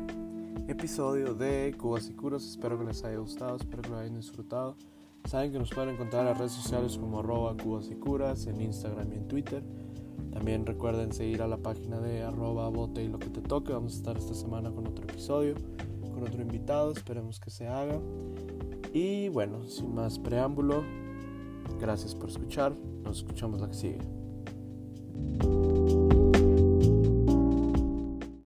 [0.67, 2.45] episodio de Cubas y Curas.
[2.45, 4.75] Espero que les haya gustado, espero que lo hayan disfrutado.
[5.25, 9.11] Saben que nos pueden encontrar en redes sociales como arroba Cubas y Curas, en Instagram
[9.13, 9.63] y en Twitter.
[10.31, 13.73] También recuerden seguir a la página de arroba bote y lo que te toque.
[13.73, 15.55] Vamos a estar esta semana con otro episodio.
[16.13, 17.99] con otro invitado, esperemos que se haga.
[18.93, 20.83] Y bueno, sin más preámbulo,
[21.81, 23.97] gracias por escuchar, nos escuchamos la que sigue.